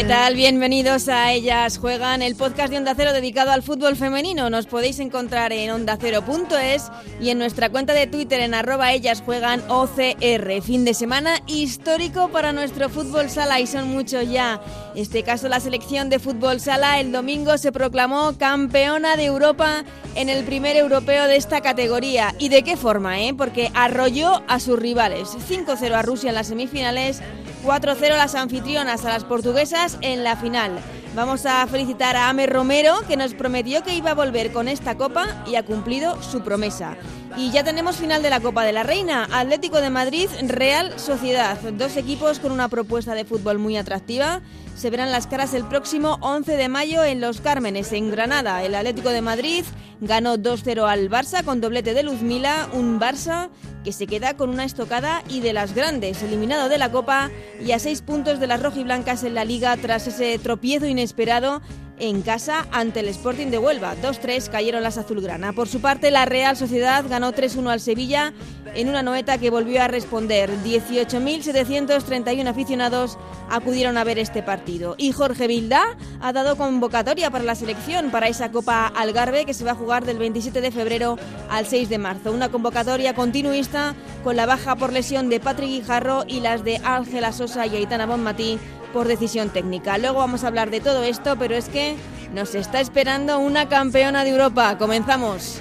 ¿Qué 0.00 0.06
tal? 0.06 0.34
Bienvenidos 0.34 1.10
a 1.10 1.30
Ellas 1.30 1.76
Juegan, 1.76 2.22
el 2.22 2.34
podcast 2.34 2.70
de 2.70 2.78
Onda 2.78 2.94
Cero 2.96 3.12
dedicado 3.12 3.50
al 3.50 3.62
fútbol 3.62 3.96
femenino. 3.96 4.48
Nos 4.48 4.64
podéis 4.64 4.98
encontrar 4.98 5.52
en 5.52 5.70
ondacero.es 5.70 6.90
y 7.20 7.28
en 7.28 7.38
nuestra 7.38 7.68
cuenta 7.68 7.92
de 7.92 8.06
Twitter 8.06 8.40
en 8.40 8.54
arroba 8.54 8.94
Ellas 8.94 9.20
Juegan 9.20 9.62
OCR. 9.68 10.62
Fin 10.62 10.86
de 10.86 10.94
semana 10.94 11.42
histórico 11.46 12.30
para 12.30 12.54
nuestro 12.54 12.88
fútbol 12.88 13.28
sala 13.28 13.60
y 13.60 13.66
son 13.66 13.90
muchos 13.90 14.26
ya. 14.30 14.62
En 14.94 15.02
este 15.02 15.22
caso 15.22 15.50
la 15.50 15.60
selección 15.60 16.08
de 16.08 16.18
fútbol 16.18 16.60
sala 16.60 16.98
el 16.98 17.12
domingo 17.12 17.58
se 17.58 17.70
proclamó 17.70 18.38
campeona 18.38 19.16
de 19.18 19.26
Europa 19.26 19.84
en 20.14 20.30
el 20.30 20.44
primer 20.44 20.78
europeo 20.78 21.26
de 21.26 21.36
esta 21.36 21.60
categoría. 21.60 22.34
¿Y 22.38 22.48
de 22.48 22.62
qué 22.62 22.78
forma? 22.78 23.20
Eh? 23.20 23.34
Porque 23.36 23.70
arrolló 23.74 24.42
a 24.48 24.60
sus 24.60 24.78
rivales. 24.78 25.28
5-0 25.28 25.92
a 25.92 26.00
Rusia 26.00 26.30
en 26.30 26.36
las 26.36 26.46
semifinales 26.46 27.20
4-0 27.64 28.16
las 28.16 28.34
anfitrionas 28.34 29.04
a 29.04 29.10
las 29.10 29.24
portuguesas 29.24 29.98
en 30.00 30.24
la 30.24 30.36
final. 30.36 30.78
Vamos 31.14 31.44
a 31.44 31.66
felicitar 31.66 32.16
a 32.16 32.28
Ame 32.28 32.46
Romero, 32.46 32.94
que 33.08 33.16
nos 33.16 33.34
prometió 33.34 33.82
que 33.82 33.94
iba 33.94 34.12
a 34.12 34.14
volver 34.14 34.52
con 34.52 34.68
esta 34.68 34.96
copa 34.96 35.42
y 35.46 35.56
ha 35.56 35.64
cumplido 35.64 36.22
su 36.22 36.42
promesa. 36.42 36.96
Y 37.36 37.50
ya 37.50 37.64
tenemos 37.64 37.96
final 37.96 38.22
de 38.22 38.30
la 38.30 38.40
Copa 38.40 38.64
de 38.64 38.72
la 38.72 38.84
Reina, 38.84 39.28
Atlético 39.32 39.80
de 39.80 39.90
Madrid, 39.90 40.28
Real 40.42 40.98
Sociedad, 40.98 41.58
dos 41.72 41.96
equipos 41.96 42.38
con 42.38 42.52
una 42.52 42.68
propuesta 42.68 43.14
de 43.14 43.24
fútbol 43.24 43.58
muy 43.58 43.76
atractiva. 43.76 44.40
Se 44.80 44.88
verán 44.88 45.12
las 45.12 45.26
caras 45.26 45.52
el 45.52 45.66
próximo 45.66 46.16
11 46.22 46.56
de 46.56 46.70
mayo 46.70 47.04
en 47.04 47.20
Los 47.20 47.42
Cármenes, 47.42 47.92
en 47.92 48.10
Granada. 48.10 48.64
El 48.64 48.74
Atlético 48.74 49.10
de 49.10 49.20
Madrid 49.20 49.62
ganó 50.00 50.38
2-0 50.38 50.88
al 50.88 51.10
Barça 51.10 51.44
con 51.44 51.60
doblete 51.60 51.92
de 51.92 52.02
Luzmila, 52.02 52.66
un 52.72 52.98
Barça 52.98 53.50
que 53.84 53.92
se 53.92 54.06
queda 54.06 54.38
con 54.38 54.48
una 54.48 54.64
estocada 54.64 55.22
y 55.28 55.40
de 55.40 55.52
las 55.52 55.74
grandes, 55.74 56.22
eliminado 56.22 56.70
de 56.70 56.78
la 56.78 56.90
Copa 56.90 57.30
y 57.62 57.72
a 57.72 57.78
seis 57.78 58.00
puntos 58.00 58.40
de 58.40 58.46
las 58.46 58.62
rojiblancas 58.62 59.22
en 59.22 59.34
la 59.34 59.44
Liga 59.44 59.76
tras 59.76 60.06
ese 60.06 60.38
tropiezo 60.38 60.86
inesperado 60.86 61.60
en 62.00 62.22
casa 62.22 62.66
ante 62.72 63.00
el 63.00 63.08
Sporting 63.08 63.48
de 63.48 63.58
Huelva. 63.58 63.94
2-3 64.02 64.48
cayeron 64.48 64.82
las 64.82 64.98
azulgrana. 64.98 65.52
Por 65.52 65.68
su 65.68 65.80
parte, 65.80 66.10
la 66.10 66.24
Real 66.24 66.56
Sociedad 66.56 67.04
ganó 67.08 67.32
3-1 67.32 67.70
al 67.70 67.80
Sevilla 67.80 68.32
en 68.74 68.88
una 68.88 69.02
noeta 69.02 69.38
que 69.38 69.50
volvió 69.50 69.82
a 69.82 69.88
responder. 69.88 70.50
18.731 70.64 72.48
aficionados 72.48 73.18
acudieron 73.50 73.98
a 73.98 74.04
ver 74.04 74.18
este 74.18 74.42
partido. 74.42 74.94
Y 74.98 75.12
Jorge 75.12 75.46
Vilda 75.46 75.82
ha 76.20 76.32
dado 76.32 76.56
convocatoria 76.56 77.30
para 77.30 77.44
la 77.44 77.54
selección 77.54 78.10
para 78.10 78.28
esa 78.28 78.50
Copa 78.50 78.86
Algarve 78.86 79.44
que 79.44 79.54
se 79.54 79.64
va 79.64 79.72
a 79.72 79.76
jugar 79.76 80.04
del 80.04 80.18
27 80.18 80.60
de 80.60 80.70
febrero 80.70 81.18
al 81.50 81.66
6 81.66 81.88
de 81.88 81.98
marzo. 81.98 82.32
Una 82.32 82.48
convocatoria 82.50 83.14
continuista 83.14 83.94
con 84.24 84.36
la 84.36 84.46
baja 84.46 84.76
por 84.76 84.92
lesión 84.92 85.28
de 85.28 85.40
Patrick 85.40 85.68
Guijarro 85.70 86.24
y 86.26 86.40
las 86.40 86.64
de 86.64 86.80
Ángela 86.84 87.32
Sosa 87.32 87.66
y 87.66 87.76
Aitana 87.76 88.06
Bonmatí 88.06 88.58
por 88.92 89.08
decisión 89.08 89.50
técnica. 89.50 89.98
Luego 89.98 90.18
vamos 90.18 90.44
a 90.44 90.48
hablar 90.48 90.70
de 90.70 90.80
todo 90.80 91.02
esto, 91.02 91.36
pero 91.38 91.54
es 91.54 91.68
que 91.68 91.96
nos 92.34 92.54
está 92.54 92.80
esperando 92.80 93.38
una 93.38 93.68
campeona 93.68 94.24
de 94.24 94.30
Europa. 94.30 94.76
Comenzamos. 94.78 95.60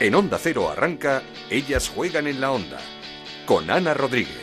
En 0.00 0.14
Onda 0.14 0.38
Cero 0.40 0.68
arranca 0.70 1.22
Ellas 1.50 1.88
juegan 1.88 2.26
en 2.26 2.40
la 2.40 2.52
onda 2.52 2.78
con 3.46 3.70
Ana 3.70 3.94
Rodríguez. 3.94 4.42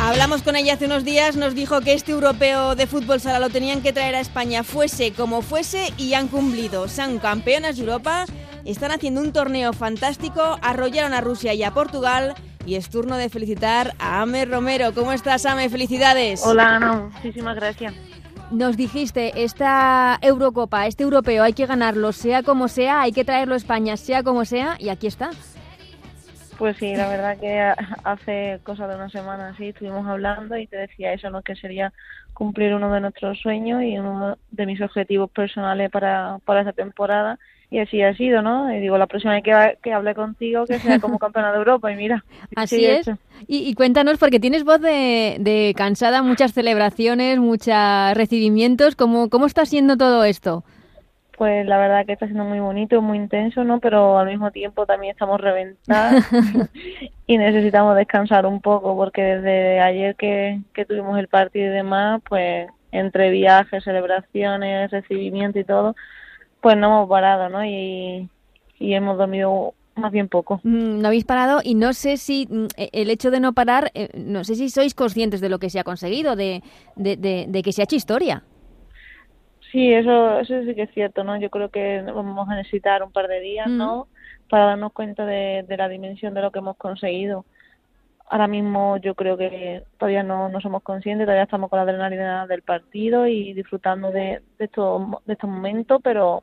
Hablamos 0.00 0.42
con 0.42 0.54
ella 0.54 0.74
hace 0.74 0.86
unos 0.86 1.04
días, 1.04 1.36
nos 1.36 1.54
dijo 1.54 1.80
que 1.80 1.92
este 1.92 2.12
europeo 2.12 2.76
de 2.76 2.86
fútbol 2.86 3.20
sala 3.20 3.40
lo 3.40 3.50
tenían 3.50 3.82
que 3.82 3.92
traer 3.92 4.14
a 4.14 4.20
España, 4.20 4.62
fuese 4.62 5.12
como 5.12 5.42
fuese, 5.42 5.92
y 5.98 6.14
han 6.14 6.28
cumplido. 6.28 6.88
Son 6.88 7.18
campeonas 7.18 7.76
de 7.76 7.82
Europa 7.82 8.24
están 8.72 8.90
haciendo 8.90 9.20
un 9.20 9.32
torneo 9.32 9.72
fantástico, 9.72 10.58
arrollaron 10.62 11.14
a 11.14 11.20
Rusia 11.20 11.54
y 11.54 11.62
a 11.62 11.72
Portugal 11.72 12.34
y 12.66 12.74
es 12.74 12.90
turno 12.90 13.16
de 13.16 13.30
felicitar 13.30 13.94
a 13.98 14.20
Ame 14.20 14.44
Romero. 14.44 14.92
¿Cómo 14.94 15.12
estás, 15.12 15.46
Ame? 15.46 15.70
Felicidades. 15.70 16.44
Hola, 16.44 16.76
Ana. 16.76 17.10
Muchísimas 17.14 17.56
gracias. 17.56 17.94
Nos 18.50 18.76
dijiste, 18.76 19.42
esta 19.42 20.18
Eurocopa, 20.20 20.86
este 20.86 21.02
europeo, 21.02 21.44
hay 21.44 21.52
que 21.52 21.66
ganarlo, 21.66 22.12
sea 22.12 22.42
como 22.42 22.68
sea, 22.68 23.02
hay 23.02 23.12
que 23.12 23.24
traerlo 23.24 23.54
a 23.54 23.58
España, 23.58 23.96
sea 23.96 24.22
como 24.22 24.44
sea, 24.44 24.76
y 24.78 24.88
aquí 24.88 25.06
está. 25.06 25.30
Pues 26.58 26.76
sí, 26.78 26.96
la 26.96 27.08
verdad 27.08 27.38
que 27.38 27.72
hace 28.04 28.60
cosa 28.64 28.88
de 28.88 28.96
una 28.96 29.08
semana 29.10 29.54
sí 29.56 29.68
estuvimos 29.68 30.06
hablando 30.06 30.56
y 30.56 30.66
te 30.66 30.76
decía 30.76 31.12
eso, 31.12 31.30
¿no? 31.30 31.42
Que 31.42 31.56
sería 31.56 31.92
cumplir 32.34 32.74
uno 32.74 32.92
de 32.92 33.00
nuestros 33.00 33.38
sueños 33.38 33.82
y 33.82 33.98
uno 33.98 34.36
de 34.50 34.66
mis 34.66 34.80
objetivos 34.80 35.30
personales 35.30 35.90
para, 35.90 36.38
para 36.44 36.60
esta 36.60 36.72
temporada 36.72 37.38
y 37.70 37.80
así 37.80 38.02
ha 38.02 38.14
sido, 38.14 38.40
¿no? 38.40 38.72
Y 38.72 38.80
digo, 38.80 38.96
la 38.96 39.06
próxima 39.06 39.34
vez 39.34 39.42
que, 39.42 39.78
que 39.82 39.92
hable 39.92 40.14
contigo, 40.14 40.64
que 40.66 40.78
sea 40.78 40.98
como 41.00 41.18
campeona 41.18 41.52
de 41.52 41.58
Europa, 41.58 41.92
y 41.92 41.96
mira. 41.96 42.24
Así 42.56 42.86
es. 42.86 43.10
Y, 43.46 43.74
cuéntanos, 43.74 44.18
porque 44.18 44.40
tienes 44.40 44.64
voz 44.64 44.80
de, 44.80 45.36
de, 45.38 45.74
cansada, 45.76 46.22
muchas 46.22 46.52
celebraciones, 46.52 47.38
muchos 47.38 47.74
recibimientos, 48.14 48.96
¿cómo, 48.96 49.28
¿cómo 49.28 49.46
está 49.46 49.66
siendo 49.66 49.96
todo 49.96 50.24
esto? 50.24 50.64
Pues 51.36 51.64
la 51.66 51.78
verdad 51.78 52.04
que 52.04 52.14
está 52.14 52.26
siendo 52.26 52.44
muy 52.44 52.58
bonito, 52.58 53.00
muy 53.00 53.16
intenso, 53.16 53.62
¿no? 53.62 53.78
Pero 53.78 54.18
al 54.18 54.26
mismo 54.26 54.50
tiempo 54.50 54.86
también 54.86 55.12
estamos 55.12 55.40
reventadas 55.40 56.26
y 57.28 57.38
necesitamos 57.38 57.94
descansar 57.94 58.44
un 58.44 58.60
poco, 58.60 58.96
porque 58.96 59.22
desde 59.22 59.78
ayer 59.78 60.16
que, 60.16 60.60
que 60.72 60.84
tuvimos 60.84 61.16
el 61.18 61.28
partido 61.28 61.66
y 61.66 61.76
demás, 61.76 62.22
pues 62.28 62.68
entre 62.90 63.30
viajes, 63.30 63.84
celebraciones, 63.84 64.90
recibimiento 64.90 65.58
y 65.60 65.64
todo, 65.64 65.94
pues 66.60 66.76
no 66.76 66.86
hemos 66.86 67.08
parado, 67.08 67.48
¿no? 67.48 67.64
Y, 67.64 68.28
hemos 68.80 69.18
dormido 69.18 69.74
más 69.96 70.12
bien 70.12 70.28
poco. 70.28 70.60
Mm, 70.62 71.00
no 71.00 71.08
habéis 71.08 71.24
parado 71.24 71.60
y 71.64 71.74
no 71.74 71.92
sé 71.92 72.16
si 72.16 72.46
mm, 72.48 72.66
e, 72.76 72.90
el 72.92 73.10
hecho 73.10 73.30
de 73.30 73.40
no 73.40 73.52
parar, 73.52 73.90
eh, 73.94 74.08
no 74.14 74.44
sé 74.44 74.54
si 74.54 74.70
sois 74.70 74.94
conscientes 74.94 75.40
de 75.40 75.48
lo 75.48 75.58
que 75.58 75.70
se 75.70 75.80
ha 75.80 75.84
conseguido, 75.84 76.36
de, 76.36 76.62
de, 76.94 77.16
de, 77.48 77.62
que 77.62 77.72
se 77.72 77.82
ha 77.82 77.84
hecho 77.84 77.96
historia. 77.96 78.44
Sí, 79.72 79.92
eso, 79.92 80.38
eso 80.38 80.62
sí 80.64 80.74
que 80.74 80.82
es 80.82 80.94
cierto, 80.94 81.24
¿no? 81.24 81.38
Yo 81.38 81.50
creo 81.50 81.68
que 81.68 82.02
vamos 82.02 82.48
a 82.48 82.54
necesitar 82.54 83.02
un 83.02 83.12
par 83.12 83.28
de 83.28 83.40
días, 83.40 83.68
¿no? 83.68 84.04
Mm. 84.04 84.48
Para 84.48 84.64
darnos 84.66 84.92
cuenta 84.92 85.26
de, 85.26 85.64
de 85.68 85.76
la 85.76 85.88
dimensión 85.88 86.32
de 86.32 86.42
lo 86.42 86.50
que 86.50 86.60
hemos 86.60 86.76
conseguido. 86.76 87.44
Ahora 88.30 88.46
mismo 88.46 88.98
yo 88.98 89.14
creo 89.14 89.38
que 89.38 89.82
todavía 89.98 90.22
no, 90.22 90.50
no 90.50 90.60
somos 90.60 90.82
conscientes, 90.82 91.26
todavía 91.26 91.44
estamos 91.44 91.70
con 91.70 91.78
la 91.78 91.84
adrenalina 91.84 92.46
del 92.46 92.62
partido 92.62 93.26
y 93.26 93.54
disfrutando 93.54 94.10
de, 94.10 94.42
de, 94.58 94.64
estos, 94.66 95.02
de 95.24 95.32
estos 95.32 95.48
momentos, 95.48 96.00
pero 96.04 96.42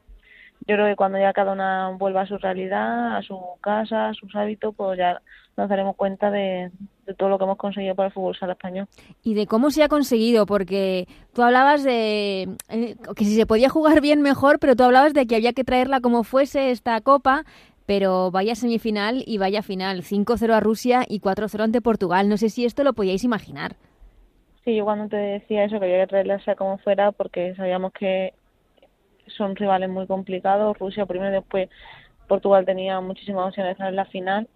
yo 0.67 0.75
creo 0.75 0.87
que 0.87 0.95
cuando 0.95 1.19
ya 1.19 1.31
cada 1.33 1.51
una 1.51 1.89
vuelva 1.89 2.21
a 2.21 2.27
su 2.27 2.37
realidad, 2.37 3.17
a 3.17 3.21
su 3.21 3.39
casa, 3.61 4.09
a 4.09 4.13
sus 4.13 4.35
hábitos, 4.35 4.73
pues 4.75 4.97
ya 4.97 5.21
nos 5.57 5.69
daremos 5.69 5.95
cuenta 5.95 6.31
de, 6.31 6.71
todo 7.17 7.29
lo 7.29 7.37
que 7.37 7.43
hemos 7.43 7.57
conseguido 7.57 7.93
para 7.95 8.07
el 8.07 8.13
fútbol 8.13 8.35
sala 8.35 8.53
español. 8.53 8.87
Y 9.23 9.35
de 9.35 9.45
cómo 9.45 9.69
se 9.69 9.83
ha 9.83 9.87
conseguido, 9.87 10.45
porque 10.45 11.07
tú 11.33 11.43
hablabas 11.43 11.83
de 11.83 12.49
que 13.15 13.25
si 13.25 13.35
se 13.35 13.45
podía 13.45 13.69
jugar 13.69 14.01
bien 14.01 14.21
mejor, 14.21 14.59
pero 14.59 14.75
tú 14.75 14.83
hablabas 14.83 15.13
de 15.13 15.27
que 15.27 15.35
había 15.35 15.53
que 15.53 15.63
traerla 15.63 16.01
como 16.01 16.23
fuese 16.23 16.71
esta 16.71 16.99
copa, 17.01 17.43
pero 17.85 18.31
vaya 18.31 18.55
semifinal 18.55 19.23
y 19.25 19.37
vaya 19.37 19.61
final, 19.61 20.01
5-0 20.01 20.51
a 20.51 20.59
Rusia 20.59 21.03
y 21.07 21.19
4-0 21.19 21.61
ante 21.61 21.81
Portugal. 21.81 22.27
No 22.27 22.37
sé 22.37 22.49
si 22.49 22.65
esto 22.65 22.83
lo 22.83 22.93
podíais 22.93 23.23
imaginar. 23.23 23.75
Sí, 24.63 24.75
yo 24.75 24.83
cuando 24.83 25.07
te 25.07 25.17
decía 25.17 25.63
eso, 25.63 25.79
que 25.79 25.85
había 25.85 26.01
que 26.01 26.07
traerla 26.07 26.39
sea 26.39 26.55
como 26.55 26.79
fuera, 26.79 27.11
porque 27.11 27.53
sabíamos 27.55 27.93
que 27.93 28.33
son 29.37 29.55
rivales 29.55 29.89
muy 29.89 30.07
complicados. 30.07 30.77
Rusia 30.77 31.05
primero, 31.05 31.31
después 31.31 31.69
Portugal 32.27 32.65
tenía 32.65 32.99
muchísimas 33.01 33.47
opciones 33.47 33.77
de 33.77 33.87
en 33.87 33.95
la 33.95 34.05
final 34.05 34.47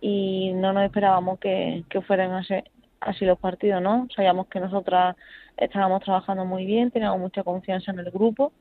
y 0.00 0.52
no 0.54 0.72
nos 0.72 0.84
esperábamos 0.84 1.38
que, 1.38 1.84
que 1.88 2.00
fueran 2.02 2.32
así, 2.32 3.24
los 3.24 3.38
partidos, 3.38 3.82
¿no? 3.82 4.08
Sabíamos 4.14 4.46
que 4.48 4.60
nosotras 4.60 5.16
estábamos 5.56 6.02
trabajando 6.02 6.44
muy 6.44 6.66
bien, 6.66 6.90
teníamos 6.90 7.20
mucha 7.20 7.42
confianza 7.42 7.92
en 7.92 8.00
el 8.00 8.10
grupo, 8.10 8.52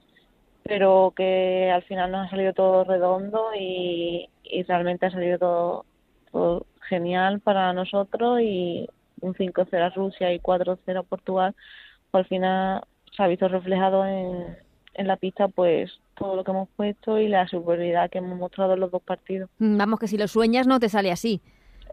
pero 0.64 1.14
que 1.16 1.72
al 1.72 1.84
final 1.84 2.12
nos 2.12 2.28
ha 2.28 2.30
salido 2.30 2.54
todo 2.54 2.84
redondo 2.84 3.50
y, 3.60 4.30
y 4.44 4.64
realmente 4.64 5.06
ha 5.06 5.12
salido 5.12 5.86
todo, 6.32 6.66
genial 6.90 7.40
para 7.40 7.74
nosotros 7.74 8.42
y 8.42 8.88
un 9.22 9.34
5-0 9.34 9.82
a 9.82 9.90
Rusia 9.90 10.34
y 10.34 10.40
4-0 10.40 11.00
a 11.00 11.04
Portugal, 11.04 11.56
al 12.12 12.26
final 12.26 12.84
se 13.16 13.24
ha 13.24 13.28
visto 13.28 13.48
reflejado 13.48 14.06
en, 14.06 14.58
en 14.96 15.08
la 15.08 15.18
pista 15.18 15.48
pues 15.48 15.92
todo 16.18 16.36
lo 16.36 16.44
que 16.44 16.52
hemos 16.52 16.70
puesto 16.76 17.20
y 17.20 17.28
la 17.28 17.48
superioridad 17.48 18.10
que 18.10 18.20
hemos 18.20 18.38
mostrado 18.38 18.74
en 18.74 18.80
los 18.80 18.92
dos 18.92 19.02
partidos. 19.02 19.50
Mm, 19.60 19.78
vamos, 19.78 20.00
que 20.00 20.08
si 20.08 20.18
lo 20.18 20.28
sueñas 20.28 20.68
no 20.68 20.80
te 20.80 20.90
sale 20.90 21.12
así. 21.12 21.42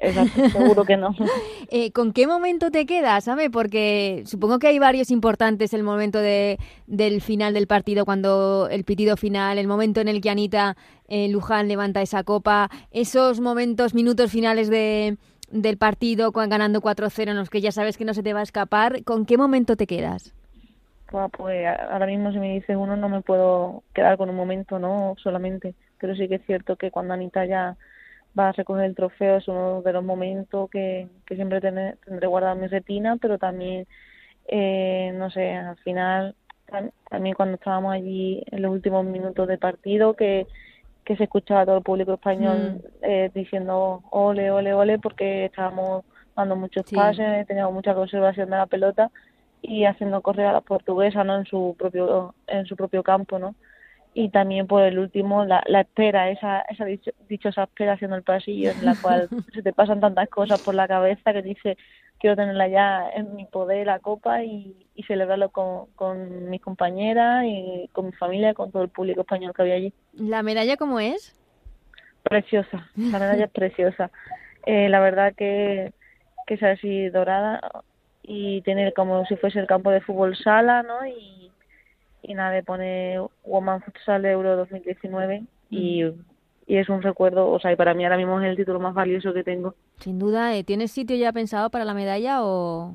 Exacto, 0.00 0.48
seguro 0.50 0.84
que 0.84 0.96
no. 0.96 1.14
eh, 1.70 1.92
¿Con 1.92 2.12
qué 2.12 2.26
momento 2.26 2.70
te 2.70 2.86
quedas, 2.86 3.24
sabe? 3.24 3.50
Porque 3.50 4.22
supongo 4.26 4.58
que 4.58 4.68
hay 4.68 4.78
varios 4.78 5.10
importantes, 5.10 5.74
el 5.74 5.82
momento 5.82 6.18
de, 6.18 6.58
del 6.86 7.20
final 7.20 7.54
del 7.54 7.66
partido, 7.66 8.04
cuando 8.04 8.68
el 8.70 8.84
pitido 8.84 9.16
final, 9.16 9.58
el 9.58 9.66
momento 9.66 10.00
en 10.00 10.08
el 10.08 10.20
que 10.20 10.30
Anita 10.30 10.76
eh, 11.08 11.28
Luján 11.28 11.68
levanta 11.68 12.02
esa 12.02 12.24
copa, 12.24 12.70
esos 12.90 13.40
momentos, 13.40 13.94
minutos 13.94 14.30
finales 14.30 14.70
de, 14.70 15.18
del 15.50 15.76
partido 15.76 16.32
ganando 16.32 16.80
4-0 16.80 17.30
en 17.30 17.36
los 17.36 17.50
que 17.50 17.60
ya 17.60 17.72
sabes 17.72 17.96
que 17.96 18.04
no 18.04 18.14
se 18.14 18.22
te 18.22 18.32
va 18.32 18.40
a 18.40 18.44
escapar, 18.44 19.04
¿con 19.04 19.26
qué 19.26 19.36
momento 19.36 19.76
te 19.76 19.86
quedas? 19.86 20.34
Pues 21.12 21.66
ahora 21.66 22.06
mismo 22.06 22.32
si 22.32 22.38
me 22.38 22.54
dices 22.54 22.76
uno 22.76 22.96
no 22.96 23.08
me 23.08 23.20
puedo 23.20 23.82
quedar 23.94 24.16
con 24.16 24.30
un 24.30 24.36
momento, 24.36 24.78
¿no? 24.78 25.14
Solamente, 25.18 25.74
pero 25.98 26.14
sí 26.14 26.28
que 26.28 26.36
es 26.36 26.46
cierto 26.46 26.76
que 26.76 26.90
cuando 26.90 27.14
Anita 27.14 27.44
ya 27.44 27.76
va 28.38 28.48
a 28.48 28.52
recoger 28.52 28.84
el 28.84 28.94
trofeo 28.94 29.36
es 29.36 29.48
uno 29.48 29.82
de 29.82 29.92
los 29.92 30.02
momentos 30.02 30.70
que, 30.70 31.08
que 31.26 31.34
siempre 31.34 31.60
tendré 31.60 32.26
guardado 32.26 32.54
en 32.54 32.62
mi 32.62 32.66
retina, 32.66 33.16
pero 33.20 33.38
también, 33.38 33.86
eh, 34.48 35.12
no 35.14 35.30
sé, 35.30 35.54
al 35.54 35.76
final, 35.78 36.34
también 37.10 37.34
cuando 37.34 37.56
estábamos 37.56 37.92
allí 37.92 38.42
en 38.50 38.62
los 38.62 38.72
últimos 38.72 39.04
minutos 39.04 39.46
de 39.48 39.58
partido, 39.58 40.14
que, 40.14 40.46
que 41.04 41.16
se 41.16 41.24
escuchaba 41.24 41.66
todo 41.66 41.76
el 41.76 41.82
público 41.84 42.14
español 42.14 42.80
mm. 42.82 42.88
eh, 43.02 43.30
diciendo 43.34 44.02
ole, 44.10 44.50
ole, 44.50 44.72
ole, 44.72 44.98
porque 44.98 45.44
estábamos 45.46 46.04
dando 46.34 46.56
muchos 46.56 46.90
pases, 46.90 47.46
teníamos 47.46 47.74
mucha 47.74 47.94
conservación 47.94 48.48
de 48.48 48.56
la 48.56 48.66
pelota 48.66 49.10
y 49.62 49.84
haciendo 49.84 50.20
correr 50.20 50.46
a 50.46 50.52
la 50.52 50.60
portuguesa 50.60 51.24
¿no? 51.24 51.36
en 51.36 51.46
su 51.46 51.76
propio 51.78 52.34
en 52.48 52.66
su 52.66 52.76
propio 52.76 53.02
campo 53.02 53.38
no 53.38 53.54
y 54.14 54.28
también 54.28 54.66
por 54.66 54.82
el 54.82 54.98
último 54.98 55.44
la, 55.44 55.62
la 55.66 55.82
espera 55.82 56.30
esa 56.30 56.60
esa 56.62 56.84
dichosa 57.28 57.62
espera 57.62 57.94
haciendo 57.94 58.16
el 58.16 58.24
pasillo 58.24 58.72
en 58.72 58.84
la 58.84 58.96
cual 59.00 59.28
se 59.54 59.62
te 59.62 59.72
pasan 59.72 60.00
tantas 60.00 60.28
cosas 60.28 60.60
por 60.60 60.74
la 60.74 60.88
cabeza 60.88 61.32
que 61.32 61.42
dice 61.42 61.78
quiero 62.18 62.36
tenerla 62.36 62.68
ya 62.68 63.08
en 63.14 63.34
mi 63.34 63.46
poder 63.46 63.86
la 63.86 64.00
copa 64.00 64.44
y, 64.44 64.76
y 64.94 65.02
celebrarlo 65.04 65.50
con, 65.50 65.86
con 65.94 66.50
mis 66.50 66.60
compañeras 66.60 67.44
y 67.46 67.88
con 67.92 68.06
mi 68.06 68.12
familia 68.12 68.54
con 68.54 68.70
todo 68.70 68.82
el 68.82 68.90
público 68.90 69.22
español 69.22 69.52
que 69.54 69.62
había 69.62 69.74
allí. 69.74 69.92
La 70.12 70.42
medalla 70.42 70.76
cómo 70.76 71.00
es 71.00 71.36
preciosa 72.22 72.88
la 72.96 73.18
medalla 73.18 73.44
es 73.44 73.50
preciosa. 73.50 74.10
Eh, 74.64 74.88
la 74.88 75.00
verdad 75.00 75.34
que 75.34 75.92
que 76.46 76.54
es 76.54 76.62
así 76.62 77.08
dorada 77.08 77.60
y 78.22 78.62
tener 78.62 78.94
como 78.94 79.24
si 79.26 79.36
fuese 79.36 79.58
el 79.58 79.66
campo 79.66 79.90
de 79.90 80.00
fútbol 80.00 80.36
sala, 80.36 80.82
¿no? 80.82 81.06
Y, 81.06 81.50
y 82.22 82.34
nada, 82.34 82.50
de 82.50 82.62
poner 82.62 83.20
Woman 83.44 83.82
Futsal 83.82 84.24
Euro 84.24 84.56
2019 84.56 85.42
y, 85.70 86.04
y 86.66 86.76
es 86.76 86.88
un 86.88 87.02
recuerdo, 87.02 87.50
o 87.50 87.58
sea, 87.58 87.72
y 87.72 87.76
para 87.76 87.94
mí 87.94 88.04
ahora 88.04 88.16
mismo 88.16 88.40
es 88.40 88.48
el 88.48 88.56
título 88.56 88.78
más 88.78 88.94
valioso 88.94 89.32
que 89.32 89.42
tengo. 89.42 89.74
Sin 89.98 90.18
duda, 90.18 90.54
¿eh? 90.54 90.64
¿tienes 90.64 90.92
sitio 90.92 91.16
ya 91.16 91.32
pensado 91.32 91.70
para 91.70 91.84
la 91.84 91.94
medalla 91.94 92.44
o...? 92.44 92.94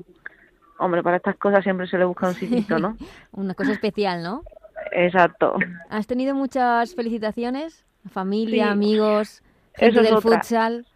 Hombre, 0.78 1.02
para 1.02 1.16
estas 1.16 1.36
cosas 1.36 1.64
siempre 1.64 1.88
se 1.88 1.98
le 1.98 2.04
busca 2.04 2.28
un 2.28 2.34
sitio, 2.34 2.78
¿no? 2.78 2.96
Una 3.32 3.54
cosa 3.54 3.72
especial, 3.72 4.22
¿no? 4.22 4.42
Exacto. 4.92 5.56
¿Has 5.90 6.06
tenido 6.06 6.34
muchas 6.34 6.94
felicitaciones? 6.94 7.84
Familia, 8.10 8.70
amigos, 8.70 9.42
gente 9.74 10.02
del 10.02 10.18
futsal. 10.22 10.86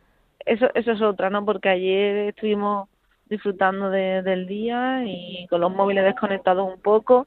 Eso, 0.46 0.67
eso 0.75 0.93
es 0.93 1.02
otra, 1.02 1.31
¿no? 1.31 1.44
Porque 1.44 1.69
ayer 1.69 2.28
estuvimos 2.28 2.88
disfrutando 3.29 3.91
del 3.91 4.47
día 4.47 5.05
y 5.05 5.47
con 5.49 5.61
los 5.61 5.73
móviles 5.73 6.05
desconectados 6.05 6.73
un 6.73 6.81
poco 6.81 7.27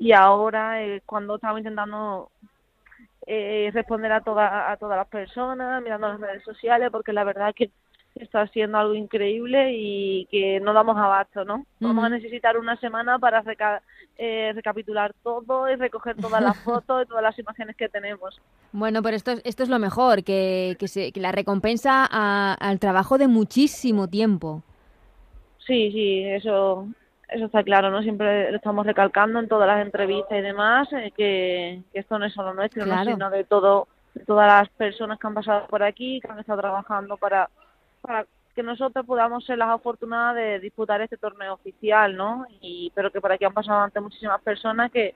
y 0.00 0.12
ahora 0.12 0.82
eh, 0.82 1.02
cuando 1.04 1.34
estaba 1.34 1.58
intentando 1.58 2.30
eh, 3.26 3.70
responder 3.74 4.10
a, 4.12 4.22
toda, 4.22 4.72
a 4.72 4.76
todas 4.78 4.96
las 4.96 5.06
personas, 5.08 5.82
mirando 5.82 6.08
las 6.08 6.20
redes 6.20 6.42
sociales, 6.42 6.88
porque 6.90 7.12
la 7.12 7.22
verdad 7.22 7.54
que 7.54 7.70
está 8.14 8.46
siendo 8.48 8.78
algo 8.78 8.94
increíble 8.94 9.72
y 9.74 10.26
que 10.30 10.58
no 10.58 10.72
damos 10.72 10.96
abasto, 10.96 11.44
¿no? 11.44 11.66
Vamos 11.80 12.02
a 12.02 12.08
necesitar 12.08 12.58
una 12.58 12.76
semana 12.76 13.18
para 13.18 13.44
eh, 14.16 14.52
recapitular 14.54 15.14
todo 15.22 15.70
y 15.70 15.76
recoger 15.76 16.16
todas 16.16 16.42
las 16.42 16.56
fotos 16.64 17.04
y 17.04 17.06
todas 17.06 17.22
las 17.22 17.38
imágenes 17.38 17.76
que 17.76 17.90
tenemos. 17.90 18.40
Bueno, 18.72 19.02
pero 19.02 19.16
esto, 19.16 19.32
esto 19.44 19.62
es 19.62 19.68
lo 19.68 19.78
mejor, 19.78 20.24
que, 20.24 20.76
que, 20.78 20.88
se, 20.88 21.12
que 21.12 21.20
la 21.20 21.30
recompensa 21.30 22.06
al 22.06 22.80
trabajo 22.80 23.18
de 23.18 23.28
muchísimo 23.28 24.08
tiempo. 24.08 24.62
Sí, 25.70 25.92
sí, 25.92 26.24
eso, 26.24 26.88
eso 27.28 27.44
está 27.44 27.62
claro, 27.62 27.92
¿no? 27.92 28.02
Siempre 28.02 28.50
lo 28.50 28.56
estamos 28.56 28.84
recalcando 28.84 29.38
en 29.38 29.46
todas 29.46 29.68
las 29.68 29.86
entrevistas 29.86 30.36
y 30.36 30.40
demás, 30.40 30.88
eh, 30.92 31.12
que, 31.16 31.80
esto 31.94 32.18
no 32.18 32.24
es 32.24 32.32
solo 32.32 32.52
nuestro, 32.52 32.84
sino 33.04 33.30
de 33.30 33.44
todo 33.44 33.86
de 34.12 34.24
todas 34.24 34.48
las 34.48 34.68
personas 34.70 35.20
que 35.20 35.28
han 35.28 35.34
pasado 35.34 35.68
por 35.68 35.84
aquí, 35.84 36.20
que 36.20 36.28
han 36.28 36.40
estado 36.40 36.60
trabajando 36.60 37.16
para, 37.18 37.48
para 38.02 38.26
que 38.52 38.64
nosotros 38.64 39.06
podamos 39.06 39.44
ser 39.44 39.58
las 39.58 39.68
afortunadas 39.68 40.34
de 40.34 40.58
disputar 40.58 41.02
este 41.02 41.16
torneo 41.16 41.54
oficial, 41.54 42.16
¿no? 42.16 42.46
Y 42.60 42.90
pero 42.92 43.12
que 43.12 43.20
por 43.20 43.30
aquí 43.30 43.44
han 43.44 43.54
pasado 43.54 43.78
ante 43.78 44.00
muchísimas 44.00 44.42
personas 44.42 44.90
que, 44.90 45.14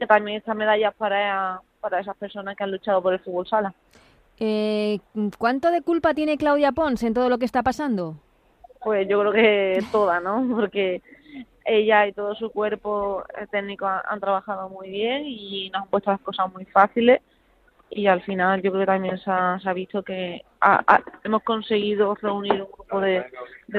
que 0.00 0.06
también 0.08 0.38
esta 0.38 0.54
medalla 0.54 0.90
para, 0.90 1.60
para 1.78 2.00
esas 2.00 2.16
personas 2.16 2.56
que 2.56 2.64
han 2.64 2.72
luchado 2.72 3.00
por 3.00 3.12
el 3.12 3.20
fútbol 3.20 3.46
sala. 3.46 3.72
Eh, 4.40 4.98
¿Cuánto 5.38 5.70
de 5.70 5.82
culpa 5.82 6.12
tiene 6.12 6.38
Claudia 6.38 6.72
Pons 6.72 7.04
en 7.04 7.14
todo 7.14 7.28
lo 7.28 7.38
que 7.38 7.44
está 7.44 7.62
pasando? 7.62 8.16
Pues 8.86 9.08
yo 9.08 9.18
creo 9.18 9.32
que 9.32 9.84
toda, 9.90 10.20
¿no? 10.20 10.46
Porque 10.54 11.02
ella 11.64 12.06
y 12.06 12.12
todo 12.12 12.36
su 12.36 12.50
cuerpo 12.50 13.24
técnico 13.50 13.84
han, 13.84 14.20
trabajado 14.20 14.68
muy 14.68 14.90
bien 14.90 15.24
y 15.26 15.70
nos 15.70 15.82
han 15.82 15.88
puesto 15.88 16.12
las 16.12 16.20
cosas 16.20 16.54
muy 16.54 16.64
fáciles 16.66 17.20
y 17.90 18.06
al 18.06 18.22
final 18.22 18.62
yo 18.62 18.70
creo 18.70 18.82
que 18.82 18.86
también 18.86 19.18
se 19.18 19.28
ha, 19.28 19.72
visto 19.74 20.04
que 20.04 20.44
hemos 21.24 21.42
conseguido 21.42 22.14
reunir 22.14 22.62
un 22.62 22.68
grupo 22.70 23.00
de, 23.00 23.24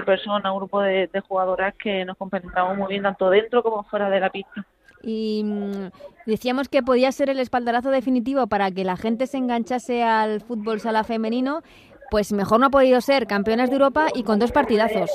personas, 0.06 0.52
un 0.52 0.58
grupo 0.58 0.82
de, 0.82 1.10
jugadoras 1.26 1.74
que 1.76 2.04
nos 2.04 2.18
compenetramos 2.18 2.78
muy 2.78 2.90
bien 2.90 3.04
tanto 3.04 3.30
dentro 3.30 3.64
como 3.64 3.86
fuera 3.86 4.10
de 4.10 4.20
la 4.20 4.30
pista. 4.30 4.66
Y 5.04 5.44
mm, 5.46 5.90
decíamos 6.26 6.68
que 6.68 6.84
podía 6.84 7.14
ser 7.14 7.30
el 7.30 7.40
espaldarazo 7.40 7.92
definitivo 7.92 8.48
para 8.48 8.72
que 8.72 8.84
la 8.84 8.98
gente 8.98 9.26
se 9.26 9.38
enganchase 9.38 10.04
al 10.04 10.42
fútbol 10.42 10.82
sala 10.82 11.06
femenino 11.06 11.62
pues 12.10 12.32
mejor 12.34 12.60
no 12.60 12.68
ha 12.68 12.70
podido 12.70 13.02
ser 13.02 13.28
campeonas 13.28 13.70
de 13.70 13.76
Europa 13.76 14.08
y 14.14 14.24
con 14.24 14.40
dos 14.40 14.52
partidazos. 14.52 15.10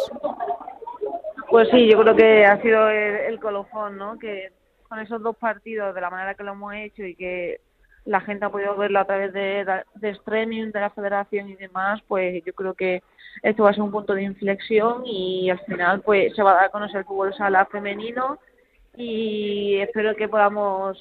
Pues 1.49 1.69
sí, 1.71 1.87
yo 1.87 2.01
creo 2.01 2.17
que 2.17 2.47
ha 2.47 2.61
sido 2.63 2.89
el, 2.89 3.39
colofón, 3.39 3.99
¿no? 3.99 4.19
Que 4.19 4.53
con 4.89 4.99
esos 4.99 5.23
dos 5.23 5.37
partidos, 5.37 5.95
de 5.95 6.01
la 6.01 6.11
manera 6.11 6.35
que 6.35 6.45
lo 6.45 6.53
hemos 6.53 6.75
hecho 6.75 7.05
y 7.05 7.15
que 7.15 7.61
la 8.05 8.21
gente 8.21 8.45
ha 8.45 8.51
podido 8.51 8.77
verlo 8.77 9.01
a 9.01 9.05
través 9.05 9.33
de, 9.33 9.65
de 9.95 10.11
streaming, 10.11 10.73
de 10.73 10.81
la 10.81 10.91
federación 10.91 11.49
y 11.49 11.57
demás, 11.57 12.01
pues 12.09 12.43
yo 12.45 12.53
creo 12.53 12.75
que 12.75 13.03
esto 13.43 13.63
va 13.63 13.71
a 13.71 13.75
ser 13.75 13.83
un 13.83 13.91
punto 13.91 14.15
de 14.15 14.23
inflexión 14.23 15.03
y 15.07 15.51
al 15.51 15.61
final 15.61 16.01
pues 16.01 16.35
se 16.35 16.43
va 16.43 16.53
a 16.53 16.55
dar 16.55 16.65
a 16.65 16.71
conocer 16.71 16.99
el 16.99 17.05
fútbol 17.05 17.35
sala 17.35 17.67
femenino 17.67 18.39
y 18.97 19.77
espero 19.81 20.15
que 20.17 20.29
podamos 20.29 20.99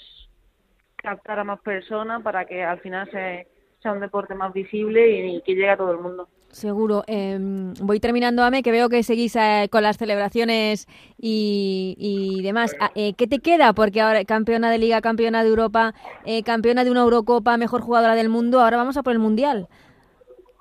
captar 0.96 1.40
a 1.40 1.44
más 1.44 1.60
personas 1.62 2.22
para 2.22 2.46
que 2.46 2.64
al 2.64 2.80
final 2.80 3.10
se 3.12 3.48
sea 3.82 3.92
un 3.92 4.00
deporte 4.00 4.36
más 4.36 4.54
visible 4.54 5.10
y, 5.10 5.42
que 5.42 5.54
llegue 5.54 5.70
a 5.70 5.78
todo 5.78 5.92
el 5.92 5.98
mundo. 5.98 6.28
Seguro. 6.50 7.04
Em, 7.08 7.74
voy 7.82 8.00
terminando, 8.00 8.44
Ame, 8.44 8.62
que 8.62 8.72
veo 8.72 8.90
que 8.90 9.04
seguís 9.04 9.36
eh, 9.38 9.68
con 9.72 9.84
las 9.84 9.98
celebraciones 9.98 10.88
y, 11.18 12.42
demás. 12.44 12.76
Ah, 12.80 12.92
eh, 12.96 13.14
¿Qué 13.14 13.28
te 13.28 13.40
queda? 13.40 13.74
Porque 13.74 14.02
ahora 14.02 14.24
campeona 14.26 14.70
de 14.70 14.78
Liga, 14.78 15.02
campeona 15.02 15.44
de 15.44 15.50
Europa, 15.50 15.94
eh, 16.26 16.44
campeona 16.44 16.84
de 16.84 16.92
una 16.92 17.02
Eurocopa, 17.02 17.58
mejor 17.58 17.82
jugadora 17.82 18.16
del 18.16 18.30
mundo, 18.30 18.60
ahora 18.60 18.78
vamos 18.78 18.98
a 18.98 19.04
por 19.04 19.14
el 19.14 19.20
Mundial. 19.20 19.68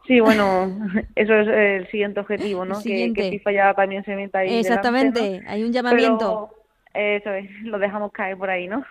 Sí, 0.06 0.20
bueno, 0.20 0.70
eso 1.16 1.34
es 1.34 1.48
el 1.48 1.90
siguiente 1.90 2.20
objetivo, 2.20 2.64
¿no? 2.64 2.80
Que, 2.82 3.12
FIFA 3.32 3.52
ya 3.52 3.74
también 3.74 4.04
se 4.04 4.14
meta 4.14 4.38
ahí. 4.38 4.58
Exactamente, 4.58 5.42
hay 5.46 5.64
un 5.64 5.72
llamamiento. 5.72 6.50
eso 6.94 7.32
es, 7.32 7.50
lo 7.62 7.78
dejamos 7.78 8.12
caer 8.12 8.36
por 8.36 8.48
ahí, 8.48 8.68
¿no? 8.68 8.84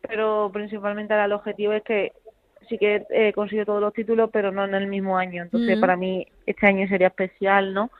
Pero 0.00 0.50
principalmente 0.52 1.12
ahora 1.14 1.26
el 1.26 1.32
objetivo 1.32 1.72
es 1.72 1.82
que 1.82 2.12
sí 2.68 2.78
que 2.78 3.06
he 3.10 3.32
conseguido 3.32 3.66
todos 3.66 3.80
los 3.80 3.92
títulos, 3.92 4.30
pero 4.32 4.52
no 4.52 4.64
en 4.64 4.74
el 4.74 4.86
mismo 4.86 5.16
año. 5.16 5.42
Entonces, 5.42 5.78
para 5.78 5.96
mí, 5.96 6.26
este 6.46 6.66
año 6.66 6.88
sería 6.88 7.08
especial, 7.08 7.74
¿no? 7.74 7.90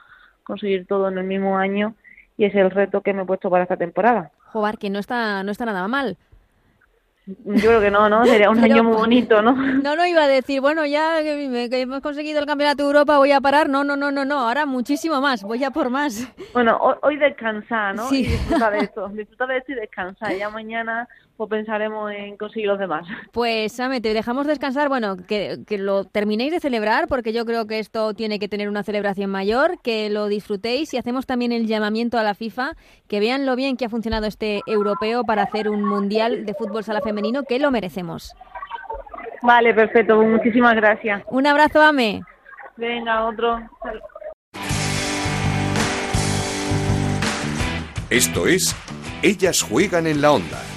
Conseguir 0.45 0.87
todo 0.87 1.09
en 1.09 1.19
el 1.19 1.25
mismo 1.25 1.57
año 1.57 1.95
y 2.37 2.45
es 2.45 2.55
el 2.55 2.71
reto 2.71 3.01
que 3.01 3.13
me 3.13 3.23
he 3.23 3.27
puesto 3.27 3.51
para 3.51 3.65
esta 3.65 3.77
temporada. 3.77 4.31
Joder, 4.53 4.79
que 4.79 4.91
no 4.91 4.99
está, 4.99 5.43
no 5.43 5.53
está 5.53 5.65
nada 5.65 5.87
mal. 5.89 6.17
Yo 7.27 7.69
creo 7.71 7.81
que 7.81 7.91
no, 7.91 8.09
¿no? 8.11 8.25
Sería 8.27 8.51
un 8.51 8.59
año 8.65 8.85
muy 8.85 8.97
bonito, 8.97 9.41
¿no? 9.41 9.53
No, 9.53 9.97
no 9.97 10.07
iba 10.07 10.25
a 10.25 10.29
decir, 10.29 10.61
bueno, 10.61 10.85
ya 10.85 11.23
que, 11.23 11.81
hemos 11.81 12.01
conseguido 12.01 12.39
el 12.39 12.47
Campeonato 12.47 12.83
de 12.83 12.89
Europa, 12.89 13.17
voy 13.17 13.33
a 13.33 13.41
parar. 13.41 13.69
No, 13.69 13.83
no, 13.83 13.97
no, 13.97 14.11
no, 14.11 14.25
no, 14.25 14.41
ahora 14.41 14.67
muchísimo 14.67 15.21
más, 15.21 15.43
voy 15.43 15.65
a 15.65 15.71
por 15.71 15.89
más. 15.89 16.29
Bueno, 16.53 16.77
hoy, 16.77 16.97
hoy 17.03 17.17
descansar, 17.17 17.95
¿no? 17.95 18.09
Sí. 18.09 18.25
Y 18.25 18.27
disfrutar 18.27 18.73
de 18.73 18.79
esto, 18.81 19.09
disfrutar 19.15 19.49
de 19.49 19.57
esto 19.59 19.73
y 19.73 19.75
descansar. 19.77 20.37
Ya 20.37 20.51
mañana 20.51 21.09
o 21.37 21.49
pensaremos 21.49 22.13
en 22.13 22.37
conseguir 22.37 22.69
los 22.69 22.79
demás. 22.79 23.07
Pues, 23.33 23.73
Same, 23.73 24.01
te 24.01 24.15
dejamos 24.15 24.47
descansar. 24.47 24.89
Bueno, 24.89 25.17
que, 25.17 25.59
que, 25.67 25.77
lo 25.77 26.05
terminéis 26.05 26.53
de 26.53 26.61
celebrar, 26.61 27.09
porque 27.09 27.33
yo 27.33 27.45
creo 27.45 27.67
que 27.67 27.81
esto 27.81 28.15
tiene 28.15 28.39
que 28.39 28.49
tener 28.49 28.69
una 28.69 28.85
celebración 28.85 29.31
mayor, 29.31 29.81
que 29.83 30.09
lo 30.09 30.29
disfrutéis 30.29 30.95
y 30.95 30.99
hacemos 30.99 31.27
también 31.27 31.51
el 31.51 31.67
llamamiento 31.67 32.17
a 32.17 32.23
la 32.23 32.35
FIFA, 32.35 32.77
que 33.09 33.21
vean 33.21 33.45
lo 33.45 33.57
bien 33.57 33.77
que 33.77 33.87
ha 33.87 33.89
funcionado 33.89 34.27
este 34.27 34.61
europeo 34.67 35.25
para 35.25 35.43
hacer 35.43 35.69
un 35.69 35.85
mundial 35.85 36.47
de 36.47 36.55
fútbol 36.55 36.85
sala 36.85 37.01
femenino, 37.01 37.43
que 37.43 37.59
lo 37.59 37.71
merecemos. 37.71 38.35
Vale, 39.43 39.75
perfecto. 39.75 40.23
Muchísimas 40.23 40.75
gracias. 40.77 41.23
Un 41.29 41.47
abrazo, 41.47 41.83
Ame. 41.83 42.23
Venga, 42.77 43.27
otro. 43.27 43.61
Esto 48.11 48.47
es 48.47 48.77
Ellas 49.23 49.63
juegan 49.63 50.07
en 50.07 50.21
la 50.21 50.33
onda 50.33 50.74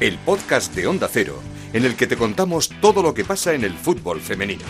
el 0.00 0.16
podcast 0.16 0.74
de 0.74 0.86
Onda 0.86 1.08
Cero, 1.12 1.38
en 1.74 1.84
el 1.84 1.94
que 1.94 2.06
te 2.06 2.16
contamos 2.16 2.70
todo 2.80 3.02
lo 3.02 3.12
que 3.12 3.22
pasa 3.22 3.52
en 3.52 3.64
el 3.64 3.74
fútbol 3.74 4.20
femenino. 4.20 4.64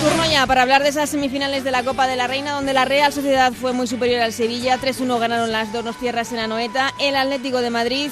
Turno 0.00 0.30
ya 0.30 0.46
para 0.46 0.62
hablar 0.62 0.82
de 0.82 0.88
esas 0.88 1.10
semifinales 1.10 1.64
de 1.64 1.70
la 1.70 1.84
Copa 1.84 2.06
de 2.06 2.16
la 2.16 2.26
Reina, 2.26 2.52
donde 2.52 2.72
la 2.72 2.86
Real 2.86 3.12
Sociedad 3.12 3.52
fue 3.52 3.74
muy 3.74 3.86
superior 3.86 4.22
al 4.22 4.32
Sevilla. 4.32 4.78
3-1 4.78 5.18
ganaron 5.20 5.52
las 5.52 5.70
dos 5.72 5.84
nos 5.84 5.98
tierras 5.98 6.32
en 6.32 6.38
Anoeta. 6.38 6.92
El 6.98 7.14
Atlético 7.16 7.60
de 7.60 7.70
Madrid 7.70 8.10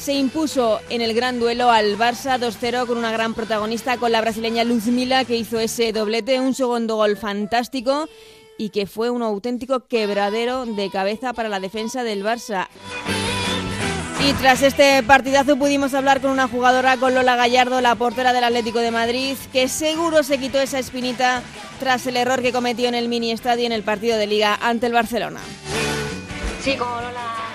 se 0.00 0.14
impuso 0.14 0.80
en 0.88 1.02
el 1.02 1.12
gran 1.12 1.38
duelo 1.38 1.70
al 1.70 1.98
Barça 1.98 2.38
2-0 2.38 2.86
con 2.86 2.96
una 2.96 3.12
gran 3.12 3.34
protagonista, 3.34 3.98
con 3.98 4.10
la 4.10 4.22
brasileña 4.22 4.64
Luzmila, 4.64 5.26
que 5.26 5.36
hizo 5.36 5.60
ese 5.60 5.92
doblete, 5.92 6.40
un 6.40 6.54
segundo 6.54 6.96
gol 6.96 7.18
fantástico 7.18 8.08
y 8.56 8.70
que 8.70 8.86
fue 8.86 9.10
un 9.10 9.22
auténtico 9.22 9.86
quebradero 9.86 10.64
de 10.64 10.90
cabeza 10.90 11.34
para 11.34 11.50
la 11.50 11.60
defensa 11.60 12.02
del 12.02 12.24
Barça. 12.24 12.68
Y 14.26 14.32
tras 14.34 14.62
este 14.62 15.02
partidazo 15.02 15.56
pudimos 15.56 15.92
hablar 15.92 16.22
con 16.22 16.30
una 16.30 16.48
jugadora, 16.48 16.96
con 16.96 17.14
Lola 17.14 17.36
Gallardo, 17.36 17.82
la 17.82 17.94
portera 17.94 18.32
del 18.32 18.44
Atlético 18.44 18.78
de 18.78 18.90
Madrid, 18.90 19.36
que 19.52 19.68
seguro 19.68 20.22
se 20.22 20.38
quitó 20.38 20.60
esa 20.60 20.78
espinita 20.78 21.42
tras 21.78 22.06
el 22.06 22.16
error 22.16 22.40
que 22.40 22.52
cometió 22.52 22.88
en 22.88 22.94
el 22.94 23.08
mini 23.08 23.32
estadio 23.32 23.66
en 23.66 23.72
el 23.72 23.82
partido 23.82 24.16
de 24.16 24.26
liga 24.26 24.58
ante 24.62 24.86
el 24.86 24.94
Barcelona. 24.94 25.40
Sí, 26.62 26.76
como 26.76 27.00
Lola 27.00 27.49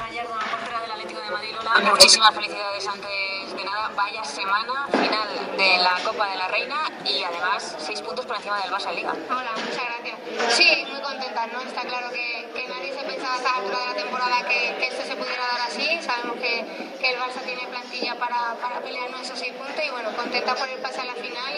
muchísimas 1.84 2.34
felicidades 2.34 2.88
antes 2.88 3.56
de 3.56 3.64
nada. 3.64 3.92
Vaya 3.96 4.24
semana 4.24 4.88
final 4.92 5.58
de 5.58 5.78
la 5.78 5.96
Copa 6.04 6.30
de 6.30 6.38
la 6.38 6.48
Reina 6.48 6.90
y 7.04 7.24
además 7.24 7.76
seis 7.80 8.02
puntos 8.02 8.26
por 8.26 8.36
encima 8.36 8.60
del 8.62 8.72
Barça 8.72 8.94
Liga. 8.94 9.14
Hola, 9.30 9.52
muchas 9.58 9.84
gracias. 9.84 10.56
Sí, 10.56 10.86
muy 10.90 11.02
contenta, 11.02 11.48
¿no? 11.48 11.62
Está 11.62 11.82
claro 11.82 12.10
que, 12.12 12.66
nadie 12.68 12.94
se 12.94 13.04
pensaba 13.04 13.36
a 13.36 13.38
esta 13.38 13.56
altura 13.56 13.80
de 13.80 13.86
la 13.86 13.96
temporada 13.96 14.48
que, 14.48 14.76
que, 14.80 14.88
esto 14.88 15.04
se 15.04 15.16
pudiera 15.16 15.44
dar 15.48 15.62
así. 15.68 16.02
Sabemos 16.02 16.38
que, 16.38 16.60
el 17.06 17.20
Barça 17.20 17.42
tiene 17.46 17.68
plantilla 17.68 18.16
para, 18.16 18.56
para 18.56 18.80
pelearnos 18.82 19.22
esos 19.22 19.38
seis 19.38 19.54
puntos 19.54 19.84
y 19.86 19.92
bueno, 19.92 20.10
contenta 20.16 20.56
por 20.56 20.68
el 20.68 20.80
pase 20.80 21.02
a 21.02 21.06
la 21.06 21.14
final 21.14 21.54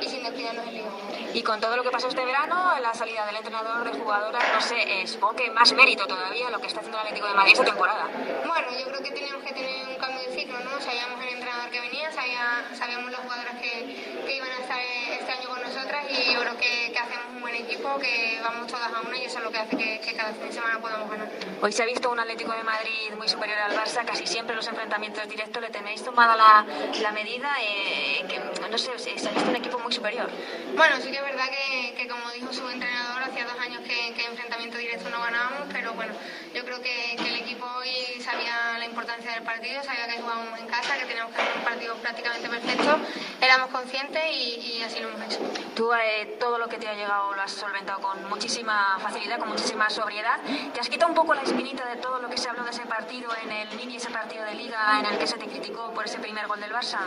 y, 0.00 0.04
y 0.04 0.08
sin 0.08 0.22
descuidarnos 0.22 0.64
en 0.66 0.74
Liga. 0.74 0.90
Y 1.34 1.42
con 1.42 1.60
todo 1.60 1.76
lo 1.76 1.82
que 1.82 1.90
pasó 1.90 2.08
este 2.08 2.24
verano, 2.24 2.74
la 2.80 2.92
salida 2.92 3.24
del 3.24 3.36
entrenador, 3.36 3.90
de 3.90 3.98
jugadoras, 3.98 4.44
no 4.52 4.60
sé, 4.60 5.02
es 5.02 5.18
que 5.36 5.50
más 5.50 5.72
mérito 5.72 6.06
todavía 6.06 6.50
lo 6.50 6.60
que 6.60 6.66
está 6.66 6.80
haciendo 6.80 6.98
el 6.98 7.06
Atlético 7.06 7.28
de 7.28 7.34
Madrid 7.34 7.52
esta 7.52 7.64
temporada. 7.64 8.06
Bueno, 8.46 8.68
yo 8.78 8.84
creo 8.86 9.02
que 9.02 9.10
teníamos 9.12 9.42
que 9.42 9.52
tener 9.54 9.88
un 9.88 9.96
cambio 9.96 10.20
de 10.28 10.36
ciclo, 10.36 10.58
¿no? 10.60 10.78
Sabíamos 10.80 11.22
el 11.22 11.28
entrenador 11.30 11.70
que 11.70 11.80
venía, 11.80 12.12
sabía, 12.12 12.64
sabíamos 12.74 13.10
las 13.10 13.20
jugadoras 13.20 13.54
que, 13.60 14.22
que, 14.26 14.36
iban 14.36 14.50
a 14.50 14.58
estar 14.58 14.78
este 14.78 15.32
año 15.32 15.48
con 15.48 15.62
nosotras 15.62 16.04
y 16.10 16.34
yo 16.34 16.40
creo 16.40 16.56
que, 16.58 16.92
que, 16.92 16.98
hacemos 16.98 17.26
un 17.34 17.40
buen 17.40 17.54
equipo, 17.54 17.98
que 17.98 18.38
vamos 18.42 18.66
todas 18.66 18.92
a 18.92 19.00
una 19.00 19.16
y 19.16 19.24
eso 19.24 19.38
es 19.38 19.44
lo 19.44 19.50
que 19.50 19.58
hace 19.58 19.76
que, 19.76 20.00
que 20.00 20.14
cada 20.14 20.34
fin 20.34 20.48
de 20.48 20.52
semana 20.52 20.80
podamos 20.80 21.10
ganar. 21.10 21.28
Hoy 21.62 21.72
se 21.72 21.82
ha 21.82 21.86
visto 21.86 22.10
un 22.10 22.20
Atlético 22.20 22.52
de 22.52 22.62
Madrid 22.62 23.12
muy 23.16 23.28
superior 23.28 23.58
al 23.58 23.74
Barça, 23.74 24.04
casi 24.04 24.26
siempre 24.26 24.54
los 24.54 24.66
enfrentamientos 24.68 25.26
directos 25.28 25.62
le 25.62 25.70
tenéis 25.70 26.04
tomada 26.04 26.36
la, 26.36 26.66
la 27.00 27.12
medida, 27.12 27.48
eh, 27.62 28.24
que 28.28 28.68
no 28.68 28.78
sé, 28.78 28.98
se 28.98 29.28
ha 29.28 29.32
visto 29.32 29.48
un 29.48 29.56
equipo 29.56 29.78
muy 29.78 29.92
superior. 29.92 30.28
Bueno, 30.76 30.96
sí 31.00 31.10
que 31.10 31.21
es 31.22 31.32
verdad 31.32 31.48
que, 31.50 31.94
que 31.94 32.08
como 32.08 32.30
dijo 32.30 32.52
su 32.52 32.68
entrenador, 32.68 33.22
hacía 33.22 33.44
dos 33.44 33.58
años 33.60 33.80
que, 33.82 34.12
que 34.14 34.24
enfrentamiento 34.26 34.78
directo 34.78 35.08
no 35.10 35.20
ganábamos, 35.20 35.68
pero 35.72 35.92
bueno, 35.94 36.12
yo 36.54 36.64
creo 36.64 36.82
que, 36.82 37.16
que 37.16 37.28
el 37.28 37.36
equipo 37.36 37.66
hoy 37.78 38.20
sabía 38.20 38.78
la 38.78 38.84
importancia 38.84 39.32
del 39.32 39.42
partido, 39.42 39.82
sabía 39.82 40.06
que 40.08 40.20
jugábamos 40.20 40.58
en 40.58 40.66
casa, 40.66 40.98
que 40.98 41.04
teníamos 41.06 41.34
que 41.34 41.40
hacer 41.40 41.56
un 41.56 41.64
partido 41.64 41.94
prácticamente 41.96 42.48
perfecto, 42.48 42.98
éramos 43.40 43.70
conscientes 43.70 44.22
y, 44.32 44.78
y 44.78 44.82
así 44.82 45.00
lo 45.00 45.08
hemos 45.08 45.22
hecho. 45.22 45.40
Tú 45.74 45.92
eh, 45.94 46.36
todo 46.38 46.58
lo 46.58 46.68
que 46.68 46.78
te 46.78 46.88
ha 46.88 46.94
llegado 46.94 47.34
lo 47.34 47.42
has 47.42 47.52
solventado 47.52 48.00
con 48.00 48.28
muchísima 48.28 48.98
facilidad, 49.00 49.38
con 49.38 49.48
muchísima 49.48 49.88
sobriedad. 49.90 50.40
¿Te 50.74 50.80
has 50.80 50.88
quitado 50.88 51.08
un 51.10 51.14
poco 51.14 51.34
la 51.34 51.42
espinita 51.42 51.84
de 51.86 51.96
todo 51.96 52.18
lo 52.20 52.28
que 52.28 52.36
se 52.36 52.48
habló 52.48 52.64
de 52.64 52.70
ese 52.70 52.82
partido 52.86 53.30
en 53.42 53.50
el 53.50 53.76
mini, 53.76 53.96
ese 53.96 54.10
partido 54.10 54.44
de 54.44 54.54
liga 54.54 55.00
en 55.00 55.06
el 55.06 55.18
que 55.18 55.26
se 55.26 55.38
te 55.38 55.46
criticó 55.46 55.92
por 55.92 56.04
ese 56.04 56.18
primer 56.18 56.46
gol 56.46 56.60
del 56.60 56.72
Barça? 56.72 56.98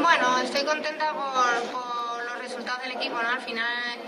Bueno, 0.00 0.38
estoy 0.38 0.64
contenta 0.64 1.12
por, 1.12 1.62
por 1.72 2.05
resultados 2.56 2.82
del 2.82 2.92
equipo, 2.92 3.22
¿no? 3.22 3.28
Al 3.28 3.40
final, 3.42 3.98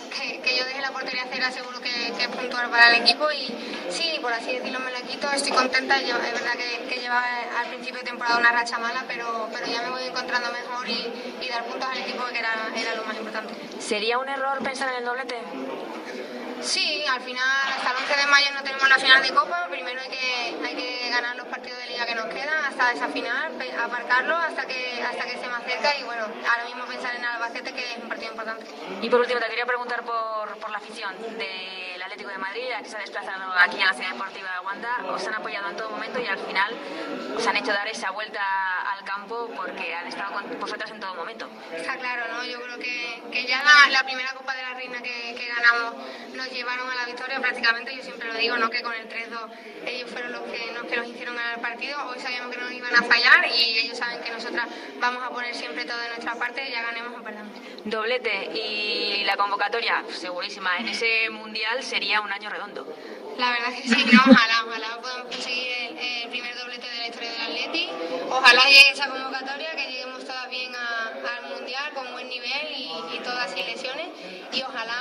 que, 0.43 0.57
yo 0.57 0.65
deje 0.65 0.81
la 0.81 0.91
portería 0.91 1.25
cero 1.31 1.47
seguro 1.53 1.81
que, 1.81 2.13
que, 2.17 2.23
es 2.23 2.29
puntual 2.29 2.71
para 2.71 2.97
el 2.97 3.03
equipo 3.03 3.31
y 3.31 3.47
sí, 3.91 4.19
por 4.23 4.33
así 4.33 4.53
decirlo, 4.53 4.81
me 4.81 4.91
la 4.91 5.03
quito, 5.03 5.31
estoy 5.31 5.53
contenta. 5.53 6.01
Yo, 6.01 6.17
es 6.17 6.33
verdad 6.33 6.53
que, 6.53 6.89
que 6.89 7.01
llevaba 7.01 7.27
al 7.59 7.67
principio 7.69 7.99
de 7.99 8.07
temporada 8.07 8.39
una 8.39 8.53
racha 8.53 8.79
mala, 8.79 9.05
pero, 9.07 9.49
pero 9.53 9.67
ya 9.67 9.83
me 9.83 9.91
voy 9.91 10.03
encontrando 10.05 10.51
mejor 10.51 10.89
y, 10.89 11.37
y 11.43 11.49
dar 11.49 11.65
puntos 11.65 11.89
al 11.91 11.99
equipo, 11.99 12.25
que 12.33 12.39
era, 12.39 12.71
era 12.75 12.95
lo 12.95 13.05
más 13.05 13.17
importante. 13.17 13.55
¿Sería 13.81 14.19
un 14.19 14.29
error 14.29 14.63
pensar 14.63 14.89
en 14.91 14.97
el 14.97 15.05
doblete? 15.05 15.37
Sí, 16.63 17.05
al 17.07 17.21
final 17.21 17.45
hasta 17.69 17.91
el 17.91 17.97
11 17.97 18.17
de 18.17 18.27
mayo 18.27 18.47
no 18.53 18.63
tenemos 18.63 18.89
la 18.89 18.99
final 18.99 19.23
de 19.23 19.33
Copa, 19.33 19.67
primero 19.71 20.01
hay 20.01 20.09
que, 20.09 20.67
hay 20.67 20.75
que 20.77 21.11
ganar 21.11 21.37
los 21.37 21.47
partidos 21.47 21.79
de 21.79 21.87
liga 21.87 22.05
que 22.07 22.15
nos 22.15 22.27
quedan 22.27 22.65
hasta 22.65 22.93
esa 22.93 23.09
final, 23.09 23.53
aparcarlo 23.81 24.37
hasta 24.37 24.67
que, 24.67 25.03
hasta 25.03 25.25
que 25.25 25.33
esté 25.35 25.49
más 25.49 25.63
cerca 25.65 25.97
y 25.97 26.03
bueno, 26.05 26.25
ahora 26.25 26.65
mismo 26.65 26.85
pensar 26.87 27.15
en 27.15 27.25
Albacete 27.25 27.73
que 27.73 27.93
es 27.93 27.99
un 27.99 28.09
partido 28.09 28.33
importante. 28.33 28.67
Y 29.01 29.09
por 29.09 29.21
último 29.21 29.41
te 29.41 29.47
quería 29.49 29.67
preguntar 29.67 30.03
por, 30.03 30.59
por 30.59 30.71
la 30.71 30.79
afición 30.79 31.15
del 31.39 32.03
Atlético 32.03 32.31
de 32.31 32.39
Madrid, 32.39 32.65
que 32.83 32.89
se 32.89 32.97
ha 32.97 33.01
desplazado 33.01 33.53
aquí 33.59 33.81
a 33.81 33.87
la 33.87 33.93
ciudad 33.93 34.13
deportiva 34.13 34.51
de 34.53 34.67
Wanda, 34.67 34.97
os 35.09 35.27
han 35.27 35.35
apoyado 35.35 35.71
en 35.71 35.77
todo 35.77 35.91
momento 35.91 36.21
y 36.21 36.27
al 36.27 36.39
final 36.39 36.75
os 37.37 37.47
han 37.47 37.57
hecho 37.57 37.73
dar 37.73 37.87
esa 37.89 38.11
vuelta 38.11 38.43
al 38.93 39.05
campo 39.05 39.49
porque 39.55 39.95
han 39.95 40.07
estado 40.07 40.33
con 40.33 40.59
vosotras 40.61 40.91
en 40.91 41.01
todo 41.01 41.15
momento. 41.15 41.49
Está 41.73 41.97
claro, 41.97 42.25
¿no? 42.33 42.45
Yo 42.45 42.61
creo 42.63 42.79
que, 42.79 43.23
que 43.31 43.47
ya 43.47 43.63
la, 43.63 43.91
la 43.91 44.03
primera 44.05 44.33
Copa 44.35 44.55
de 44.55 44.63
la 44.63 44.75
Reina 44.75 45.01
que, 45.03 45.35
que 45.37 45.47
ganamos 45.47 45.95
nos 46.35 46.48
llevaron 46.51 46.91
a 46.91 46.95
la 46.95 47.05
victoria 47.07 47.41
prácticamente, 47.41 47.95
yo 47.95 48.03
siempre 48.03 48.29
lo 48.29 48.35
digo, 48.39 48.57
¿no? 48.57 48.71
que 48.71 48.83
con 48.83 48.93
el 48.95 49.09
3-2 49.09 49.51
ellos 49.87 50.11
fueron 50.11 50.33
los 50.33 50.43
que, 50.43 50.73
los 50.73 50.87
que 50.87 50.97
nos 50.97 51.09
hicieron 51.09 51.37
ganar 51.37 51.55
el 51.55 51.61
partido, 51.61 51.99
hoy 52.09 52.19
sabíamos 52.21 52.55
que 52.55 52.61
nos 52.61 52.73
iban 52.73 52.95
a 52.95 53.03
fallar 53.03 53.47
y 53.47 53.79
ellos 53.79 53.99
saben 53.99 54.21
que 54.23 54.31
nosotras 54.31 54.67
vamos 55.01 55.23
a 55.23 55.31
poner 55.31 55.55
siempre 55.55 55.85
todo 55.85 55.99
de 55.99 56.09
nuestra 56.09 56.35
parte, 56.35 56.71
ya 56.71 56.83
ganemos 56.83 57.19
o 57.19 57.23
perdamos. 57.23 57.53
Doblete 57.85 58.51
y 58.55 59.25
la 59.25 59.37
convocatoria, 59.37 60.05
segurísima, 60.11 60.77
en 60.79 60.89
ese 60.89 61.31
mundial 61.31 61.83
sería 61.83 62.21
un 62.21 62.33
año 62.33 62.51
redondo. 62.51 62.87
La 63.39 63.51
verdad 63.51 63.73
es 63.73 63.83
que 63.83 63.89
sí, 63.89 64.05
no, 64.13 64.21
ojalá, 64.21 64.65
ojalá 64.67 65.01
podamos 65.01 65.27
conseguir 65.29 65.69
el, 65.73 65.99
el, 65.99 66.29
primer 66.29 66.57
doblete 66.57 66.91
de 66.91 66.99
la 66.99 67.07
historia 67.07 67.31
del 67.31 67.41
Atleti, 67.43 67.89
ojalá 68.29 68.65
llegue 68.65 68.91
esa 68.93 69.09
convocatoria, 69.09 69.71
que 69.77 69.93
lleguemos 69.93 70.25
todas 70.25 70.51
bien 70.51 70.75
a, 70.75 71.13
al 71.37 71.51
mundial 71.55 71.93
con 71.95 72.11
buen 72.13 72.29
nivel 72.29 72.73
y, 72.77 73.17
y 73.17 73.21
todas 73.23 73.53
sin 73.53 73.65
lesiones 73.65 74.09
y 74.53 74.63
ojalá 74.63 74.99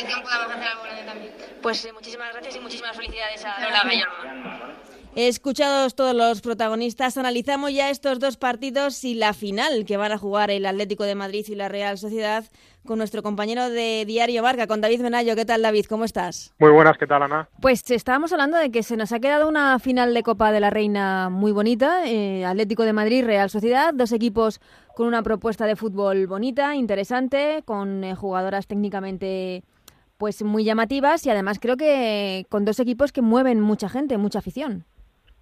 en 0.00 0.06
la 0.06 0.10
selección 0.10 0.22
podamos 0.22 0.52
hacer 0.52 0.68
algo 0.68 0.82
grande 0.82 1.02
también. 1.04 1.32
Pues 1.62 1.84
eh, 1.84 1.92
muchísimas 1.92 2.32
gracias 2.32 2.56
y 2.56 2.60
muchísimas 2.60 2.96
felicidades 2.96 3.44
a 3.44 3.60
Lola 3.60 3.82
Gallardo. 3.84 4.90
Escuchados 5.16 5.96
todos 5.96 6.14
los 6.14 6.40
protagonistas, 6.40 7.18
analizamos 7.18 7.72
ya 7.72 7.90
estos 7.90 8.20
dos 8.20 8.36
partidos 8.36 9.02
y 9.02 9.14
la 9.14 9.32
final 9.32 9.84
que 9.84 9.96
van 9.96 10.12
a 10.12 10.18
jugar 10.18 10.52
el 10.52 10.64
Atlético 10.64 11.02
de 11.02 11.16
Madrid 11.16 11.44
y 11.48 11.56
la 11.56 11.68
Real 11.68 11.98
Sociedad 11.98 12.44
con 12.86 12.98
nuestro 12.98 13.20
compañero 13.20 13.68
de 13.68 14.04
Diario 14.06 14.44
Marca, 14.44 14.68
con 14.68 14.80
David 14.80 15.00
Menayo. 15.00 15.34
¿Qué 15.34 15.44
tal, 15.44 15.62
David? 15.62 15.86
¿Cómo 15.88 16.04
estás? 16.04 16.54
Muy 16.60 16.70
buenas, 16.70 16.96
¿qué 16.96 17.08
tal, 17.08 17.24
Ana? 17.24 17.48
Pues 17.60 17.90
estábamos 17.90 18.32
hablando 18.32 18.56
de 18.56 18.70
que 18.70 18.84
se 18.84 18.96
nos 18.96 19.10
ha 19.10 19.18
quedado 19.18 19.48
una 19.48 19.80
final 19.80 20.14
de 20.14 20.22
Copa 20.22 20.52
de 20.52 20.60
la 20.60 20.70
Reina 20.70 21.28
muy 21.28 21.50
bonita. 21.50 22.06
Eh, 22.06 22.44
Atlético 22.44 22.84
de 22.84 22.92
Madrid, 22.92 23.24
Real 23.24 23.50
Sociedad, 23.50 23.92
dos 23.92 24.12
equipos 24.12 24.60
con 24.94 25.08
una 25.08 25.24
propuesta 25.24 25.66
de 25.66 25.74
fútbol 25.74 26.28
bonita, 26.28 26.76
interesante, 26.76 27.62
con 27.64 28.04
eh, 28.04 28.14
jugadoras 28.14 28.68
técnicamente 28.68 29.64
pues 30.20 30.42
muy 30.44 30.64
llamativas 30.64 31.24
y 31.24 31.30
además 31.30 31.58
creo 31.58 31.78
que 31.78 32.44
con 32.50 32.66
dos 32.66 32.78
equipos 32.78 33.10
que 33.10 33.22
mueven 33.22 33.58
mucha 33.58 33.88
gente, 33.88 34.18
mucha 34.18 34.40
afición. 34.40 34.84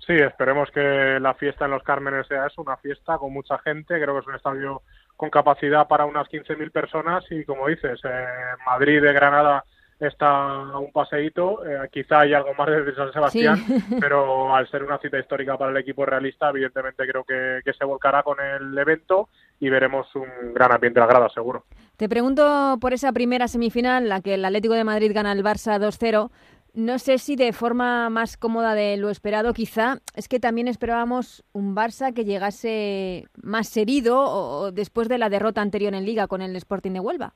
Sí, 0.06 0.12
esperemos 0.14 0.70
que 0.70 1.18
la 1.20 1.34
fiesta 1.34 1.64
en 1.64 1.72
los 1.72 1.82
Cármenes 1.82 2.28
sea 2.28 2.46
eso, 2.46 2.62
una 2.62 2.76
fiesta 2.76 3.18
con 3.18 3.32
mucha 3.32 3.58
gente. 3.58 4.00
Creo 4.00 4.14
que 4.14 4.20
es 4.20 4.26
un 4.28 4.36
estadio 4.36 4.82
con 5.16 5.30
capacidad 5.30 5.88
para 5.88 6.06
unas 6.06 6.28
15.000 6.28 6.70
personas 6.70 7.24
y, 7.28 7.44
como 7.44 7.66
dices, 7.66 8.00
eh, 8.04 8.26
Madrid 8.64 9.02
de 9.02 9.12
Granada 9.12 9.64
está 10.00 10.78
un 10.78 10.92
paseíto, 10.92 11.64
eh, 11.66 11.88
quizá 11.90 12.20
hay 12.20 12.34
algo 12.34 12.54
más 12.54 12.68
desde 12.68 12.94
San 12.94 13.12
Sebastián, 13.12 13.56
sí. 13.56 13.96
pero 14.00 14.54
al 14.54 14.68
ser 14.70 14.84
una 14.84 14.98
cita 14.98 15.18
histórica 15.18 15.56
para 15.56 15.72
el 15.72 15.76
equipo 15.76 16.06
realista, 16.06 16.50
evidentemente 16.50 17.06
creo 17.06 17.24
que, 17.24 17.60
que, 17.64 17.72
se 17.72 17.84
volcará 17.84 18.22
con 18.22 18.38
el 18.40 18.76
evento 18.78 19.28
y 19.60 19.68
veremos 19.68 20.06
un 20.14 20.54
gran 20.54 20.72
ambiente 20.72 21.00
de 21.00 21.06
la 21.06 21.12
grada, 21.12 21.28
seguro. 21.30 21.64
Te 21.96 22.08
pregunto 22.08 22.78
por 22.80 22.92
esa 22.92 23.12
primera 23.12 23.48
semifinal, 23.48 24.08
la 24.08 24.20
que 24.20 24.34
el 24.34 24.44
Atlético 24.44 24.74
de 24.74 24.84
Madrid 24.84 25.10
gana 25.12 25.32
al 25.32 25.42
Barça 25.42 25.80
2-0. 25.80 26.30
No 26.74 27.00
sé 27.00 27.18
si 27.18 27.34
de 27.34 27.52
forma 27.52 28.08
más 28.08 28.36
cómoda 28.36 28.74
de 28.74 28.96
lo 28.98 29.10
esperado, 29.10 29.52
quizá. 29.52 29.98
Es 30.14 30.28
que 30.28 30.38
también 30.38 30.68
esperábamos 30.68 31.42
un 31.52 31.74
Barça 31.74 32.14
que 32.14 32.24
llegase 32.24 33.26
más 33.42 33.76
herido 33.76 34.20
o 34.20 34.70
después 34.70 35.08
de 35.08 35.18
la 35.18 35.28
derrota 35.28 35.60
anterior 35.60 35.92
en 35.94 36.04
Liga 36.04 36.28
con 36.28 36.40
el 36.40 36.54
Sporting 36.54 36.92
de 36.92 37.00
Huelva. 37.00 37.34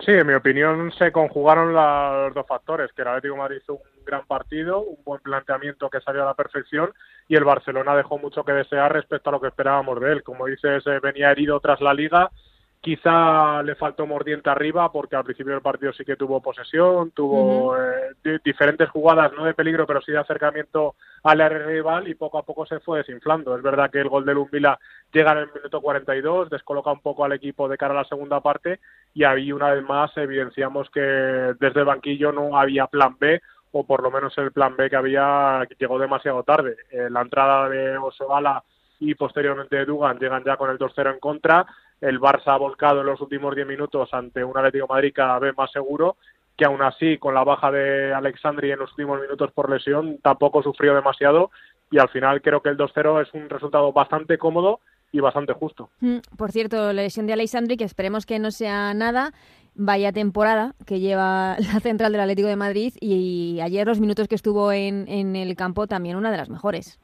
Sí, 0.00 0.12
en 0.12 0.26
mi 0.26 0.34
opinión 0.34 0.92
se 0.92 1.10
conjugaron 1.10 1.74
los 1.74 2.32
dos 2.32 2.46
factores, 2.46 2.92
que 2.92 3.02
el 3.02 3.08
Atlético 3.08 3.34
de 3.34 3.40
Madrid 3.40 3.58
hizo 3.62 3.74
un 3.74 4.04
gran 4.06 4.24
partido, 4.26 4.80
un 4.80 5.02
buen 5.04 5.20
planteamiento 5.20 5.90
que 5.90 6.00
salió 6.00 6.22
a 6.22 6.26
la 6.26 6.34
perfección 6.34 6.92
y 7.26 7.34
el 7.34 7.44
Barcelona 7.44 7.96
dejó 7.96 8.16
mucho 8.16 8.44
que 8.44 8.52
desear 8.52 8.92
respecto 8.92 9.28
a 9.28 9.32
lo 9.32 9.40
que 9.40 9.48
esperábamos 9.48 10.00
de 10.00 10.12
él. 10.12 10.22
Como 10.22 10.46
dices, 10.46 10.84
venía 11.02 11.32
herido 11.32 11.58
tras 11.60 11.80
la 11.80 11.92
Liga 11.92 12.30
Quizá 12.80 13.60
le 13.64 13.74
faltó 13.74 14.06
mordiente 14.06 14.48
arriba 14.48 14.90
porque 14.92 15.16
al 15.16 15.24
principio 15.24 15.52
del 15.52 15.62
partido 15.62 15.92
sí 15.92 16.04
que 16.04 16.14
tuvo 16.14 16.40
posesión, 16.40 17.10
tuvo 17.10 17.76
eh, 17.76 18.38
diferentes 18.44 18.88
jugadas, 18.90 19.32
no 19.32 19.44
de 19.44 19.54
peligro, 19.54 19.84
pero 19.84 20.00
sí 20.00 20.12
de 20.12 20.18
acercamiento 20.18 20.94
al 21.24 21.40
área 21.40 21.58
rival 21.58 22.06
y 22.06 22.14
poco 22.14 22.38
a 22.38 22.44
poco 22.44 22.66
se 22.66 22.78
fue 22.78 22.98
desinflando. 22.98 23.56
Es 23.56 23.62
verdad 23.62 23.90
que 23.90 23.98
el 23.98 24.08
gol 24.08 24.24
de 24.24 24.34
Lumbila 24.34 24.78
llega 25.12 25.32
en 25.32 25.38
el 25.38 25.52
minuto 25.52 25.80
42, 25.80 26.50
descoloca 26.50 26.92
un 26.92 27.00
poco 27.00 27.24
al 27.24 27.32
equipo 27.32 27.68
de 27.68 27.76
cara 27.76 27.94
a 27.94 28.02
la 28.02 28.04
segunda 28.04 28.40
parte 28.40 28.78
y 29.12 29.24
ahí 29.24 29.50
una 29.50 29.72
vez 29.72 29.82
más 29.82 30.16
evidenciamos 30.16 30.88
que 30.90 31.00
desde 31.00 31.80
el 31.80 31.86
banquillo 31.86 32.30
no 32.30 32.56
había 32.56 32.86
plan 32.86 33.16
B 33.18 33.40
o 33.72 33.84
por 33.84 34.02
lo 34.02 34.10
menos 34.12 34.36
el 34.38 34.52
plan 34.52 34.76
B 34.76 34.88
que 34.88 34.96
había 34.96 35.66
llegó 35.78 35.98
demasiado 35.98 36.44
tarde. 36.44 36.76
Eh, 36.90 37.08
la 37.10 37.22
entrada 37.22 37.68
de 37.68 37.98
Osoala 37.98 38.62
y 39.00 39.14
posteriormente 39.14 39.84
Dugan 39.84 40.18
llegan 40.18 40.44
ya 40.44 40.56
con 40.56 40.70
el 40.70 40.78
2-0 40.78 41.14
en 41.14 41.20
contra 41.20 41.66
el 42.00 42.20
Barça 42.20 42.48
ha 42.48 42.56
volcado 42.56 43.00
en 43.00 43.06
los 43.06 43.20
últimos 43.20 43.54
10 43.54 43.66
minutos 43.66 44.08
ante 44.12 44.44
un 44.44 44.56
Atlético 44.56 44.86
Madrid 44.88 45.12
cada 45.14 45.38
vez 45.38 45.56
más 45.56 45.70
seguro, 45.72 46.16
que 46.56 46.64
aún 46.64 46.82
así, 46.82 47.18
con 47.18 47.34
la 47.34 47.44
baja 47.44 47.70
de 47.70 48.12
Alexandri 48.12 48.72
en 48.72 48.80
los 48.80 48.90
últimos 48.90 49.20
minutos 49.20 49.52
por 49.52 49.70
lesión, 49.70 50.18
tampoco 50.22 50.62
sufrió 50.62 50.94
demasiado 50.94 51.50
y 51.90 51.98
al 51.98 52.08
final 52.08 52.42
creo 52.42 52.60
que 52.60 52.68
el 52.68 52.76
2-0 52.76 53.22
es 53.22 53.32
un 53.32 53.48
resultado 53.48 53.92
bastante 53.92 54.38
cómodo 54.38 54.80
y 55.12 55.20
bastante 55.20 55.52
justo. 55.52 55.90
Mm, 56.00 56.18
por 56.36 56.52
cierto, 56.52 56.92
la 56.92 57.02
lesión 57.02 57.26
de 57.26 57.32
Alexandri, 57.32 57.76
que 57.76 57.84
esperemos 57.84 58.26
que 58.26 58.38
no 58.38 58.50
sea 58.50 58.92
nada, 58.92 59.32
vaya 59.74 60.12
temporada 60.12 60.74
que 60.84 61.00
lleva 61.00 61.56
la 61.72 61.80
central 61.80 62.12
del 62.12 62.20
Atlético 62.20 62.48
de 62.48 62.56
Madrid 62.56 62.92
y 63.00 63.60
ayer 63.62 63.86
los 63.86 64.00
minutos 64.00 64.28
que 64.28 64.34
estuvo 64.34 64.72
en, 64.72 65.06
en 65.08 65.36
el 65.36 65.54
campo 65.56 65.86
también 65.86 66.16
una 66.16 66.30
de 66.30 66.36
las 66.36 66.50
mejores. 66.50 66.98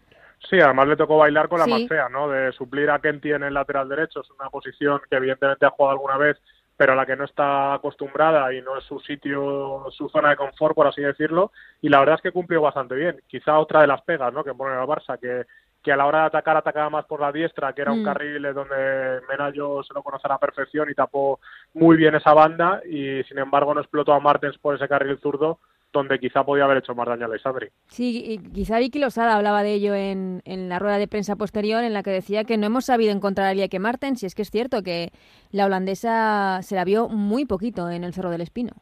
Sí, 0.49 0.61
además 0.61 0.89
le 0.89 0.97
tocó 0.97 1.19
bailar 1.19 1.49
con 1.49 1.59
la 1.59 1.67
más 1.67 1.87
fea, 1.89 2.09
¿no? 2.09 2.29
De 2.29 2.53
suplir 2.53 2.91
a 2.91 2.99
Kenty 2.99 3.33
en 3.33 3.45
el 3.45 3.55
lateral 3.55 3.89
derecho. 3.89 4.21
Es 4.21 4.31
una 4.31 4.51
posición 4.51 5.01
que 5.09 5.17
evidentemente 5.17 5.65
ha 5.65 5.71
jugado 5.71 5.93
alguna 5.93 6.19
vez, 6.19 6.41
pero 6.77 6.93
a 6.93 6.97
la 6.97 7.07
que 7.07 7.17
no 7.17 7.25
está 7.25 7.75
acostumbrada 7.75 8.53
y 8.53 8.61
no 8.61 8.77
es 8.77 8.85
su 8.85 8.99
sitio, 9.01 9.87
su 9.91 10.09
zona 10.09 10.31
de 10.31 10.37
confort, 10.37 10.75
por 10.75 10.87
así 10.87 11.01
decirlo. 11.01 11.53
Y 11.81 11.89
la 11.89 12.01
verdad 12.01 12.17
es 12.17 12.23
que 12.23 12.33
cumplió 12.33 12.61
bastante 12.61 12.95
bien. 12.95 13.21
Quizá 13.27 13.59
otra 13.59 13.81
de 13.81 13.87
las 13.87 14.03
pegas, 14.03 14.33
¿no? 14.33 14.45
Que 14.45 14.55
pone 14.55 14.75
el 14.75 14.87
Barça, 14.87 15.19
que, 15.19 15.47
que 15.83 15.93
a 15.93 15.97
la 15.97 16.07
hora 16.07 16.21
de 16.21 16.27
atacar 16.27 16.57
atacaba 16.57 16.91
más 16.91 17.07
por 17.07 17.21
la 17.21 17.33
diestra, 17.33 17.73
que 17.73 17.83
era 17.83 17.93
un 17.93 18.03
mm. 18.03 18.05
carril 18.05 18.43
donde 18.55 19.21
Menayo 19.29 19.83
se 19.83 19.95
lo 19.95 20.03
conoce 20.03 20.27
a 20.27 20.33
la 20.33 20.39
perfección 20.39 20.91
y 20.91 20.95
tapó 20.95 21.41
muy 21.73 21.97
bien 21.97 22.15
esa 22.17 22.35
banda. 22.35 22.83
Y 22.85 23.23
sin 23.25 23.39
embargo 23.39 23.73
no 23.73 23.81
explotó 23.81 24.13
a 24.13 24.21
Martens 24.21 24.59
por 24.59 24.75
ese 24.75 24.89
carril 24.89 25.19
zurdo 25.21 25.59
donde 25.95 26.19
quizá 26.19 26.45
podía 26.45 26.65
haber 26.65 26.79
hecho 26.79 26.95
más 26.95 27.07
daño 27.07 27.23
a 27.23 27.29
Alessandri. 27.29 27.69
Sí, 27.87 28.41
quizá 28.53 28.79
Vicky 28.79 28.99
Losada 28.99 29.37
hablaba 29.37 29.63
de 29.63 29.73
ello 29.73 29.95
en, 29.95 30.43
en, 30.45 30.69
la 30.69 30.79
rueda 30.79 30.99
de 30.99 31.09
prensa 31.09 31.37
posterior, 31.37 31.83
en 31.85 31.95
la 31.95 32.03
que 32.03 32.11
decía 32.11 32.45
que 32.45 32.59
no 32.59 32.67
hemos 32.67 32.85
sabido 32.85 33.13
encontrar 33.13 33.47
a 33.47 33.55
Lieke 33.55 33.79
Martens, 33.79 34.23
y 34.23 34.27
es 34.27 34.35
que 34.35 34.43
es 34.43 34.51
cierto 34.51 34.83
que 34.83 35.13
la 35.53 35.67
holandesa 35.67 36.61
se 36.63 36.75
la 36.75 36.85
vio 36.85 37.09
muy 37.09 37.47
poquito 37.47 37.89
en 37.89 38.05
el 38.05 38.13
Cerro 38.13 38.31
del 38.31 38.43
Espino. 38.43 38.73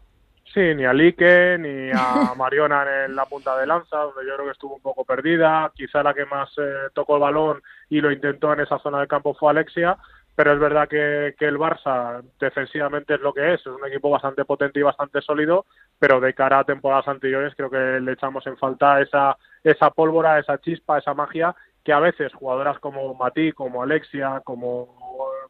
Sí, 0.52 0.74
ni 0.74 0.84
a 0.84 0.92
Lique, 0.92 1.56
ni 1.58 1.90
a 1.92 2.34
Mariona 2.36 3.04
en 3.06 3.16
la 3.16 3.24
punta 3.24 3.56
de 3.56 3.66
lanza, 3.66 3.96
donde 3.98 4.26
yo 4.26 4.34
creo 4.34 4.46
que 4.46 4.52
estuvo 4.52 4.74
un 4.74 4.82
poco 4.82 5.04
perdida. 5.04 5.72
Quizá 5.74 6.02
la 6.02 6.12
que 6.12 6.26
más 6.26 6.50
eh, 6.58 6.90
tocó 6.92 7.16
el 7.16 7.22
balón 7.22 7.62
y 7.88 8.00
lo 8.00 8.12
intentó 8.12 8.52
en 8.52 8.60
esa 8.60 8.78
zona 8.78 8.98
del 8.98 9.08
campo 9.08 9.34
fue 9.34 9.50
Alexia, 9.50 9.96
pero 10.34 10.52
es 10.52 10.58
verdad 10.58 10.88
que, 10.88 11.34
que, 11.38 11.46
el 11.46 11.58
Barça 11.58 12.22
defensivamente 12.40 13.14
es 13.14 13.20
lo 13.20 13.34
que 13.34 13.54
es, 13.54 13.60
es 13.60 13.66
un 13.66 13.86
equipo 13.86 14.10
bastante 14.10 14.44
potente 14.44 14.80
y 14.80 14.82
bastante 14.82 15.20
sólido, 15.20 15.66
pero 15.98 16.20
de 16.20 16.34
cara 16.34 16.60
a 16.60 16.64
temporadas 16.64 17.08
anteriores 17.08 17.54
creo 17.54 17.70
que 17.70 18.00
le 18.00 18.12
echamos 18.12 18.46
en 18.46 18.56
falta 18.56 19.00
esa, 19.00 19.36
esa 19.62 19.90
pólvora, 19.90 20.38
esa 20.38 20.58
chispa, 20.58 20.98
esa 20.98 21.14
magia 21.14 21.54
que 21.84 21.92
a 21.92 22.00
veces 22.00 22.32
jugadoras 22.32 22.78
como 22.78 23.14
Mati, 23.14 23.52
como 23.52 23.82
Alexia, 23.82 24.40
como, 24.44 24.96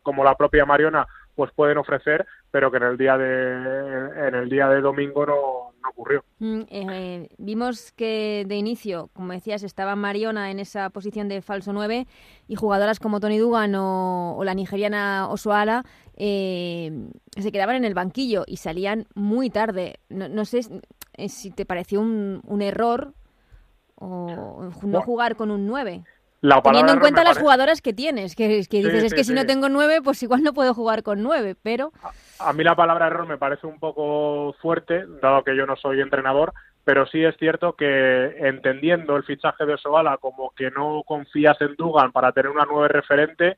como 0.02 0.24
la 0.24 0.34
propia 0.34 0.64
Mariona, 0.64 1.06
pues 1.34 1.50
pueden 1.52 1.78
ofrecer, 1.78 2.26
pero 2.50 2.70
que 2.70 2.76
en 2.76 2.82
el 2.82 2.98
día 2.98 3.16
de 3.16 4.28
en 4.28 4.34
el 4.34 4.48
día 4.48 4.68
de 4.68 4.80
domingo 4.80 5.24
no, 5.26 5.72
no 5.82 5.88
ocurrió. 5.88 6.24
Mm, 6.38 6.60
eh, 6.68 7.28
vimos 7.38 7.92
que 7.92 8.44
de 8.46 8.56
inicio, 8.56 9.08
como 9.12 9.32
decías, 9.32 9.62
estaba 9.62 9.96
Mariona 9.96 10.50
en 10.50 10.58
esa 10.58 10.90
posición 10.90 11.28
de 11.28 11.42
falso 11.42 11.72
9 11.72 12.06
y 12.48 12.54
jugadoras 12.54 13.00
como 13.00 13.20
Tony 13.20 13.38
Dugan 13.38 13.74
o, 13.74 14.40
la 14.44 14.54
nigeriana 14.54 15.28
Osoala 15.30 15.84
eh, 16.16 17.08
se 17.36 17.52
quedaban 17.52 17.76
en 17.76 17.84
el 17.84 17.94
banquillo 17.94 18.44
y 18.46 18.58
salían 18.58 19.06
muy 19.14 19.50
tarde. 19.50 20.00
No, 20.08 20.28
no 20.28 20.44
sé 20.44 20.62
si 21.28 21.50
te 21.50 21.64
pareció 21.64 22.00
un, 22.00 22.40
un 22.44 22.62
error 22.62 23.14
o 23.94 24.70
no 24.82 25.02
jugar 25.02 25.36
con 25.36 25.50
un 25.50 25.66
9. 25.66 26.04
Teniendo 26.64 26.92
en 26.92 26.98
cuenta 26.98 27.22
las 27.22 27.38
jugadoras 27.38 27.80
que 27.80 27.92
tienes, 27.92 28.34
que, 28.34 28.48
dices, 28.48 29.04
es 29.04 29.14
que 29.14 29.22
si 29.22 29.32
no 29.32 29.46
tengo 29.46 29.68
nueve, 29.68 30.00
pues 30.02 30.20
igual 30.24 30.42
no 30.42 30.52
puedo 30.52 30.74
jugar 30.74 31.04
con 31.04 31.22
nueve, 31.22 31.54
pero... 31.62 31.92
A, 32.40 32.52
mí 32.52 32.64
la 32.64 32.74
palabra 32.74 33.06
error 33.06 33.28
me 33.28 33.38
parece 33.38 33.68
un 33.68 33.78
poco 33.78 34.52
fuerte, 34.60 35.04
dado 35.22 35.44
que 35.44 35.56
yo 35.56 35.66
no 35.66 35.76
soy 35.76 36.00
entrenador, 36.00 36.52
pero 36.82 37.06
sí 37.06 37.22
es 37.22 37.36
cierto 37.36 37.74
que 37.74 38.34
entendiendo 38.40 39.16
el 39.16 39.22
fichaje 39.22 39.64
de 39.64 39.78
Sobala 39.78 40.16
como 40.16 40.50
que 40.50 40.72
no 40.72 41.04
confías 41.06 41.60
en 41.60 41.76
Dugan 41.76 42.10
para 42.10 42.32
tener 42.32 42.50
una 42.50 42.66
nueve 42.68 42.88
referente, 42.88 43.56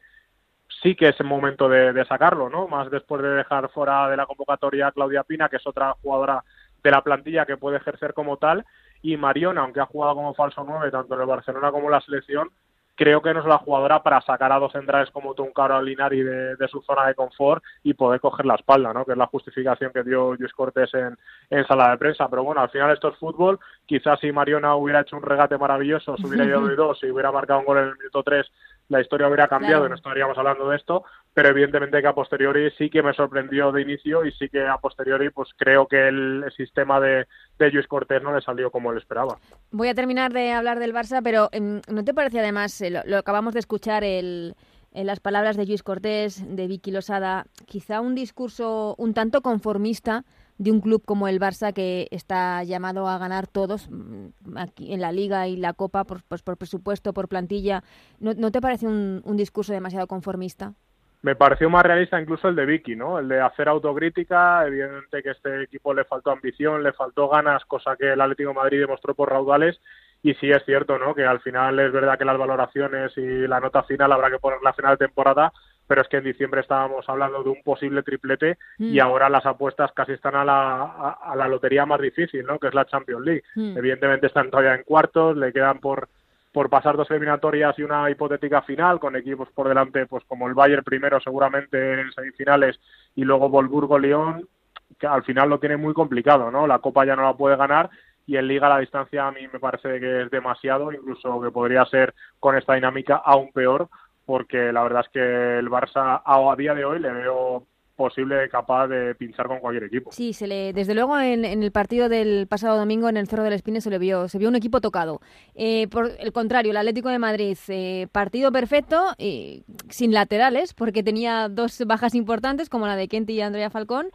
sí 0.83 0.95
que 0.95 1.09
es 1.09 1.21
el 1.21 1.27
momento 1.27 1.71
de, 1.71 2.05
sacarlo, 2.05 2.51
¿no? 2.51 2.69
Más 2.69 2.91
después 2.91 3.23
de 3.23 3.31
dejar 3.31 3.71
fuera 3.71 4.11
de 4.11 4.19
la 4.19 4.27
convocatoria 4.27 4.89
a 4.89 4.93
Claudia 4.93 5.23
Pina, 5.23 5.49
que 5.49 5.57
es 5.57 5.67
otra 5.67 5.95
jugadora 6.03 6.45
de 6.83 6.91
la 6.91 7.01
plantilla 7.01 7.47
que 7.47 7.57
puede 7.57 7.79
ejercer 7.79 8.13
como 8.13 8.37
tal, 8.37 8.67
y 9.01 9.17
Mariona, 9.17 9.63
aunque 9.63 9.81
ha 9.81 9.87
jugado 9.87 10.17
como 10.17 10.35
falso 10.35 10.63
nueve 10.69 10.91
tanto 10.91 11.15
en 11.15 11.23
el 11.23 11.27
Barcelona 11.27 11.73
como 11.73 11.87
en 11.87 11.93
la 11.93 12.01
selección, 12.03 12.51
creo 12.95 13.21
que 13.21 13.35
no 13.35 13.41
es 13.41 13.47
la 13.47 13.59
jugadora 13.59 14.03
para 14.03 14.21
sacar 14.21 14.53
a 14.53 14.59
dos 14.59 14.73
centrales 14.73 15.11
como 15.11 15.35
Tuncaro 15.35 15.81
Linari 15.83 16.23
de, 16.23 16.57
de 16.57 16.69
su 16.69 16.81
zona 16.83 17.07
de 17.07 17.15
confort 17.15 17.63
y 17.83 17.95
poder 17.95 18.21
coger 18.21 18.47
la 18.47 18.55
espalda, 18.55 18.93
¿no? 18.93 19.05
que 19.05 19.13
es 19.13 19.19
la 19.19 19.27
justificación 19.27 19.93
que 19.93 20.03
dio 20.03 20.35
Luis 20.35 20.53
Cortés 20.53 20.93
en, 20.95 21.17
en 21.51 21.67
sala 21.67 21.91
de 21.91 21.99
prensa. 21.99 22.29
Pero 22.29 22.45
bueno, 22.45 22.61
al 22.61 22.71
final 22.71 22.93
esto 22.93 23.09
es 23.09 23.19
fútbol. 23.19 23.59
Quizás 23.87 24.21
si 24.21 24.31
Mariona 24.31 24.77
hubiera 24.77 25.01
hecho 25.01 25.17
un 25.17 25.23
regate 25.23 25.59
maravilloso, 25.59 26.17
se 26.17 26.27
hubiera 26.27 26.45
ido 26.45 26.61
de 26.67 26.77
dos 26.77 27.03
y 27.03 27.11
hubiera 27.11 27.33
marcado 27.33 27.61
un 27.61 27.67
gol 27.67 27.79
en 27.79 27.89
el 27.89 27.97
minuto 27.99 28.23
tres, 28.23 28.51
la 28.89 29.01
historia 29.01 29.27
hubiera 29.27 29.49
cambiado 29.49 29.87
y 29.87 29.89
no 29.89 29.95
estaríamos 29.95 30.37
hablando 30.37 30.69
de 30.69 30.77
esto, 30.77 31.05
pero 31.35 31.49
evidentemente 31.51 32.01
que 32.01 32.07
a 32.07 32.15
posteriori 32.15 32.71
sí 32.79 32.89
que 32.89 33.03
me 33.03 33.13
sorprendió 33.13 33.73
de 33.73 33.83
inicio 33.83 34.25
y 34.25 34.33
sí 34.33 34.49
que 34.49 34.67
a 34.67 34.79
posteriori 34.79 35.31
pues 35.31 35.51
creo 35.57 35.87
que 35.87 36.09
el, 36.09 36.45
sistema 36.57 37.01
de, 37.01 37.27
de 37.59 37.71
Luis 37.71 37.87
Cortés 37.89 38.23
no 38.23 38.35
le 38.35 38.41
salió 38.41 38.71
como 38.71 38.93
él 38.93 38.99
esperaba. 38.99 39.37
Voy 39.71 39.89
a 39.89 39.95
terminar 39.95 40.33
de 40.33 40.53
hablar 40.53 40.79
del 40.79 40.95
Barça, 40.95 41.21
pero 41.23 41.49
em, 41.53 41.81
¿no 41.91 42.05
te 42.05 42.15
parece 42.15 42.39
además, 42.39 42.81
eh, 42.81 43.03
lo, 43.05 43.19
acabamos 43.19 43.55
de 43.55 43.61
escuchar 43.61 44.05
el, 44.05 44.55
en 44.93 45.07
las 45.07 45.21
palabras 45.21 45.57
de 45.57 45.67
Luis 45.67 45.83
Cortés, 45.83 46.43
de 46.47 46.67
Vicky 46.69 46.93
Losada, 46.93 47.47
quizá 47.67 48.01
un 48.01 48.15
discurso 48.15 48.95
un 48.97 49.13
tanto 49.13 49.43
conformista 49.43 50.25
de 50.59 50.71
un 50.71 50.81
club 50.81 51.03
como 51.05 51.27
el 51.27 51.41
Barça 51.41 51.73
que 51.73 52.07
está 52.11 52.63
llamado 52.63 53.09
a 53.09 53.19
ganar 53.19 53.47
todos 53.49 53.89
mm, 53.91 54.57
aquí 54.57 54.93
en 54.93 55.01
la 55.01 55.13
liga 55.13 55.49
y 55.49 55.57
la 55.57 55.73
copa 55.73 56.05
por, 56.05 56.23
pues, 56.23 56.43
por 56.43 56.57
presupuesto, 56.57 57.13
por 57.13 57.29
plantilla. 57.29 57.83
¿No, 58.21 58.51
te 58.53 58.61
parece 58.61 58.87
un, 58.87 59.37
discurso 59.37 59.73
demasiado 59.73 60.07
conformista? 60.07 60.75
Me 61.25 61.37
pareció 61.37 61.71
más 61.71 61.83
realista 61.83 62.21
incluso 62.21 62.49
el 62.49 62.55
de 62.55 62.67
Vicky, 62.67 62.97
¿no? 62.97 63.19
El 63.19 63.29
de 63.29 63.41
hacer 63.41 63.67
autocrítica, 63.67 64.67
evidente 64.67 65.23
que 65.23 65.31
este 65.31 65.63
equipo 65.63 65.95
le 65.95 66.05
faltó 66.05 66.31
ambición, 66.31 66.83
le 66.83 66.93
faltó 66.93 67.31
ganas, 67.31 67.65
cosa 67.65 67.97
que 67.97 68.13
el 68.13 68.21
Atlético 68.21 68.51
de 68.51 68.57
Madrid 68.57 68.81
demostró 68.81 69.15
por 69.15 69.31
raudales 69.31 69.81
y 70.23 70.35
sí 70.35 70.51
es 70.51 70.63
cierto, 70.67 70.99
¿no? 70.99 71.15
Que 71.15 71.25
al 71.25 71.41
final 71.41 71.81
es 71.81 71.93
verdad 71.93 72.19
que 72.19 72.27
las 72.27 72.37
valoraciones 72.37 73.17
y 73.17 73.47
la 73.47 73.59
nota 73.59 73.85
final 73.85 74.13
habrá 74.13 74.31
que 74.31 74.39
poner 74.39 74.59
la 74.63 74.75
final 74.75 74.99
de 74.99 75.07
temporada, 75.07 75.51
pero 75.87 76.03
es 76.03 76.09
que 76.09 76.19
en 76.19 76.25
diciembre 76.25 76.61
estábamos 76.61 77.09
hablando 77.09 77.43
de 77.43 77.49
un 77.49 77.63
posible 77.63 78.03
triplete 78.03 78.59
y 78.79 78.99
mm. 78.99 79.01
ahora 79.01 79.31
las 79.31 79.47
apuestas 79.47 79.93
casi 79.93 80.13
están 80.13 80.35
a 80.35 80.45
la, 80.45 81.17
a, 81.23 81.35
la 81.37 81.49
lotería 81.49 81.87
más 81.87 82.03
difícil, 82.03 82.45
¿no? 82.45 82.59
Que 82.59 82.69
es 82.69 82.75
la 82.75 82.85
Champions 82.85 83.25
League. 83.25 83.45
Mm. 83.55 83.79
Evidentemente 83.79 84.27
están 84.27 84.51
todavía 84.51 84.75
en 84.75 84.83
cuartos, 84.83 85.39
le 85.39 85.55
quedan 85.55 85.79
por 85.79 86.07
por 86.55 86.71
pasar 86.71 86.97
dos 86.97 87.11
eliminatorias 87.11 87.77
y 87.81 87.83
una 87.83 88.09
hipotética 88.09 88.63
final 88.63 89.01
con 89.01 89.17
equipos 89.17 89.49
por 89.51 89.69
delante 89.69 90.07
pues 90.07 90.23
como 90.29 90.47
el 90.47 90.55
Bayern 90.55 90.85
primero 90.85 91.19
seguramente 91.19 92.01
en 92.01 92.13
semifinales 92.13 92.79
y 93.17 93.25
luego 93.25 93.49
Volburgo 93.49 93.99
León 93.99 94.49
que 94.97 95.09
al 95.09 95.25
final 95.25 95.49
lo 95.49 95.59
tiene 95.59 95.77
muy 95.77 95.93
complicado 95.93 96.53
no 96.53 96.69
la 96.69 96.79
Copa 96.79 97.05
ya 97.05 97.17
no 97.17 97.25
la 97.25 97.35
puede 97.35 97.57
ganar 97.57 97.91
y 98.25 98.37
en 98.37 98.47
Liga 98.47 98.69
la 98.69 98.79
distancia 98.79 99.27
a 99.27 99.33
mí 99.33 99.41
me 99.53 99.59
parece 99.59 99.99
que 99.99 100.23
es 100.23 100.31
demasiado 100.31 100.93
incluso 100.93 101.41
que 101.41 101.51
podría 101.51 101.85
ser 101.87 102.15
con 102.39 102.57
esta 102.57 102.75
dinámica 102.75 103.17
aún 103.17 103.51
peor 103.51 103.89
porque 104.25 104.73
la 104.73 104.85
verdad 104.85 105.03
es 105.07 105.13
que 105.13 105.59
el 105.59 105.69
Barça 105.69 106.23
a, 106.25 106.57
día 106.57 106.73
de 106.73 106.85
hoy 106.85 107.01
le 107.01 107.11
veo 107.11 107.67
posible 107.95 108.49
capaz 108.49 108.89
de 108.89 109.15
pinchar 109.15 109.47
con 109.47 109.61
cualquier 109.61 109.85
equipo. 109.85 110.13
Sí, 110.13 110.33
se 110.33 110.47
le, 110.47 110.73
desde 110.73 110.95
luego 110.95 111.19
en, 111.19 111.45
el 111.45 111.73
partido 111.73 112.09
del 112.09 112.47
pasado 112.47 112.77
domingo 112.77 113.09
en 113.09 113.17
el 113.17 113.29
Cerro 113.29 113.43
del 113.43 113.53
Espine 113.53 113.81
se 113.81 113.91
le 113.91 113.99
vio, 113.99 114.29
se 114.29 114.39
vio 114.39 114.49
un 114.49 114.57
equipo 114.57 114.81
tocado. 114.81 115.21
Eh, 115.55 115.89
por 115.89 116.11
el 116.19 116.33
contrario, 116.33 116.73
el 116.73 116.77
Atlético 116.77 117.09
de 117.09 117.19
Madrid, 117.19 117.57
eh, 117.69 118.07
partido 118.13 118.53
perfecto, 118.53 119.15
y 119.19 119.65
sin 119.89 120.13
laterales, 120.13 120.75
porque 120.75 121.03
tenía 121.03 121.49
dos 121.49 121.83
bajas 121.87 122.15
importantes 122.15 122.69
como 122.69 122.87
la 122.87 122.97
de 122.97 123.09
Kenty 123.09 123.35
y 123.35 123.41
Andrea 123.41 123.71
Falcón, 123.71 124.09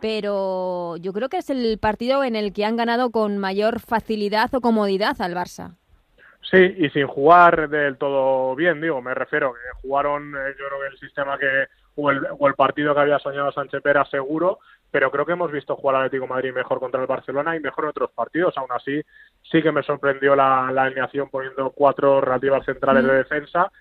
pero 0.00 0.96
yo 0.98 1.12
creo 1.12 1.28
que 1.28 1.38
es 1.38 1.50
el 1.50 1.78
partido 1.78 2.24
en 2.24 2.36
el 2.36 2.52
que 2.52 2.64
han 2.64 2.76
ganado 2.76 3.10
con 3.10 3.38
mayor 3.38 3.80
facilidad 3.80 4.54
o 4.54 4.60
comodidad 4.60 5.20
al 5.20 5.34
Barça. 5.34 5.76
Sí, 6.50 6.74
y 6.78 6.90
sin 6.90 7.06
jugar 7.06 7.70
del 7.70 7.96
todo 7.96 8.54
bien, 8.54 8.80
digo, 8.80 9.00
me 9.00 9.14
refiero, 9.14 9.54
que 9.54 9.80
jugaron, 9.80 10.34
eh, 10.34 10.54
yo 10.58 10.66
creo 10.66 10.80
que 10.80 10.86
el 10.92 10.98
sistema 10.98 11.38
que 11.38 11.66
o 11.96 12.10
el, 12.10 12.26
o 12.38 12.48
el 12.48 12.54
partido 12.54 12.94
que 12.94 13.00
había 13.00 13.18
soñado 13.18 13.52
Sánchez 13.52 13.82
Pera 13.82 14.04
seguro, 14.06 14.58
pero 14.90 15.10
creo 15.10 15.26
que 15.26 15.32
hemos 15.32 15.50
visto 15.50 15.74
jugar 15.74 15.96
al 15.96 16.06
Atlético 16.06 16.28
Madrid 16.28 16.52
mejor 16.52 16.78
contra 16.78 17.00
el 17.00 17.06
Barcelona 17.06 17.56
y 17.56 17.60
mejor 17.60 17.84
en 17.84 17.90
otros 17.90 18.10
partidos. 18.12 18.56
Aún 18.56 18.70
así, 18.70 19.02
sí 19.42 19.60
que 19.60 19.72
me 19.72 19.82
sorprendió 19.82 20.36
la, 20.36 20.70
la 20.72 20.84
alineación 20.84 21.28
poniendo 21.30 21.70
cuatro 21.70 22.20
relativas 22.20 22.64
centrales 22.64 23.04
de 23.04 23.14
defensa. 23.14 23.72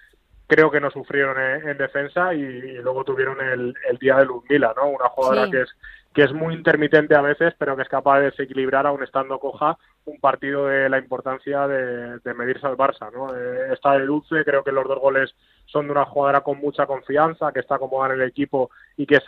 Creo 0.48 0.72
que 0.72 0.82
no 0.82 0.90
sufrieron 0.90 1.40
en, 1.40 1.78
defensa 1.78 2.34
y, 2.34 2.78
luego 2.82 3.04
tuvieron 3.04 3.40
el, 3.42 3.76
el 3.90 3.98
día 3.98 4.18
de 4.18 4.26
Luzmila, 4.26 4.74
¿no? 4.76 4.88
Una 4.88 5.08
jugadora 5.10 5.50
que 5.52 5.62
es 5.62 5.70
que 6.14 6.24
es 6.24 6.32
muy 6.32 6.54
intermitente 6.54 7.16
a 7.16 7.22
veces, 7.22 7.54
pero 7.58 7.76
que 7.76 7.82
es 7.82 7.90
capaz 7.90 8.20
de 8.20 8.26
desequilibrar, 8.26 8.86
aún 8.86 9.04
estando 9.04 9.40
coja, 9.40 9.78
un 10.06 10.20
partido 10.20 10.68
de 10.68 10.90
la 10.90 11.00
importancia 11.00 11.68
de, 11.68 12.34
medirse 12.36 12.68
al 12.68 12.78
Barça. 12.78 13.12
¿no? 13.12 13.36
Eh, 13.36 13.74
está 13.74 13.94
de 13.98 14.06
dulce, 14.06 14.44
creo 14.46 14.64
que 14.64 14.72
los 14.72 14.88
dos 14.88 15.00
goles 15.00 15.34
son 15.66 15.86
de 15.86 15.92
una 15.92 16.06
jugadora 16.06 16.42
con 16.42 16.60
mucha 16.60 16.86
confianza, 16.86 17.52
que 17.52 17.62
está 17.62 17.76
acomodada 17.76 18.14
en 18.14 18.22
el 18.22 18.28
equipo 18.28 18.70
y 18.96 19.06
que 19.06 19.20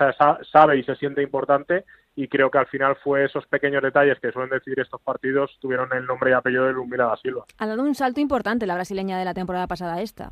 sabe 0.51 0.77
y 0.77 0.83
se 0.83 0.95
siente 0.95 1.23
importante. 1.23 1.85
Y 2.15 2.27
creo 2.27 2.49
que 2.49 2.59
al 2.59 2.67
final 2.67 2.95
fue 3.03 3.25
esos 3.25 3.45
pequeños 3.47 3.81
detalles 3.81 4.19
que 4.19 4.31
suelen 4.31 4.49
decir 4.49 4.79
estos 4.79 5.01
partidos 5.01 5.57
tuvieron 5.59 5.91
el 5.91 6.05
nombre 6.05 6.31
y 6.31 6.33
apellido 6.33 6.65
de 6.65 6.73
Lumira 6.73 7.07
da 7.07 7.17
Silva. 7.17 7.45
Ha 7.57 7.67
dado 7.67 7.83
un 7.83 7.95
salto 7.95 8.21
importante 8.21 8.65
la 8.65 8.75
brasileña 8.75 9.17
de 9.17 9.25
la 9.25 9.33
temporada 9.33 9.67
pasada 9.67 10.01
esta. 10.01 10.31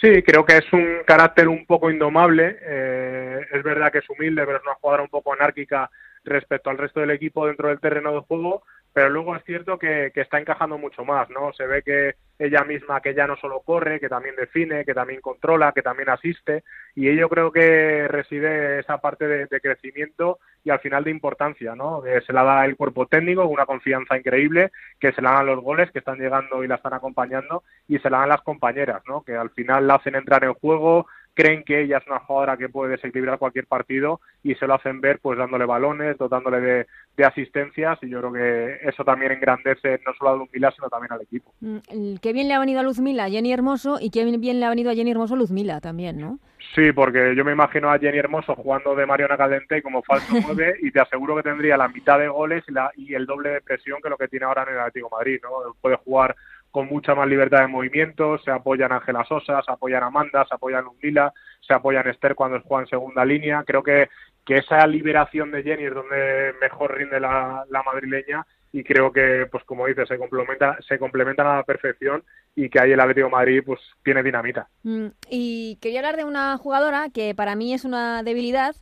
Sí, 0.00 0.22
creo 0.22 0.44
que 0.44 0.56
es 0.58 0.72
un 0.72 1.02
carácter 1.06 1.48
un 1.48 1.66
poco 1.66 1.90
indomable. 1.90 2.58
Eh, 2.60 3.46
es 3.52 3.62
verdad 3.62 3.90
que 3.90 3.98
es 3.98 4.10
humilde, 4.10 4.44
pero 4.44 4.58
es 4.58 4.64
una 4.64 4.74
jugadora 4.74 5.02
un 5.02 5.08
poco 5.08 5.32
anárquica 5.32 5.90
respecto 6.24 6.70
al 6.70 6.78
resto 6.78 7.00
del 7.00 7.10
equipo 7.10 7.46
dentro 7.46 7.68
del 7.68 7.80
terreno 7.80 8.12
de 8.12 8.20
juego 8.20 8.62
pero 8.92 9.08
luego 9.08 9.36
es 9.36 9.44
cierto 9.44 9.78
que, 9.78 10.10
está 10.14 10.40
encajando 10.40 10.76
mucho 10.78 11.04
más, 11.04 11.30
¿no? 11.30 11.52
Se 11.52 11.66
ve 11.66 11.82
que 11.82 12.14
ella 12.38 12.64
misma, 12.64 13.00
que 13.00 13.14
ya 13.14 13.26
no 13.26 13.36
solo 13.36 13.60
corre, 13.60 14.00
que 14.00 14.08
también 14.08 14.34
define, 14.34 14.84
que 14.84 14.94
también 14.94 15.20
controla, 15.20 15.72
que 15.72 15.82
también 15.82 16.08
asiste, 16.08 16.64
y 16.94 17.14
yo 17.14 17.28
creo 17.28 17.52
que 17.52 18.08
reside 18.08 18.80
esa 18.80 18.98
parte 18.98 19.26
de, 19.26 19.60
crecimiento 19.60 20.38
y 20.64 20.70
al 20.70 20.80
final 20.80 21.04
de 21.04 21.10
importancia, 21.10 21.74
¿no? 21.74 22.02
Que 22.02 22.20
se 22.22 22.32
la 22.32 22.42
da 22.42 22.64
el 22.64 22.76
cuerpo 22.76 23.06
técnico, 23.06 23.46
una 23.46 23.66
confianza 23.66 24.16
increíble, 24.16 24.72
que 24.98 25.12
se 25.12 25.22
la 25.22 25.32
dan 25.32 25.46
los 25.46 25.60
goles 25.60 25.90
que 25.92 26.00
están 26.00 26.18
llegando 26.18 26.64
y 26.64 26.68
la 26.68 26.76
están 26.76 26.94
acompañando, 26.94 27.62
y 27.86 27.98
se 27.98 28.10
la 28.10 28.18
dan 28.18 28.30
las 28.30 28.42
compañeras, 28.42 29.02
¿no? 29.06 29.22
Que 29.22 29.36
al 29.36 29.50
final 29.50 29.86
la 29.86 29.96
hacen 29.96 30.14
entrar 30.14 30.42
en 30.44 30.54
juego, 30.54 31.06
creen 31.34 31.64
que 31.64 31.82
ella 31.82 31.98
es 31.98 32.06
una 32.06 32.20
jugadora 32.20 32.56
que 32.56 32.68
puede 32.68 32.92
desequilibrar 32.92 33.38
cualquier 33.38 33.66
partido 33.66 34.20
y 34.42 34.54
se 34.56 34.66
lo 34.66 34.74
hacen 34.74 35.00
ver 35.00 35.20
pues 35.20 35.38
dándole 35.38 35.64
balones, 35.64 36.18
dotándole 36.18 36.60
de, 36.60 36.86
asistencias 37.20 37.98
y 38.00 38.08
yo 38.08 38.20
creo 38.20 38.32
que 38.32 38.88
eso 38.88 39.04
también 39.04 39.32
engrandece 39.32 40.00
no 40.06 40.14
solo 40.14 40.30
a 40.30 40.36
Luzmila 40.36 40.70
sino 40.70 40.88
también 40.88 41.12
al 41.12 41.20
equipo. 41.20 41.52
Mm, 41.60 42.16
qué 42.22 42.32
bien 42.32 42.48
le 42.48 42.54
ha 42.54 42.58
venido 42.58 42.80
a 42.80 42.82
Luzmila 42.82 43.24
a 43.24 43.28
Jenny 43.28 43.52
Hermoso 43.52 43.98
y 44.00 44.08
qué 44.08 44.24
bien 44.24 44.58
le 44.58 44.64
ha 44.64 44.70
venido 44.70 44.90
a 44.90 44.94
Jenny 44.94 45.10
Hermoso 45.10 45.36
Luzmila 45.36 45.82
también, 45.82 46.18
¿no? 46.18 46.38
Sí, 46.74 46.92
porque 46.92 47.34
yo 47.36 47.44
me 47.44 47.52
imagino 47.52 47.90
a 47.90 47.98
Jenny 47.98 48.16
Hermoso 48.16 48.54
jugando 48.54 48.94
de 48.94 49.04
Mariona 49.04 49.36
Caldente 49.36 49.82
como 49.82 50.02
falso 50.02 50.32
9 50.46 50.76
y 50.80 50.90
te 50.90 51.00
aseguro 51.00 51.36
que 51.36 51.42
tendría 51.42 51.76
la 51.76 51.88
mitad 51.88 52.18
de 52.18 52.28
goles 52.28 52.64
y, 52.68 52.72
la, 52.72 52.90
y 52.96 53.14
el 53.14 53.26
doble 53.26 53.50
de 53.50 53.60
presión 53.60 54.00
que 54.02 54.08
lo 54.08 54.16
que 54.16 54.28
tiene 54.28 54.46
ahora 54.46 54.62
en 54.62 54.74
el 54.74 54.80
Atlético 54.80 55.10
Madrid, 55.10 55.40
¿no? 55.42 55.74
Puede 55.80 55.96
jugar 55.96 56.34
con 56.70 56.86
mucha 56.86 57.14
más 57.14 57.28
libertad 57.28 57.60
de 57.60 57.66
movimiento, 57.66 58.38
se 58.38 58.50
apoyan 58.50 58.92
Ángela 58.92 59.24
Sosa, 59.24 59.60
se 59.62 59.72
apoyan 59.72 60.02
Amanda, 60.02 60.44
se 60.48 60.54
apoyan 60.54 60.84
Lundila, 60.84 61.32
se 61.60 61.74
apoyan 61.74 62.08
Esther 62.08 62.34
cuando 62.34 62.60
juega 62.60 62.82
en 62.84 62.88
segunda 62.88 63.24
línea. 63.24 63.64
Creo 63.66 63.82
que, 63.82 64.08
que 64.44 64.58
esa 64.58 64.86
liberación 64.86 65.50
de 65.50 65.62
Jenny 65.62 65.84
es 65.84 65.94
donde 65.94 66.54
mejor 66.60 66.96
rinde 66.96 67.18
la, 67.18 67.64
madrileña 67.84 68.46
y 68.72 68.84
creo 68.84 69.12
que, 69.12 69.46
pues 69.50 69.64
como 69.64 69.86
dices, 69.86 70.06
se 70.06 70.16
complementa, 70.16 70.78
se 70.86 70.98
complementan 70.98 71.46
a 71.48 71.56
la 71.56 71.62
perfección 71.64 72.22
y 72.54 72.68
que 72.68 72.80
ahí 72.80 72.92
el 72.92 73.00
Atlético 73.00 73.26
de 73.26 73.32
Madrid 73.32 73.62
pues 73.66 73.80
tiene 74.04 74.22
dinamita. 74.22 74.68
Mm, 74.84 75.06
y 75.28 75.76
quería 75.80 76.00
hablar 76.00 76.16
de 76.16 76.24
una 76.24 76.56
jugadora 76.56 77.08
que 77.12 77.34
para 77.34 77.56
mí 77.56 77.74
es 77.74 77.84
una 77.84 78.22
debilidad. 78.22 78.76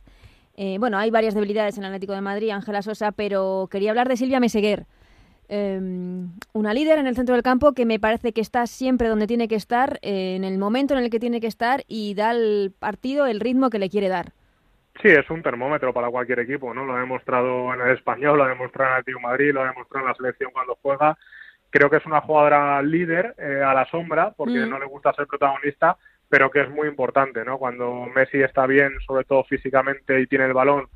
Eh, 0.55 0.77
bueno, 0.77 0.99
hay 0.99 1.09
varias 1.09 1.33
debilidades 1.33 1.77
en 1.77 1.85
el 1.85 1.87
Atlético 1.87 2.13
de 2.13 2.21
Madrid, 2.21 2.51
Ángela 2.51 2.83
Sosa, 2.83 3.11
pero 3.11 3.67
quería 3.71 3.89
hablar 3.89 4.09
de 4.09 4.17
Silvia 4.17 4.39
Meseguer. 4.39 4.85
Em, 5.51 6.29
una 6.53 6.75
líder 6.75 6.99
en 6.99 7.07
el 7.07 7.15
centro 7.15 7.33
del 7.33 7.41
campo 7.41 7.73
que 7.73 7.83
me 7.83 7.99
parece 7.99 8.33
que 8.33 8.41
está 8.41 8.67
siempre 8.67 9.07
donde 9.07 9.25
tiene 9.25 9.47
que 9.47 9.55
estar, 9.55 9.97
eh, 10.03 10.35
en 10.35 10.43
el 10.43 10.59
momento 10.59 10.93
en 10.93 11.03
el 11.03 11.09
que 11.09 11.19
tiene 11.19 11.41
que 11.41 11.47
estar 11.47 11.83
y 11.87 12.13
da 12.13 12.29
al 12.29 12.71
partido 12.77 13.25
el 13.25 13.39
ritmo 13.39 13.71
que 13.71 13.79
le 13.79 13.89
quiere 13.89 14.09
dar. 14.09 14.27
Sí, 15.01 15.07
es 15.07 15.27
un 15.31 15.41
termómetro 15.41 15.91
para 15.91 16.09
cualquier 16.09 16.41
equipo, 16.41 16.71
¿no? 16.71 16.85
Lo 16.85 16.95
ha 16.95 16.99
demostrado 16.99 17.73
en 17.73 17.81
el 17.81 17.95
español, 17.95 18.37
lo 18.37 18.43
ha 18.43 18.49
demostrado 18.49 18.91
en 18.91 18.93
el 18.93 18.99
Atlético 18.99 19.19
Madrid, 19.21 19.51
lo 19.51 19.63
ha 19.63 19.69
demostrado 19.69 20.05
en 20.05 20.11
la 20.11 20.15
selección 20.15 20.51
cuando 20.51 20.77
juega. 20.83 21.17
Creo 21.71 21.89
que 21.89 21.97
es 21.97 22.05
una 22.05 22.21
jugadora 22.21 22.79
líder 22.83 23.33
eh, 23.39 23.63
a 23.65 23.73
la 23.73 23.89
sombra, 23.89 24.31
porque 24.37 24.59
mm. 24.59 24.69
no 24.69 24.77
le 24.77 24.85
gusta 24.85 25.13
ser 25.13 25.25
protagonista, 25.25 25.97
pero 26.27 26.51
que 26.51 26.61
es 26.61 26.69
muy 26.69 26.87
importante, 26.87 27.43
¿no? 27.43 27.57
Cuando 27.57 28.05
Messi 28.13 28.39
está 28.39 28.67
bien, 28.67 28.91
sobre 29.07 29.23
todo 29.23 29.43
físicamente, 29.45 30.21
y 30.21 30.27
tiene 30.27 30.45
el 30.45 30.53
balón, 30.53 30.89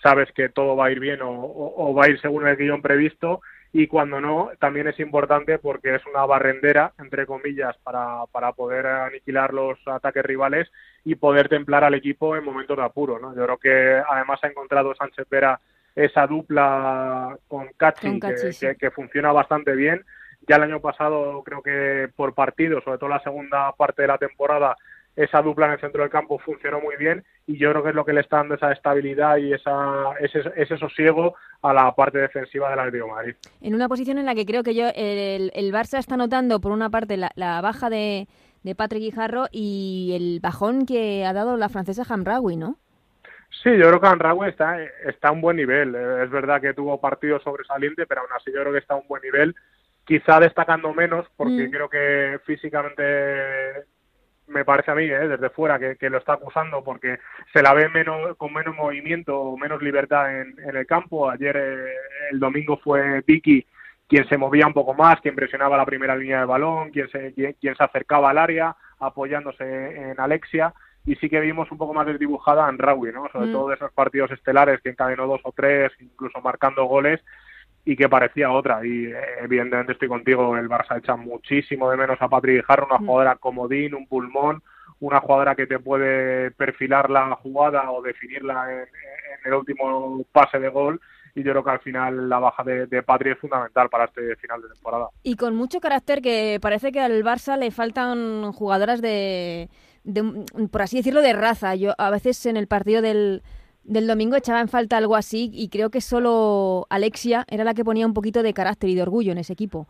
sabes 0.00 0.30
que 0.30 0.48
todo 0.48 0.76
va 0.76 0.86
a 0.86 0.92
ir 0.92 1.00
bien 1.00 1.22
o, 1.22 1.32
o 1.32 1.92
va 1.92 2.04
a 2.04 2.08
ir 2.08 2.20
según 2.20 2.46
el 2.46 2.56
guion 2.56 2.82
previsto 2.82 3.40
y 3.78 3.88
cuando 3.88 4.22
no, 4.22 4.52
también 4.58 4.88
es 4.88 4.98
importante 5.00 5.58
porque 5.58 5.96
es 5.96 6.06
una 6.06 6.24
barrendera, 6.24 6.94
entre 6.98 7.26
comillas, 7.26 7.76
para, 7.82 8.24
para 8.32 8.52
poder 8.52 8.86
aniquilar 8.86 9.52
los 9.52 9.78
ataques 9.84 10.24
rivales 10.24 10.72
y 11.04 11.16
poder 11.16 11.50
templar 11.50 11.84
al 11.84 11.92
equipo 11.92 12.34
en 12.36 12.44
momentos 12.44 12.78
de 12.78 12.82
apuro. 12.84 13.18
¿no? 13.18 13.36
Yo 13.36 13.44
creo 13.44 13.58
que 13.58 14.02
además 14.10 14.40
ha 14.42 14.46
encontrado 14.46 14.94
Sánchez 14.94 15.28
Vera 15.28 15.60
esa 15.94 16.26
dupla 16.26 17.36
con 17.48 17.68
Cachi, 17.76 18.18
que, 18.18 18.76
que, 18.76 18.90
funciona 18.90 19.30
bastante 19.30 19.76
bien. 19.76 20.06
Ya 20.48 20.56
el 20.56 20.62
año 20.62 20.80
pasado 20.80 21.42
creo 21.44 21.62
que 21.62 22.08
por 22.16 22.32
partido, 22.32 22.80
sobre 22.80 22.96
todo 22.96 23.10
la 23.10 23.22
segunda 23.22 23.72
parte 23.72 24.00
de 24.00 24.08
la 24.08 24.16
temporada, 24.16 24.74
esa 25.16 25.40
dupla 25.40 25.66
en 25.66 25.72
el 25.72 25.80
centro 25.80 26.02
del 26.02 26.10
campo 26.10 26.38
funcionó 26.38 26.80
muy 26.80 26.96
bien 26.96 27.24
y 27.46 27.56
yo 27.56 27.70
creo 27.70 27.82
que 27.82 27.88
es 27.88 27.94
lo 27.94 28.04
que 28.04 28.12
le 28.12 28.20
está 28.20 28.36
dando 28.36 28.54
esa 28.54 28.70
estabilidad 28.70 29.38
y 29.38 29.52
esa, 29.52 30.12
ese, 30.20 30.42
ese 30.56 30.76
sosiego 30.76 31.34
a 31.62 31.72
la 31.72 31.94
parte 31.94 32.18
defensiva 32.18 32.68
del 32.70 32.78
Atlético 32.78 33.06
de 33.06 33.12
Madrid. 33.12 33.34
En 33.62 33.74
una 33.74 33.88
posición 33.88 34.18
en 34.18 34.26
la 34.26 34.34
que 34.34 34.44
creo 34.44 34.62
que 34.62 34.74
yo 34.74 34.88
el, 34.94 35.50
el 35.54 35.72
Barça 35.72 35.98
está 35.98 36.16
notando 36.16 36.60
por 36.60 36.72
una 36.72 36.90
parte 36.90 37.16
la, 37.16 37.60
baja 37.62 37.88
de, 37.88 38.28
de 38.62 38.74
Patrick 38.74 39.02
Guijarro 39.02 39.46
y 39.50 40.12
el 40.14 40.40
bajón 40.40 40.84
que 40.84 41.24
ha 41.24 41.32
dado 41.32 41.56
la 41.56 41.70
francesa 41.70 42.04
Hamraoui, 42.08 42.56
¿no? 42.56 42.76
Sí, 43.62 43.70
yo 43.70 43.88
creo 43.88 44.00
que 44.00 44.06
Hamraoui 44.06 44.50
está, 44.50 44.82
está 45.06 45.28
a 45.28 45.32
un 45.32 45.40
buen 45.40 45.56
nivel. 45.56 45.94
Es 45.94 46.30
verdad 46.30 46.60
que 46.60 46.74
tuvo 46.74 47.00
partidos 47.00 47.42
sobresalientes, 47.42 48.06
pero 48.06 48.20
aún 48.20 48.30
así 48.36 48.52
yo 48.52 48.60
creo 48.60 48.72
que 48.72 48.80
está 48.80 48.94
a 48.94 48.98
un 48.98 49.08
buen 49.08 49.22
nivel. 49.22 49.54
Quizá 50.04 50.38
destacando 50.40 50.92
menos, 50.92 51.26
porque 51.36 51.66
mm. 51.66 51.70
creo 51.70 51.88
que 51.88 52.38
físicamente 52.44 53.86
me 54.48 54.64
parece 54.64 54.90
a 54.90 54.94
mí, 54.94 55.04
¿eh? 55.04 55.28
desde 55.28 55.50
fuera, 55.50 55.78
que, 55.78 56.10
lo 56.10 56.18
está 56.18 56.34
acusando 56.34 56.82
porque 56.84 57.18
se 57.52 57.62
la 57.62 57.74
ve 57.74 57.88
menos, 57.88 58.36
con 58.36 58.52
menos 58.52 58.74
movimiento 58.74 59.38
o 59.38 59.56
menos 59.56 59.82
libertad 59.82 60.40
en, 60.40 60.56
el 60.58 60.86
campo. 60.86 61.30
Ayer, 61.30 61.56
eh, 61.56 61.94
el 62.30 62.38
domingo, 62.38 62.78
fue 62.78 63.22
Vicky 63.26 63.66
quien 64.08 64.28
se 64.28 64.38
movía 64.38 64.68
un 64.68 64.72
poco 64.72 64.94
más, 64.94 65.20
quien 65.20 65.34
presionaba 65.34 65.76
la 65.76 65.84
primera 65.84 66.14
línea 66.14 66.40
de 66.40 66.46
balón, 66.46 66.90
quien 66.90 67.08
se, 67.08 67.34
quien, 67.34 67.74
se 67.74 67.82
acercaba 67.82 68.30
al 68.30 68.38
área, 68.38 68.76
apoyándose 69.00 69.64
en 70.10 70.20
Alexia. 70.20 70.72
Y 71.04 71.16
sí 71.16 71.28
que 71.28 71.40
vimos 71.40 71.70
un 71.70 71.78
poco 71.78 71.92
más 71.92 72.06
desdibujada 72.06 72.68
en 72.68 72.78
Rawi, 72.78 73.12
¿no? 73.12 73.28
Sobre 73.32 73.46
mm. 73.46 73.52
todo 73.52 73.68
de 73.68 73.74
esos 73.74 73.92
partidos 73.92 74.30
estelares 74.30 74.80
que 74.80 74.90
encadenó 74.90 75.26
dos 75.26 75.40
o 75.44 75.52
tres, 75.52 75.92
incluso 76.00 76.40
marcando 76.40 76.84
goles 76.84 77.20
y 77.86 77.96
que 77.96 78.08
parecía 78.08 78.50
otra. 78.50 78.84
Y 78.84 79.10
evidentemente 79.40 79.92
estoy 79.92 80.08
contigo, 80.08 80.56
el 80.56 80.68
Barça 80.68 80.98
echa 80.98 81.16
muchísimo 81.16 81.88
de 81.88 81.96
menos 81.96 82.20
a 82.20 82.28
Patrick 82.28 82.66
Jarro, 82.66 82.86
una 82.86 82.98
mm. 82.98 83.06
jugadora 83.06 83.36
comodín, 83.36 83.94
un 83.94 84.06
pulmón, 84.08 84.62
una 84.98 85.20
jugadora 85.20 85.54
que 85.54 85.68
te 85.68 85.78
puede 85.78 86.50
perfilar 86.50 87.08
la 87.08 87.36
jugada 87.36 87.90
o 87.92 88.02
definirla 88.02 88.66
en, 88.72 88.88
el 89.44 89.54
último 89.54 90.24
pase 90.32 90.58
de 90.58 90.68
gol. 90.68 91.00
Y 91.36 91.44
yo 91.44 91.52
creo 91.52 91.62
que 91.62 91.70
al 91.70 91.80
final 91.80 92.28
la 92.28 92.40
baja 92.40 92.64
de, 92.64 92.86
de 92.86 93.02
Patri 93.02 93.30
es 93.30 93.38
fundamental 93.38 93.88
para 93.88 94.06
este 94.06 94.34
final 94.36 94.60
de 94.62 94.68
temporada. 94.68 95.08
Y 95.22 95.36
con 95.36 95.54
mucho 95.54 95.80
carácter 95.80 96.20
que 96.22 96.58
parece 96.60 96.90
que 96.90 97.00
al 97.00 97.22
Barça 97.22 97.56
le 97.56 97.70
faltan 97.70 98.50
jugadoras 98.52 99.00
de, 99.00 99.68
de 100.02 100.24
por 100.72 100.82
así 100.82 100.96
decirlo, 100.96 101.20
de 101.20 101.34
raza. 101.34 101.76
Yo 101.76 101.92
a 101.98 102.10
veces 102.10 102.46
en 102.46 102.56
el 102.56 102.66
partido 102.66 103.00
del, 103.00 103.42
del 103.86 104.06
domingo 104.06 104.36
echaba 104.36 104.60
en 104.60 104.68
falta 104.68 104.96
algo 104.96 105.16
así 105.16 105.50
y 105.52 105.68
creo 105.68 105.90
que 105.90 106.00
solo 106.00 106.86
Alexia 106.90 107.44
era 107.48 107.64
la 107.64 107.74
que 107.74 107.84
ponía 107.84 108.06
un 108.06 108.14
poquito 108.14 108.42
de 108.42 108.54
carácter 108.54 108.90
y 108.90 108.94
de 108.94 109.02
orgullo 109.02 109.32
en 109.32 109.38
ese 109.38 109.52
equipo. 109.52 109.86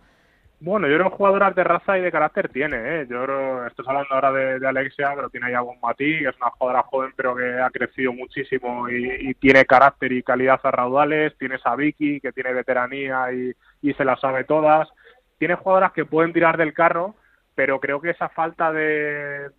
Bueno, 0.58 0.88
yo 0.88 0.96
creo 0.96 1.10
que 1.10 1.16
jugadoras 1.16 1.54
de 1.54 1.64
raza 1.64 1.98
y 1.98 2.00
de 2.00 2.10
carácter 2.10 2.48
tiene, 2.48 2.76
¿eh? 2.76 3.06
Yo 3.10 3.66
estoy 3.66 3.84
hablando 3.86 4.14
ahora 4.14 4.32
de, 4.32 4.66
Alexia, 4.66 5.12
pero 5.14 5.28
tiene 5.28 5.50
ya 5.50 5.60
un 5.60 5.78
Matí, 5.82 6.18
que 6.18 6.28
es 6.28 6.36
una 6.40 6.50
jugadora 6.50 6.82
joven 6.84 7.12
pero 7.14 7.36
que 7.36 7.60
ha 7.60 7.68
crecido 7.68 8.14
muchísimo 8.14 8.88
y, 8.88 9.34
tiene 9.34 9.66
carácter 9.66 10.12
y 10.12 10.22
calidad 10.22 10.58
a 10.62 10.70
raudales. 10.70 11.36
Tienes 11.38 11.60
a 11.66 11.76
Vicky, 11.76 12.20
que 12.20 12.32
tiene 12.32 12.54
veteranía 12.54 13.30
y, 13.32 13.52
y 13.82 13.92
se 13.92 14.04
las 14.06 14.18
sabe 14.18 14.44
todas. 14.44 14.88
Tiene 15.38 15.56
jugadoras 15.56 15.92
que 15.92 16.06
pueden 16.06 16.32
tirar 16.32 16.56
del 16.56 16.72
carro, 16.72 17.14
pero 17.56 17.80
creo 17.80 18.00
que 18.02 18.10
esa 18.10 18.28
falta 18.28 18.70
de, 18.70 19.50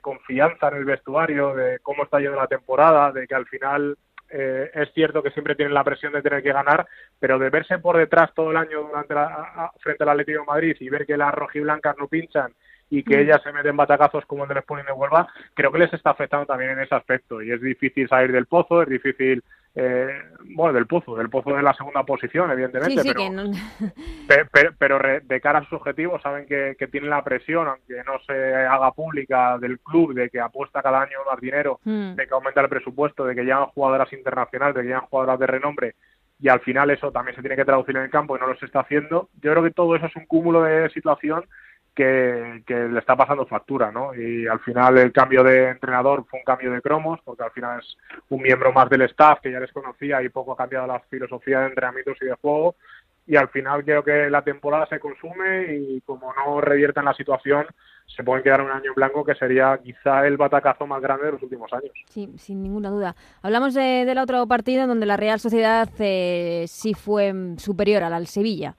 confianza 0.00 0.68
en 0.68 0.76
el 0.76 0.84
vestuario, 0.86 1.54
de 1.54 1.78
cómo 1.80 2.04
está 2.04 2.18
yendo 2.18 2.36
la 2.36 2.46
temporada, 2.46 3.12
de 3.12 3.28
que 3.28 3.34
al 3.34 3.46
final 3.46 3.96
eh, 4.30 4.70
es 4.72 4.90
cierto 4.94 5.22
que 5.22 5.30
siempre 5.30 5.54
tienen 5.54 5.74
la 5.74 5.84
presión 5.84 6.14
de 6.14 6.22
tener 6.22 6.42
que 6.42 6.54
ganar, 6.54 6.86
pero 7.20 7.38
de 7.38 7.50
verse 7.50 7.78
por 7.78 7.98
detrás 7.98 8.32
todo 8.34 8.50
el 8.50 8.56
año 8.56 8.84
durante 8.84 9.12
la, 9.12 9.70
frente 9.78 10.02
al 10.02 10.08
Atlético 10.08 10.40
de 10.40 10.46
Madrid 10.46 10.76
y 10.80 10.88
ver 10.88 11.04
que 11.04 11.18
las 11.18 11.34
rojiblancas 11.34 11.96
no 11.98 12.08
pinchan 12.08 12.50
y 12.88 13.02
que 13.02 13.20
ella 13.20 13.38
se 13.44 13.52
mete 13.52 13.68
en 13.68 13.76
batacazos 13.76 14.24
como 14.24 14.44
el 14.44 14.48
del 14.48 14.58
Sporting 14.58 14.86
de 14.86 14.92
Huelva, 14.92 15.28
creo 15.52 15.70
que 15.70 15.78
les 15.78 15.92
está 15.92 16.10
afectando 16.10 16.46
también 16.46 16.70
en 16.70 16.80
ese 16.80 16.94
aspecto. 16.94 17.42
Y 17.42 17.50
es 17.52 17.60
difícil 17.60 18.08
salir 18.08 18.32
del 18.32 18.46
pozo, 18.46 18.82
es 18.82 18.88
difícil 18.88 19.42
eh, 19.76 20.08
bueno, 20.54 20.72
del 20.72 20.86
pozo, 20.86 21.16
del 21.16 21.28
pozo 21.28 21.50
de 21.50 21.62
la 21.62 21.74
segunda 21.74 22.04
posición, 22.04 22.50
evidentemente, 22.50 23.02
pero, 24.28 24.70
pero, 24.78 24.98
de 25.22 25.40
cara 25.40 25.58
a 25.58 25.64
sus 25.64 25.74
objetivos 25.74 26.22
saben 26.22 26.46
que, 26.46 26.76
que, 26.78 26.86
tienen 26.86 27.10
la 27.10 27.24
presión, 27.24 27.66
aunque 27.66 28.04
no 28.04 28.20
se 28.24 28.54
haga 28.54 28.92
pública 28.92 29.58
del 29.58 29.80
club, 29.80 30.14
de 30.14 30.30
que 30.30 30.40
apuesta 30.40 30.80
cada 30.80 31.02
año 31.02 31.18
más 31.28 31.40
dinero, 31.40 31.80
hmm. 31.84 32.14
de 32.14 32.26
que 32.26 32.34
aumenta 32.34 32.60
el 32.60 32.68
presupuesto, 32.68 33.24
de 33.24 33.34
que 33.34 33.42
llegan 33.42 33.66
jugadoras 33.66 34.12
internacionales, 34.12 34.76
de 34.76 34.82
que 34.82 34.88
llegan 34.88 35.06
jugadoras 35.06 35.40
de 35.40 35.46
renombre, 35.46 35.94
y 36.38 36.48
al 36.48 36.60
final 36.60 36.90
eso 36.90 37.10
también 37.10 37.34
se 37.34 37.42
tiene 37.42 37.56
que 37.56 37.64
traducir 37.64 37.96
en 37.96 38.04
el 38.04 38.10
campo 38.10 38.36
y 38.36 38.40
no 38.40 38.46
lo 38.46 38.56
se 38.56 38.66
está 38.66 38.80
haciendo. 38.80 39.28
Yo 39.40 39.50
creo 39.52 39.62
que 39.62 39.70
todo 39.70 39.96
eso 39.96 40.06
es 40.06 40.16
un 40.16 40.26
cúmulo 40.26 40.62
de 40.62 40.90
situación 40.90 41.44
que, 41.94 42.62
le 42.68 42.98
está 42.98 43.16
pasando 43.16 43.46
factura, 43.46 43.90
¿no? 43.92 44.14
Y 44.14 44.46
al 44.46 44.60
final 44.60 44.98
el 44.98 45.12
cambio 45.12 45.42
de 45.42 45.70
entrenador 45.70 46.24
fue 46.28 46.40
un 46.40 46.44
cambio 46.44 46.72
de 46.72 46.82
cromos, 46.82 47.20
porque 47.24 47.44
al 47.44 47.52
final 47.52 47.80
es 47.80 47.96
un 48.28 48.42
miembro 48.42 48.72
más 48.72 48.90
del 48.90 49.02
staff 49.02 49.40
que 49.40 49.52
ya 49.52 49.60
les 49.60 49.72
conocía 49.72 50.22
y 50.22 50.28
poco 50.28 50.52
ha 50.52 50.56
cambiado 50.56 50.86
la 50.86 51.00
filosofía 51.00 51.60
de 51.60 51.66
entrenamientos 51.68 52.16
y 52.20 52.26
de 52.26 52.34
juego. 52.34 52.76
Y 53.26 53.36
al 53.36 53.48
final 53.48 53.82
creo 53.84 54.04
que 54.04 54.28
la 54.28 54.42
temporada 54.42 54.86
se 54.86 55.00
consume 55.00 55.74
y 55.74 56.00
como 56.02 56.30
no 56.34 56.60
reviertan 56.60 57.06
la 57.06 57.14
situación, 57.14 57.66
se 58.06 58.22
pueden 58.22 58.42
quedar 58.42 58.60
un 58.60 58.70
año 58.70 58.90
en 58.90 58.94
blanco 58.94 59.24
que 59.24 59.34
sería 59.34 59.78
quizá 59.82 60.26
el 60.26 60.36
batacazo 60.36 60.86
más 60.86 61.00
grande 61.00 61.26
de 61.26 61.32
los 61.32 61.42
últimos 61.42 61.72
años. 61.72 61.92
Sí, 62.10 62.30
sin 62.36 62.62
ninguna 62.62 62.90
duda. 62.90 63.16
Hablamos 63.40 63.72
de, 63.72 64.04
del 64.04 64.18
otro 64.18 64.46
partido 64.46 64.82
en 64.82 64.88
donde 64.88 65.06
la 65.06 65.16
Real 65.16 65.40
Sociedad 65.40 65.88
eh, 66.00 66.66
sí 66.68 66.92
fue 66.92 67.32
superior 67.56 68.02
al, 68.02 68.12
al 68.12 68.26
Sevilla. 68.26 68.76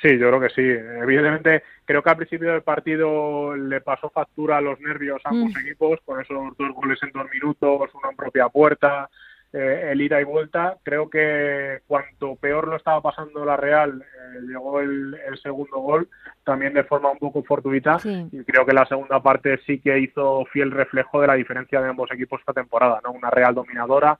Sí, 0.00 0.16
yo 0.16 0.28
creo 0.28 0.40
que 0.40 0.50
sí. 0.50 0.62
Evidentemente, 0.62 1.64
creo 1.84 2.02
que 2.02 2.10
al 2.10 2.16
principio 2.16 2.52
del 2.52 2.62
partido 2.62 3.56
le 3.56 3.80
pasó 3.80 4.10
factura 4.10 4.58
a 4.58 4.60
los 4.60 4.80
nervios 4.80 5.20
a 5.24 5.30
ambos 5.30 5.52
mm. 5.54 5.66
equipos, 5.66 6.00
con 6.04 6.20
esos 6.20 6.56
dos 6.56 6.72
goles 6.74 7.02
en 7.02 7.10
dos 7.12 7.26
minutos, 7.32 7.90
uno 7.94 8.10
en 8.10 8.16
propia 8.16 8.48
puerta, 8.48 9.08
eh, 9.52 9.88
el 9.90 10.00
ida 10.00 10.20
y 10.20 10.24
vuelta. 10.24 10.76
Creo 10.84 11.10
que 11.10 11.80
cuanto 11.88 12.36
peor 12.36 12.68
lo 12.68 12.76
estaba 12.76 13.00
pasando 13.00 13.44
la 13.44 13.56
Real, 13.56 14.00
eh, 14.02 14.40
llegó 14.46 14.80
el, 14.80 15.16
segundo 15.42 15.78
gol, 15.78 16.08
también 16.44 16.74
de 16.74 16.84
forma 16.84 17.10
un 17.10 17.18
poco 17.18 17.42
fortuita, 17.42 17.96
y 18.04 18.44
creo 18.44 18.64
que 18.64 18.72
la 18.72 18.86
segunda 18.86 19.20
parte 19.20 19.58
sí 19.66 19.80
que 19.80 19.98
hizo 19.98 20.44
fiel 20.52 20.70
reflejo 20.70 21.20
de 21.20 21.26
la 21.26 21.34
diferencia 21.34 21.80
de 21.80 21.88
ambos 21.88 22.10
equipos 22.12 22.40
esta 22.40 22.52
temporada, 22.52 23.00
¿no? 23.02 23.12
Una 23.12 23.30
Real 23.30 23.54
dominadora, 23.54 24.18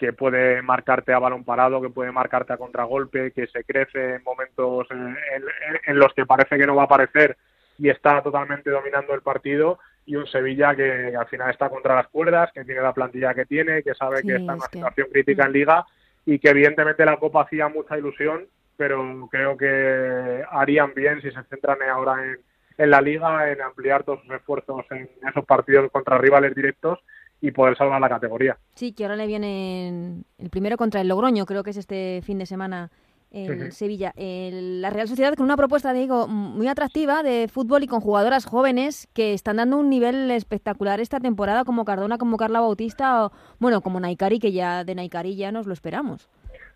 que 0.00 0.14
puede 0.14 0.62
marcarte 0.62 1.12
a 1.12 1.18
balón 1.18 1.44
parado, 1.44 1.82
que 1.82 1.90
puede 1.90 2.10
marcarte 2.10 2.54
a 2.54 2.56
contragolpe, 2.56 3.32
que 3.32 3.46
se 3.48 3.64
crece 3.64 4.14
en 4.14 4.24
momentos 4.24 4.88
en, 4.90 5.98
los 5.98 6.14
que 6.14 6.24
parece 6.24 6.56
que 6.56 6.66
no 6.66 6.74
va 6.74 6.82
a 6.82 6.84
aparecer 6.86 7.36
y 7.78 7.90
está 7.90 8.22
totalmente 8.22 8.70
dominando 8.70 9.12
el 9.12 9.20
partido 9.20 9.78
y 10.06 10.16
un 10.16 10.26
Sevilla 10.26 10.74
que, 10.74 11.14
al 11.14 11.26
final 11.26 11.50
está 11.50 11.68
contra 11.68 11.96
las 11.96 12.08
cuerdas, 12.08 12.50
que 12.54 12.64
tiene 12.64 12.80
la 12.80 12.94
plantilla 12.94 13.34
que 13.34 13.44
tiene, 13.44 13.82
que 13.82 13.94
sabe 13.94 14.22
que 14.22 14.36
está 14.36 14.52
en 14.52 14.58
una 14.58 14.68
situación 14.72 15.08
crítica 15.12 15.44
en 15.44 15.52
liga 15.52 15.84
y 16.24 16.38
que 16.38 16.48
evidentemente 16.48 17.04
la 17.04 17.18
Copa 17.18 17.42
hacía 17.42 17.68
mucha 17.68 17.98
ilusión, 17.98 18.46
pero 18.78 19.28
creo 19.30 19.54
que 19.58 20.42
harían 20.50 20.94
bien 20.94 21.20
si 21.20 21.30
se 21.30 21.42
centran 21.42 21.82
ahora 21.82 22.24
en, 22.24 22.38
en 22.78 22.90
la 22.90 23.02
liga, 23.02 23.50
en 23.50 23.60
ampliar 23.60 24.04
todos 24.04 24.22
sus 24.22 24.34
esfuerzos 24.34 24.86
en 24.92 25.10
esos 25.28 25.44
partidos 25.44 25.92
contra 25.92 26.16
rivales 26.16 26.54
directos 26.54 27.00
y 27.40 27.50
poder 27.52 27.76
salvar 27.76 28.00
la 28.00 28.08
categoría. 28.08 28.56
Sí, 28.74 28.92
que 28.92 29.04
ahora 29.04 29.16
le 29.16 29.26
viene 29.26 30.22
el 30.38 30.50
primero 30.50 30.76
contra 30.76 31.00
el 31.00 31.08
Logroño, 31.08 31.46
creo 31.46 31.62
que 31.62 31.70
es 31.70 31.76
este 31.76 32.20
fin 32.22 32.38
de 32.38 32.46
semana 32.46 32.90
en 33.32 33.72
Sevilla. 33.72 34.12
la 34.16 34.90
Real 34.90 35.08
Sociedad 35.08 35.34
con 35.34 35.44
una 35.44 35.56
propuesta, 35.56 35.92
digo, 35.92 36.26
muy 36.26 36.68
atractiva 36.68 37.22
de 37.22 37.48
fútbol 37.48 37.84
y 37.84 37.86
con 37.86 38.00
jugadoras 38.00 38.44
jóvenes 38.44 39.08
que 39.14 39.34
están 39.34 39.56
dando 39.56 39.78
un 39.78 39.88
nivel 39.88 40.30
espectacular 40.30 41.00
esta 41.00 41.20
temporada, 41.20 41.64
como 41.64 41.84
Cardona, 41.84 42.18
como 42.18 42.36
Carla 42.36 42.60
Bautista, 42.60 43.26
o 43.26 43.32
bueno, 43.58 43.80
como 43.80 44.00
Naikari, 44.00 44.38
que 44.40 44.52
ya 44.52 44.84
de 44.84 44.94
Naikari 44.94 45.36
ya 45.36 45.52
nos 45.52 45.66
lo 45.66 45.72
esperamos. 45.72 46.28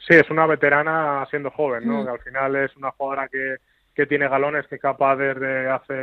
Sí, 0.07 0.15
es 0.15 0.31
una 0.31 0.47
veterana 0.47 1.27
siendo 1.31 1.51
joven, 1.51 1.89
¿no? 1.89 2.03
Mm. 2.03 2.05
Que 2.05 2.11
al 2.11 2.21
final 2.21 2.57
es 2.57 2.77
una 2.77 2.91
jugadora 2.93 3.29
que, 3.29 3.57
que 3.95 4.07
tiene 4.07 4.29
galones, 4.29 4.67
que 4.69 4.77
es 4.77 4.81
capaz 4.81 5.17
desde 5.17 5.69
hace 5.69 5.95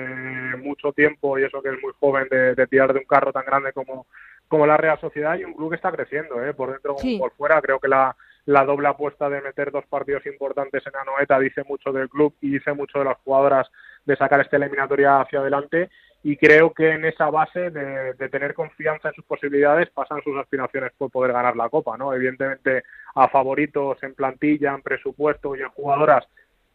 mucho 0.58 0.92
tiempo, 0.92 1.40
y 1.40 1.44
eso 1.44 1.62
que 1.62 1.70
es 1.70 1.82
muy 1.82 1.94
joven, 2.00 2.28
de 2.30 2.68
tirar 2.68 2.92
de 2.94 3.00
un 3.00 3.06
carro 3.06 3.32
tan 3.32 3.46
grande 3.46 3.72
como 3.72 4.06
como 4.52 4.68
la 4.68 4.76
Real 4.76 5.00
Sociedad 5.00 5.40
y 5.40 5.46
un 5.46 5.54
club 5.54 5.70
que 5.70 5.78
está 5.78 5.94
creciendo, 5.94 6.44
¿eh? 6.44 6.54
por 6.54 6.74
dentro 6.74 6.96
como 6.96 7.20
por 7.20 7.32
fuera. 7.32 7.62
Creo 7.62 7.80
que 7.80 7.88
la, 7.88 8.14
la 8.46 8.66
doble 8.66 8.90
apuesta 8.90 9.30
de 9.30 9.40
meter 9.40 9.72
dos 9.72 9.86
partidos 9.86 10.26
importantes 10.26 10.84
en 10.86 10.94
Anoeta 10.94 11.40
dice 11.40 11.64
mucho 11.64 11.94
del 11.94 12.10
club 12.10 12.36
y 12.42 12.50
dice 12.50 12.74
mucho 12.74 13.00
de 13.00 13.06
las 13.06 13.18
jugadoras 13.20 13.72
de 14.04 14.18
sacar 14.18 14.42
esta 14.42 14.58
eliminatoria 14.58 15.22
hacia 15.22 15.40
adelante 15.40 15.90
y 16.22 16.36
creo 16.36 16.74
que 16.74 16.90
en 16.90 17.06
esa 17.06 17.30
base 17.30 17.70
de, 17.70 18.14
tener 18.30 18.54
confianza 18.54 19.08
en 19.08 19.14
sus 19.14 19.24
posibilidades 19.24 19.90
pasan 19.92 20.22
sus 20.22 20.38
aspiraciones 20.38 20.92
por 20.98 21.10
poder 21.10 21.32
ganar 21.32 21.56
la 21.56 21.70
Copa, 21.70 21.96
¿no? 21.96 22.14
Evidentemente 22.14 22.84
a 23.16 23.30
favoritos 23.30 24.04
en 24.04 24.16
plantilla, 24.16 24.76
en 24.76 24.82
presupuesto 24.82 25.56
y 25.56 25.62
en 25.62 25.70
jugadoras 25.70 26.28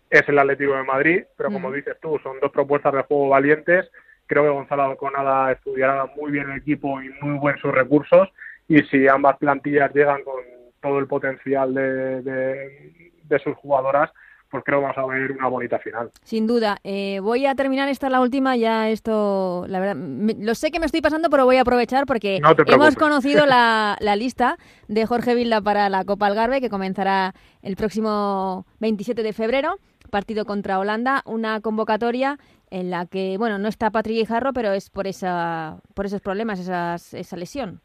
es 0.08 0.26
el 0.30 0.38
Atlético 0.38 0.76
de 0.76 0.82
Madrid, 0.82 1.24
pero 1.36 1.50
como 1.50 1.70
dices 1.70 1.98
tú, 2.00 2.18
son 2.22 2.40
dos 2.40 2.50
propuestas 2.52 2.94
de 2.94 3.02
juego 3.02 3.28
valientes 3.28 3.90
Creo 4.26 4.42
que 4.42 4.50
Gonzalo 4.50 4.84
Alconada 4.84 5.52
estudiará 5.52 6.06
muy 6.16 6.32
bien 6.32 6.50
el 6.50 6.58
equipo 6.58 7.00
y 7.00 7.10
muy 7.20 7.38
buen 7.38 7.58
sus 7.58 7.72
recursos 7.72 8.28
y 8.68 8.82
si 8.84 9.06
ambas 9.08 9.36
plantillas 9.38 9.94
llegan 9.94 10.22
con 10.24 10.36
todo 10.80 10.98
el 10.98 11.06
potencial 11.06 11.74
de, 11.74 12.22
de, 12.22 13.38
sus 13.42 13.54
jugadoras, 13.56 14.10
pues 14.50 14.62
creo 14.64 14.78
que 14.78 14.86
vamos 14.86 14.98
a 14.98 15.06
ver 15.06 15.32
una 15.32 15.48
bonita 15.48 15.78
final. 15.78 16.10
Sin 16.22 16.46
duda. 16.46 16.78
Eh, 16.84 17.20
voy 17.20 17.46
a 17.46 17.54
terminar, 17.54 17.88
esta 17.88 18.08
la 18.08 18.20
última, 18.20 18.56
ya 18.56 18.88
esto, 18.88 19.66
la 19.68 19.80
verdad, 19.80 19.96
lo 19.96 20.54
sé 20.54 20.70
que 20.70 20.78
me 20.78 20.86
estoy 20.86 21.00
pasando, 21.00 21.28
pero 21.28 21.44
voy 21.44 21.56
a 21.56 21.62
aprovechar 21.62 22.06
porque 22.06 22.40
hemos 22.66 22.96
conocido 22.96 23.46
la, 23.46 23.96
la, 24.00 24.16
lista 24.16 24.56
de 24.88 25.06
Jorge 25.06 25.34
Vilda 25.34 25.60
para 25.60 25.88
la 25.88 26.04
Copa 26.04 26.26
Algarve, 26.26 26.60
que 26.60 26.70
comenzará 26.70 27.34
el 27.62 27.76
próximo 27.76 28.66
27 28.80 29.22
de 29.22 29.32
febrero, 29.32 29.78
partido 30.08 30.44
contra 30.44 30.78
Holanda, 30.78 31.22
una 31.26 31.60
convocatoria 31.60 32.38
en 32.70 32.90
la 32.90 33.06
que, 33.06 33.36
bueno, 33.38 33.58
no 33.58 33.68
está 33.68 33.90
Patrick 33.90 34.16
Guijarro, 34.16 34.52
pero 34.52 34.72
es 34.72 34.90
por, 34.90 35.06
esa, 35.06 35.78
por 35.94 36.06
esos 36.06 36.20
problemas, 36.20 36.58
esas, 36.58 37.14
esa 37.14 37.36
lesión. 37.36 37.80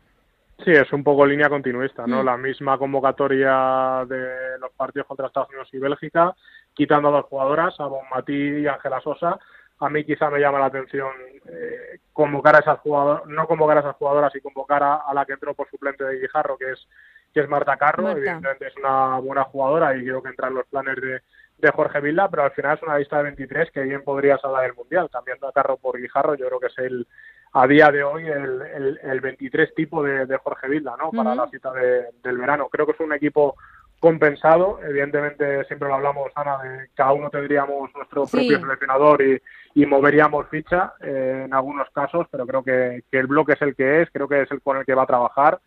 Sí, 0.64 0.72
es 0.72 0.92
un 0.94 1.04
poco 1.04 1.26
línea 1.26 1.50
continuista, 1.50 2.06
¿no? 2.06 2.22
Mm. 2.22 2.26
La 2.26 2.38
misma 2.38 2.78
convocatoria 2.78 4.06
de 4.08 4.60
los 4.60 4.72
partidos 4.74 5.08
contra 5.08 5.28
Estados 5.28 5.50
Unidos 5.50 5.70
y 5.72 5.80
Bélgica, 5.80 6.36
quitando 6.74 7.10
a 7.10 7.12
dos 7.12 7.26
jugadoras, 7.26 7.80
a 7.80 7.88
Bonmatí 7.88 8.34
y 8.34 8.68
Ángela 8.68 9.02
Sosa. 9.02 9.40
A 9.80 9.90
mí 9.90 10.04
quizá 10.04 10.30
me 10.30 10.40
llama 10.40 10.60
la 10.60 10.68
atención 10.68 11.10
eh, 11.48 12.00
convocar 12.14 12.56
a 12.56 12.60
esas 12.60 12.80
jugadoras, 12.80 13.26
no 13.26 13.48
convocar 13.48 13.78
a 13.78 13.80
esas 13.80 13.96
jugadoras 13.96 14.36
y 14.36 14.42
convocar 14.42 14.84
a, 14.84 15.12
la 15.14 15.26
que 15.26 15.34
entró 15.34 15.56
por 15.56 15.68
suplente 15.70 16.04
de 16.04 16.20
Guijarro, 16.20 16.58
que 16.58 16.72
es 16.72 16.88
que 17.34 17.40
es 17.40 17.50
Marta 17.50 17.78
Carro, 17.78 18.10
evidentemente 18.10 18.68
es 18.68 18.76
una 18.76 19.18
buena 19.20 19.46
jugadora 19.46 19.96
y 19.96 20.04
creo 20.04 20.22
que 20.22 20.30
entra 20.30 20.50
en 20.50 20.56
los 20.56 20.66
planes 20.68 20.98
de, 20.98 21.22
de 21.62 21.72
Jorge 21.72 22.02
Vilda, 22.02 22.30
pero 22.30 22.44
al 22.44 22.52
final 22.52 22.78
es 22.78 22.84
una 22.84 22.98
lista 22.98 23.18
de 23.18 23.24
23 23.24 23.72
que 23.72 23.82
bien 23.82 24.04
podría 24.04 24.38
salvar 24.38 24.66
el 24.66 24.74
Mundial, 24.74 25.10
cambiando 25.12 25.48
a 25.48 25.54
Carro 25.54 25.78
por 25.78 26.00
Guijarro, 26.00 26.36
yo 26.36 26.48
creo 26.48 26.60
que 26.60 26.68
es 26.68 26.78
el 26.80 27.08
a 27.54 27.68
día 27.68 27.92
de 27.92 28.04
hoy 28.04 28.28
el, 28.28 29.00
el, 29.04 29.22
23 29.22 29.76
tipo 29.76 30.02
de, 30.04 30.38
Jorge 30.38 30.70
Vilda, 30.70 30.96
¿no? 30.98 31.12
Para 31.12 31.36
la 31.36 31.50
cita 31.50 31.72
del 31.74 32.38
verano. 32.38 32.70
Creo 32.70 32.86
que 32.86 32.94
es 32.94 33.00
un 33.02 33.12
equipo 33.12 33.56
compensado, 34.00 34.80
evidentemente 34.84 35.64
siempre 35.66 35.88
lo 35.88 35.94
hablamos, 35.96 36.32
Ana, 36.34 36.58
de 36.64 36.90
cada 36.96 37.14
uno 37.14 37.30
tendríamos 37.30 37.94
nuestro 37.94 38.26
propio 38.26 38.60
seleccionador 38.60 39.22
y, 39.22 39.40
y, 39.76 39.86
moveríamos 39.86 40.48
ficha 40.48 40.94
eh, 41.02 41.44
en 41.46 41.54
algunos 41.54 41.88
casos, 41.92 42.26
pero 42.32 42.48
creo 42.48 42.64
que, 42.64 43.04
que 43.12 43.20
el 43.20 43.28
bloque 43.28 43.54
es 43.54 43.62
el 43.62 43.76
que 43.76 44.02
es, 44.02 44.10
creo 44.12 44.28
que 44.28 44.42
es 44.42 44.52
el 44.52 44.62
con 44.62 44.78
el 44.78 44.86
que 44.86 44.96
va 44.96 45.04
a 45.04 45.08
trabajar. 45.08 45.60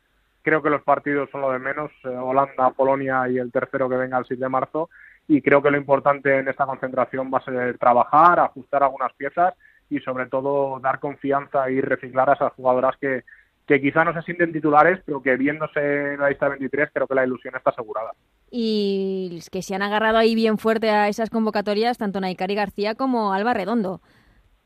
Creo 0.42 0.62
que 0.62 0.68
los 0.68 0.82
partidos 0.82 1.30
son 1.30 1.42
lo 1.42 1.52
de 1.52 1.60
menos, 1.60 1.92
eh, 2.02 2.08
Holanda, 2.08 2.70
Polonia 2.70 3.28
y 3.28 3.38
el 3.38 3.52
tercero 3.52 3.88
que 3.88 3.96
venga 3.96 4.18
el 4.18 4.26
6 4.26 4.40
de 4.40 4.48
marzo, 4.48 4.90
y 5.28 5.40
creo 5.40 5.62
que 5.62 5.70
lo 5.70 5.76
importante 5.76 6.38
en 6.38 6.48
esta 6.48 6.66
concentración 6.66 7.30
va 7.32 7.38
a 7.38 7.44
ser 7.44 7.78
trabajar, 7.78 8.40
ajustar 8.40 8.82
algunas 8.82 9.12
piezas 9.14 9.54
y 9.88 10.00
sobre 10.00 10.26
todo 10.26 10.80
dar 10.80 10.98
confianza 11.00 11.70
y 11.70 11.80
reciclar 11.80 12.30
a 12.30 12.34
esas 12.34 12.52
jugadoras 12.54 12.96
que, 13.00 13.24
que 13.66 13.80
quizá 13.80 14.04
no 14.04 14.12
se 14.12 14.22
sienten 14.22 14.52
titulares, 14.52 15.00
pero 15.06 15.22
que 15.22 15.36
viéndose 15.36 16.14
en 16.14 16.20
la 16.20 16.28
lista 16.28 16.48
23 16.48 16.90
creo 16.92 17.06
que 17.06 17.14
la 17.14 17.24
ilusión 17.24 17.54
está 17.56 17.70
asegurada. 17.70 18.12
Y 18.50 19.40
que 19.50 19.62
se 19.62 19.74
han 19.74 19.82
agarrado 19.82 20.18
ahí 20.18 20.34
bien 20.34 20.58
fuerte 20.58 20.90
a 20.90 21.08
esas 21.08 21.30
convocatorias 21.30 21.98
tanto 21.98 22.20
Naikari 22.20 22.54
García 22.54 22.94
como 22.94 23.32
Alba 23.32 23.54
Redondo. 23.54 24.00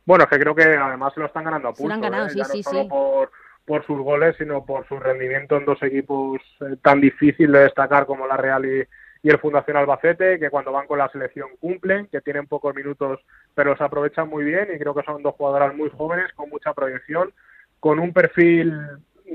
Bueno, 0.05 0.25
es 0.25 0.31
que 0.31 0.39
creo 0.39 0.55
que 0.55 0.65
además 0.65 1.13
se 1.15 1.21
lo 1.21 1.27
están 1.27 1.45
ganando 1.45 1.69
a 1.69 1.73
pulso. 1.73 1.83
Se 1.83 1.89
lo 1.89 1.95
han 1.95 2.01
ganado, 2.01 2.27
¿eh? 2.27 2.31
sí, 2.31 2.43
sí, 2.45 2.63
no 2.65 2.71
solo 2.71 2.89
Por, 2.89 3.31
por 3.67 3.87
sus 3.87 3.99
goles, 3.99 4.35
sino 4.39 4.65
por 4.65 4.89
su 4.89 4.99
rendimiento 4.99 5.57
en 5.57 5.67
dos 5.67 5.83
equipos 5.83 6.41
eh, 6.61 6.77
tan 6.83 7.01
difícil 7.01 7.53
de 7.53 7.61
destacar 7.61 8.07
como 8.07 8.27
la 8.27 8.37
Real 8.37 8.65
y, 8.65 8.85
y 9.23 9.31
el 9.31 9.39
Fundación 9.39 9.77
Albacete, 9.77 10.39
que 10.39 10.51
cuando 10.51 10.73
van 10.73 10.87
con 10.87 10.99
la 10.99 11.09
selección 11.09 11.49
cumplen, 11.61 12.07
que 12.07 12.21
tienen 12.21 12.47
pocos 12.47 12.75
minutos 12.75 13.21
pero 13.55 13.77
se 13.77 13.85
aprovechan 13.85 14.29
muy 14.29 14.45
bien 14.45 14.69
y 14.73 14.79
creo 14.79 14.95
que 14.95 15.03
son 15.03 15.23
dos 15.23 15.35
jugadoras 15.35 15.75
muy 15.75 15.91
jóvenes 15.91 16.33
con 16.35 16.49
mucha 16.49 16.73
proyección, 16.73 17.33
con 17.81 17.99
un 17.99 18.13
perfil 18.13 18.73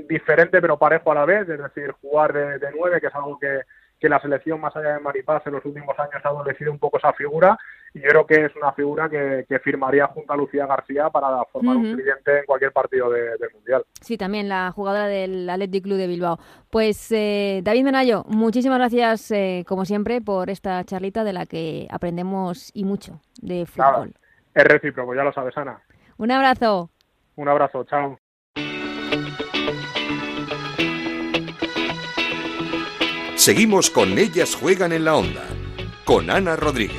diferente 0.08 0.60
pero 0.60 0.78
parejo 0.78 1.12
a 1.12 1.14
la 1.14 1.24
vez, 1.24 1.48
es 1.48 1.58
decir, 1.58 1.92
jugar 2.00 2.32
de, 2.32 2.70
nueve, 2.74 3.00
que 3.00 3.08
es 3.08 3.14
algo 3.14 3.38
que, 3.38 3.60
que 3.98 4.08
la 4.08 4.20
selección 4.20 4.60
más 4.60 4.74
allá 4.76 4.94
de 4.94 5.00
Maripaz 5.00 5.46
en 5.46 5.54
los 5.54 5.64
últimos 5.64 5.98
años 5.98 6.20
ha 6.22 6.28
adolecido 6.28 6.72
un 6.72 6.78
poco 6.78 6.98
esa 6.98 7.12
figura 7.12 7.58
y 7.94 8.00
yo 8.00 8.08
creo 8.08 8.26
que 8.26 8.44
es 8.46 8.56
una 8.56 8.72
figura 8.72 9.08
que, 9.08 9.46
firmaría 9.60 10.08
junto 10.08 10.32
a 10.32 10.36
Lucía 10.36 10.66
García 10.66 11.10
para 11.10 11.44
formar 11.44 11.76
un 11.76 11.94
cliente 11.94 12.40
en 12.40 12.44
cualquier 12.44 12.72
partido 12.72 13.08
del 13.08 13.38
Mundial. 13.54 13.84
Sí, 14.00 14.18
también 14.18 14.48
la 14.48 14.72
jugadora 14.72 15.06
del 15.06 15.48
Athletic 15.48 15.84
Club 15.84 15.96
de 15.96 16.08
Bilbao. 16.08 16.38
Pues 16.70 17.12
eh, 17.12 17.60
David 17.62 17.84
Menayo, 17.84 18.24
muchísimas 18.26 18.78
gracias 18.78 19.30
eh, 19.30 19.64
como 19.66 19.84
siempre 19.84 20.20
por 20.20 20.50
esta 20.50 20.82
charlita 20.84 21.22
de 21.22 21.32
la 21.32 21.46
que 21.46 21.86
aprendemos 21.90 22.72
y 22.74 22.84
mucho 22.84 23.20
de 23.40 23.64
fútbol. 23.64 24.12
es 24.54 24.64
recíproco, 24.64 25.14
ya 25.14 25.22
lo 25.22 25.32
sabes, 25.32 25.56
Ana. 25.56 25.80
Un 26.16 26.32
abrazo. 26.32 26.90
Un 27.36 27.48
abrazo, 27.48 27.84
chao. 27.84 28.18
Seguimos 33.44 33.90
con 33.90 34.16
Ellas 34.16 34.54
Juegan 34.54 34.90
en 34.90 35.04
la 35.04 35.16
Onda, 35.16 35.44
con 36.06 36.30
Ana 36.30 36.56
Rodríguez. 36.56 36.96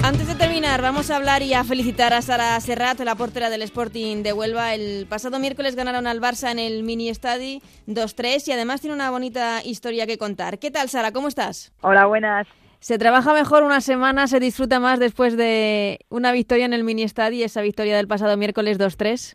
Antes 0.00 0.28
de 0.28 0.36
terminar, 0.36 0.80
vamos 0.80 1.10
a 1.10 1.16
hablar 1.16 1.42
y 1.42 1.54
a 1.54 1.64
felicitar 1.64 2.12
a 2.12 2.22
Sara 2.22 2.60
Serrat, 2.60 3.00
la 3.00 3.16
portera 3.16 3.50
del 3.50 3.62
Sporting 3.62 4.22
de 4.22 4.32
Huelva. 4.32 4.74
El 4.74 5.08
pasado 5.08 5.40
miércoles 5.40 5.74
ganaron 5.74 6.06
al 6.06 6.20
Barça 6.20 6.52
en 6.52 6.60
el 6.60 6.84
Mini 6.84 7.08
Estadi 7.08 7.60
2-3 7.88 8.46
y 8.46 8.52
además 8.52 8.80
tiene 8.80 8.94
una 8.94 9.10
bonita 9.10 9.60
historia 9.64 10.06
que 10.06 10.18
contar. 10.18 10.60
¿Qué 10.60 10.70
tal, 10.70 10.88
Sara? 10.88 11.10
¿Cómo 11.10 11.26
estás? 11.26 11.72
Hola, 11.80 12.06
buenas. 12.06 12.46
Se 12.78 12.96
trabaja 12.96 13.34
mejor 13.34 13.64
una 13.64 13.80
semana, 13.80 14.28
se 14.28 14.38
disfruta 14.38 14.78
más 14.78 15.00
después 15.00 15.36
de 15.36 15.98
una 16.10 16.30
victoria 16.30 16.64
en 16.64 16.74
el 16.74 16.84
Mini 16.84 17.02
Estadi, 17.02 17.42
esa 17.42 17.60
victoria 17.60 17.96
del 17.96 18.06
pasado 18.06 18.36
miércoles 18.36 18.78
2-3. 18.78 19.34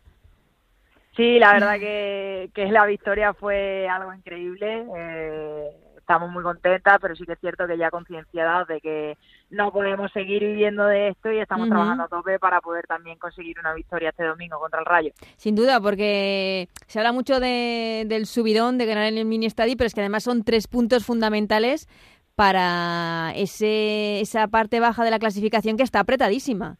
Sí, 1.16 1.38
la 1.38 1.52
verdad 1.54 1.78
que, 1.78 2.50
que 2.54 2.70
la 2.70 2.86
victoria 2.86 3.34
fue 3.34 3.88
algo 3.88 4.14
increíble. 4.14 4.86
Eh, 4.96 5.70
estamos 6.10 6.30
muy 6.32 6.42
contentas, 6.42 6.98
pero 7.00 7.14
sí 7.14 7.24
que 7.24 7.34
es 7.34 7.38
cierto 7.38 7.68
que 7.68 7.78
ya 7.78 7.88
concienciadas 7.90 8.66
de 8.66 8.80
que 8.80 9.16
no 9.50 9.70
podemos 9.70 10.10
seguir 10.12 10.42
viviendo 10.42 10.84
de 10.86 11.08
esto 11.08 11.30
y 11.30 11.38
estamos 11.38 11.68
trabajando 11.68 12.04
a 12.04 12.08
tope 12.08 12.38
para 12.40 12.60
poder 12.60 12.84
también 12.88 13.16
conseguir 13.18 13.60
una 13.60 13.74
victoria 13.74 14.10
este 14.10 14.24
domingo 14.24 14.58
contra 14.58 14.80
el 14.80 14.86
Rayo. 14.86 15.12
Sin 15.36 15.54
duda, 15.54 15.80
porque 15.80 16.68
se 16.88 16.98
habla 16.98 17.12
mucho 17.12 17.38
de, 17.38 18.06
del 18.08 18.26
subidón 18.26 18.76
de 18.76 18.86
ganar 18.86 19.04
en 19.04 19.18
el 19.18 19.24
mini 19.24 19.46
estadio, 19.46 19.76
pero 19.76 19.86
es 19.86 19.94
que 19.94 20.00
además 20.00 20.24
son 20.24 20.42
tres 20.42 20.66
puntos 20.66 21.06
fundamentales 21.06 21.88
para 22.34 23.32
ese, 23.36 24.20
esa 24.20 24.48
parte 24.48 24.80
baja 24.80 25.04
de 25.04 25.10
la 25.10 25.18
clasificación 25.20 25.76
que 25.76 25.84
está 25.84 26.00
apretadísima. 26.00 26.78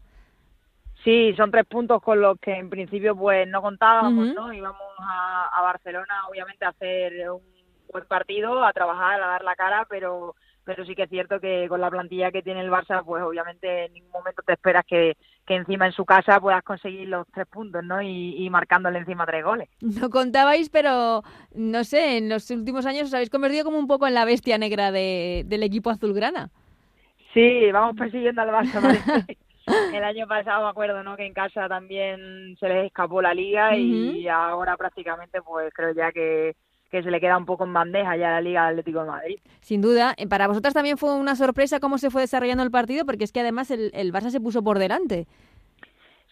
Sí, 1.05 1.33
son 1.37 1.51
tres 1.51 1.67
puntos 1.67 2.03
con 2.03 2.21
los 2.21 2.39
que 2.39 2.53
en 2.53 2.69
principio 2.69 3.17
pues 3.17 3.49
no 3.49 3.63
contábamos, 3.63 4.35
¿no? 4.35 4.53
Íbamos 4.53 4.81
a, 4.99 5.49
a 5.53 5.63
Barcelona 5.63 6.29
obviamente 6.29 6.65
a 6.65 6.71
hacer 6.71 7.31
un 7.31 7.43
buen 7.91 8.05
partido, 8.05 8.63
a 8.65 8.73
trabajar, 8.73 9.23
a 9.23 9.27
dar 9.27 9.43
la 9.43 9.57
cara, 9.57 9.87
pero 9.89 10.35
pero 10.65 10.85
sí 10.85 10.95
que 10.95 11.05
es 11.05 11.11
cierto 11.11 11.41
que 11.41 11.67
con 11.69 11.81
la 11.81 11.91
plantilla 11.91 12.31
que 12.31 12.43
tiene 12.43 12.61
el 12.61 12.71
Barça, 12.71 13.03
pues 13.05 13.23
obviamente 13.23 13.87
en 13.87 13.93
ningún 13.93 14.13
momento 14.13 14.43
te 14.47 14.53
esperas 14.53 14.85
que, 14.87 15.17
que 15.45 15.57
encima 15.57 15.87
en 15.87 15.93
su 15.93 16.05
casa 16.05 16.41
puedas 16.41 16.63
conseguir 16.63 17.09
los 17.09 17.27
tres 17.35 17.47
puntos, 17.49 17.83
¿no? 17.83 18.01
Y, 18.01 18.49
marcándole 18.51 18.99
encima 18.99 19.27
tres 19.27 19.45
goles. 19.45 19.69
No 19.81 20.11
contabais, 20.11 20.69
pero 20.71 21.23
no 21.55 21.83
sé, 21.85 22.19
en 22.19 22.29
los 22.29 22.51
últimos 22.51 22.87
años 22.87 23.09
os 23.09 23.15
habéis 23.15 23.31
convertido 23.31 23.65
como 23.65 23.79
un 23.79 23.87
poco 23.87 24.07
en 24.07 24.15
la 24.15 24.25
bestia 24.25 24.59
negra 24.59 24.93
de, 24.93 25.43
del 25.47 25.63
equipo 25.63 25.91
azulgrana. 25.91 26.51
Sí, 27.35 27.71
vamos 27.73 27.97
persiguiendo 27.97 28.43
al 28.43 28.51
Barça. 28.51 29.27
el 29.66 30.05
año 30.05 30.27
pasado 30.27 30.64
me 30.64 30.70
acuerdo, 30.70 31.03
¿no? 31.03 31.16
Que 31.16 31.27
en 31.27 31.35
casa 31.35 31.68
también 31.68 32.57
se 32.59 32.68
les 32.68 32.87
escapó 32.87 33.23
la 33.23 33.35
liga 33.35 33.77
y 33.77 34.27
ahora 34.29 34.77
prácticamente, 34.77 35.42
pues 35.42 35.73
creo 35.75 35.92
ya 35.92 36.12
que 36.12 36.55
que 36.90 37.03
se 37.03 37.11
le 37.11 37.20
queda 37.20 37.38
un 37.38 37.46
poco 37.46 37.64
en 37.64 37.73
bandeja 37.73 38.16
ya 38.16 38.29
a 38.29 38.33
la 38.33 38.40
Liga 38.40 38.66
Atlético 38.66 39.01
de 39.01 39.07
Madrid. 39.07 39.38
Sin 39.61 39.81
duda. 39.81 40.14
Eh, 40.16 40.27
para 40.27 40.49
vosotras 40.49 40.75
también 40.75 40.99
fue 40.99 41.14
una 41.14 41.37
sorpresa 41.37 41.79
cómo 41.79 41.99
se 41.99 42.11
fue 42.11 42.23
desarrollando 42.23 42.64
el 42.64 42.70
partido, 42.70 43.07
porque 43.07 43.25
es 43.25 43.33
que 43.33 43.40
además 43.40 43.70
el, 43.70 43.90
el 43.94 44.12
Barça 44.12 44.31
se 44.31 44.40
puso 44.40 44.62
por 44.62 44.79
delante. 44.79 45.27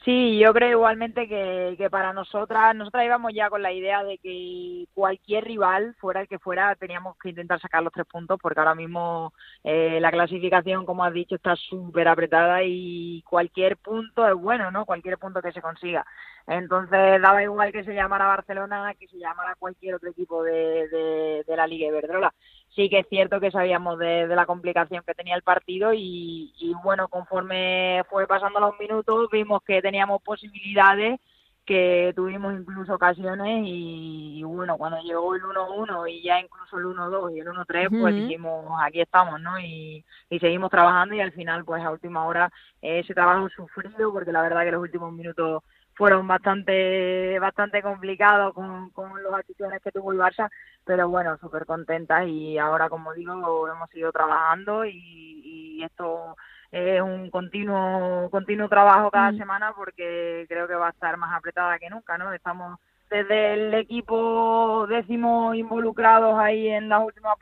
Sí, 0.04 0.38
yo 0.38 0.54
creo 0.54 0.70
igualmente 0.70 1.28
que, 1.28 1.74
que 1.76 1.90
para 1.90 2.12
nosotras, 2.12 2.74
nosotras 2.74 3.04
íbamos 3.04 3.32
ya 3.34 3.50
con 3.50 3.62
la 3.62 3.72
idea 3.72 4.04
de 4.04 4.16
que 4.18 4.86
cualquier 4.94 5.44
rival, 5.44 5.94
fuera 5.98 6.20
el 6.22 6.28
que 6.28 6.38
fuera, 6.38 6.74
teníamos 6.76 7.16
que 7.18 7.30
intentar 7.30 7.60
sacar 7.60 7.82
los 7.82 7.92
tres 7.92 8.06
puntos, 8.06 8.38
porque 8.40 8.60
ahora 8.60 8.74
mismo 8.76 9.34
eh, 9.64 9.98
la 10.00 10.10
clasificación, 10.12 10.86
como 10.86 11.04
has 11.04 11.12
dicho, 11.12 11.34
está 11.34 11.56
súper 11.56 12.08
apretada 12.08 12.62
y 12.62 13.22
cualquier 13.22 13.76
punto 13.76 14.26
es 14.26 14.34
bueno, 14.34 14.70
¿no? 14.70 14.86
Cualquier 14.86 15.18
punto 15.18 15.42
que 15.42 15.52
se 15.52 15.60
consiga. 15.60 16.06
Entonces 16.46 17.20
daba 17.20 17.42
igual 17.42 17.72
que 17.72 17.84
se 17.84 17.94
llamara 17.94 18.26
Barcelona 18.26 18.94
que 18.98 19.06
se 19.08 19.18
llamara 19.18 19.54
cualquier 19.58 19.96
otro 19.96 20.10
equipo 20.10 20.42
de, 20.42 21.44
la 21.46 21.66
Liga 21.66 21.88
Iberdrola. 21.88 22.32
Sí 22.78 22.88
que 22.88 23.00
es 23.00 23.08
cierto 23.08 23.40
que 23.40 23.50
sabíamos 23.50 23.98
de, 23.98 24.28
la 24.28 24.46
complicación 24.46 25.02
que 25.04 25.12
tenía 25.12 25.34
el 25.34 25.42
partido 25.42 25.92
y, 25.92 26.52
bueno, 26.84 27.08
conforme 27.08 28.04
fue 28.08 28.28
pasando 28.28 28.60
los 28.60 28.78
minutos 28.78 29.28
vimos 29.32 29.62
que 29.64 29.82
teníamos 29.82 30.22
posibilidades 30.22 31.18
que 31.66 32.12
tuvimos 32.14 32.54
incluso 32.54 32.94
ocasiones 32.94 33.64
y, 33.66 34.44
bueno, 34.44 34.78
cuando 34.78 35.02
llegó 35.02 35.34
el 35.34 35.42
1-1 35.42 36.08
y 36.08 36.22
ya 36.22 36.40
incluso 36.40 36.78
el 36.78 36.84
1-2 36.84 37.34
y 37.34 37.40
el 37.40 37.48
1-3, 37.48 38.00
pues 38.00 38.14
dijimos, 38.14 38.64
aquí 38.80 39.00
estamos, 39.00 39.40
¿no? 39.40 39.58
Y, 39.58 40.04
y, 40.30 40.38
seguimos 40.38 40.70
trabajando 40.70 41.16
y 41.16 41.20
al 41.20 41.32
final, 41.32 41.64
pues 41.64 41.82
a 41.82 41.90
última 41.90 42.26
hora, 42.26 42.52
ese 42.80 43.12
trabajo 43.12 43.48
sufrido, 43.48 44.12
porque 44.12 44.30
la 44.30 44.42
verdad 44.42 44.62
que 44.62 44.70
los 44.70 44.82
últimos 44.82 45.12
minutos 45.12 45.64
fueron 45.98 46.28
bastante 46.28 47.38
bastante 47.40 47.82
complicados 47.82 48.54
con, 48.54 48.90
con 48.90 49.20
las 49.20 49.34
acciones 49.34 49.82
que 49.82 49.90
tuvo 49.90 50.12
el 50.12 50.18
Barça, 50.18 50.48
pero 50.84 51.08
bueno, 51.08 51.36
súper 51.38 51.66
contentas 51.66 52.24
y 52.28 52.56
ahora, 52.56 52.88
como 52.88 53.12
digo, 53.14 53.68
hemos 53.68 53.94
ido 53.94 54.12
trabajando 54.12 54.84
y, 54.84 55.82
esto 55.84 56.36
es 56.70 57.00
un 57.00 57.30
continuo 57.30 58.28
continuo 58.30 58.68
trabajo 58.68 59.10
cada 59.10 59.32
mm. 59.32 59.38
semana 59.38 59.72
porque 59.74 60.44
creo 60.48 60.66
que 60.66 60.74
va 60.74 60.88
a 60.88 60.90
estar 60.90 61.16
más 61.16 61.32
apretada 61.32 61.78
que 61.78 61.88
nunca, 61.88 62.18
¿no? 62.18 62.32
Estamos 62.32 62.78
desde 63.10 63.54
el 63.54 63.74
equipo 63.74 64.86
décimo 64.88 65.54
involucrados 65.54 66.38
ahí 66.38 66.68
en 66.68 66.88
las 66.88 67.04
últimas 67.04 67.34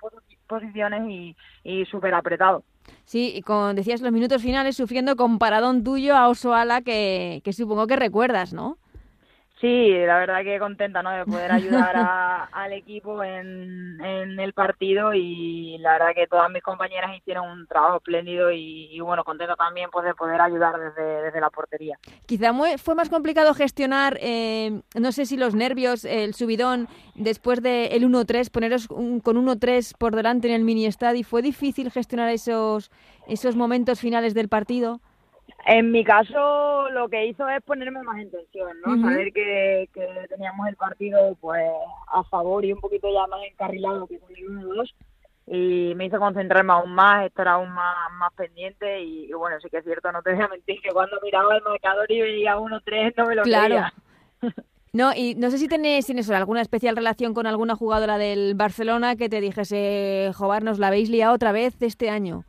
posiciones 0.46 1.02
y, 1.09 1.37
y 1.64 1.85
súper 1.87 2.14
apretados. 2.14 2.62
Sí, 3.05 3.33
y 3.35 3.42
con, 3.42 3.76
decías 3.76 4.00
los 4.00 4.12
minutos 4.12 4.42
finales 4.42 4.76
sufriendo 4.76 5.16
con 5.16 5.38
paradón 5.38 5.83
tuyo 5.85 6.16
a 6.16 6.29
Osoala 6.29 6.83
que, 6.83 7.40
que 7.44 7.52
supongo 7.52 7.87
que 7.87 7.96
recuerdas, 7.96 8.52
¿no? 8.52 8.79
Sí, 9.61 9.90
la 9.90 10.19
verdad 10.19 10.42
que 10.42 10.59
contenta 10.59 11.03
¿no? 11.03 11.11
de 11.11 11.25
poder 11.25 11.51
ayudar 11.51 11.97
al 12.53 12.73
equipo 12.75 13.25
en, 13.25 13.99
en, 14.05 14.38
el 14.38 14.53
partido 14.53 15.14
y 15.14 15.79
la 15.79 15.92
verdad 15.92 16.09
que 16.14 16.27
todas 16.27 16.51
mis 16.51 16.62
compañeras 16.62 17.16
hicieron 17.16 17.49
un 17.49 17.66
trabajo 17.66 17.97
espléndido 17.97 18.51
y, 18.53 19.01
bueno, 19.01 19.25
contenta 19.25 19.57
también 19.57 19.88
pues, 19.90 20.05
de 20.05 20.14
poder 20.14 20.42
ayudar 20.42 20.79
desde, 20.79 21.23
desde 21.23 21.40
la 21.40 21.49
portería. 21.49 21.99
Quizá 22.27 22.53
fue 22.77 22.95
más 22.95 23.09
complicado 23.09 23.55
gestionar, 23.55 24.19
eh, 24.21 24.83
no 24.95 25.11
sé 25.12 25.25
si 25.25 25.38
los 25.38 25.55
nervios, 25.55 26.05
el 26.05 26.35
subidón 26.35 26.87
después 27.14 27.62
del 27.62 28.07
1-3, 28.07 28.51
poneros 28.51 28.88
con 28.88 29.23
1-3 29.23 29.97
por 29.97 30.14
delante 30.14 30.49
en 30.49 30.55
el 30.55 30.64
mini 30.64 30.85
estadio, 30.85 31.25
¿fue 31.25 31.40
difícil 31.40 31.90
gestionar 31.90 32.29
esos, 32.29 32.90
esos 33.27 33.57
momentos 33.57 34.01
finales 34.01 34.35
del 34.35 34.51
partido? 34.51 35.01
En 35.68 35.90
mi 35.90 36.05
caso, 36.05 36.88
lo 36.90 37.09
que 37.09 37.26
hizo 37.26 37.48
es 37.48 37.61
ponerme 37.62 38.00
más 38.05 38.18
en 38.18 38.31
tensión, 38.31 38.70
¿no? 38.85 39.02
Saber 39.02 39.33
que, 39.33 39.88
que, 39.92 40.07
teníamos 40.29 40.68
el 40.68 40.76
partido 40.76 41.37
pues 41.40 41.61
a 42.07 42.22
favor 42.22 42.64
y 42.64 42.72
un 42.72 42.81
poquito 42.81 43.09
ya 43.12 43.26
más 43.26 43.40
encarrilado 43.50 44.07
que 44.07 44.20
con 44.20 44.31
el 44.31 44.46
1-2 44.46 44.94
y 45.48 45.94
me 45.96 46.07
hizo 46.07 46.20
concentrarme 46.20 46.72
aún 46.72 46.92
más, 46.92 47.26
estar 47.26 47.48
aún 47.48 47.70
más, 47.70 47.96
más 48.18 48.33
pendiente 48.35 49.02
y, 49.02 49.33
bueno, 49.33 49.57
sí 49.61 49.68
que 49.68 49.79
es 49.79 49.85
cierto, 49.85 50.12
no 50.12 50.22
te 50.22 50.35
voy 50.35 50.44
a 50.44 50.48
mentir 50.48 50.81
que 50.81 50.90
cuando 50.90 51.18
miraba 51.20 51.57
el 51.57 51.62
marcador 51.62 52.11
y 52.12 52.20
veía 52.20 52.57
1-3 52.57 53.14
no 53.16 53.26
me 53.26 53.35
lo 53.35 53.42
claro. 53.42 53.87
No, 54.92 55.12
y 55.14 55.35
no 55.35 55.50
sé 55.50 55.59
si 55.59 55.68
tenés, 55.68 56.07
tienes 56.07 56.31
alguna 56.31 56.62
especial 56.62 56.96
relación 56.96 57.35
con 57.35 57.46
alguna 57.46 57.76
jugadora 57.76 58.16
del 58.18 58.55
Barcelona 58.55 59.16
que 59.16 59.29
te 59.29 59.42
dijese, 59.42 60.31
Jobar, 60.35 60.62
nos 60.62 60.79
la 60.79 60.87
habéis 60.87 61.11
liado 61.11 61.35
otra 61.35 61.52
vez 61.52 61.74
este 61.83 62.09
año. 62.09 62.44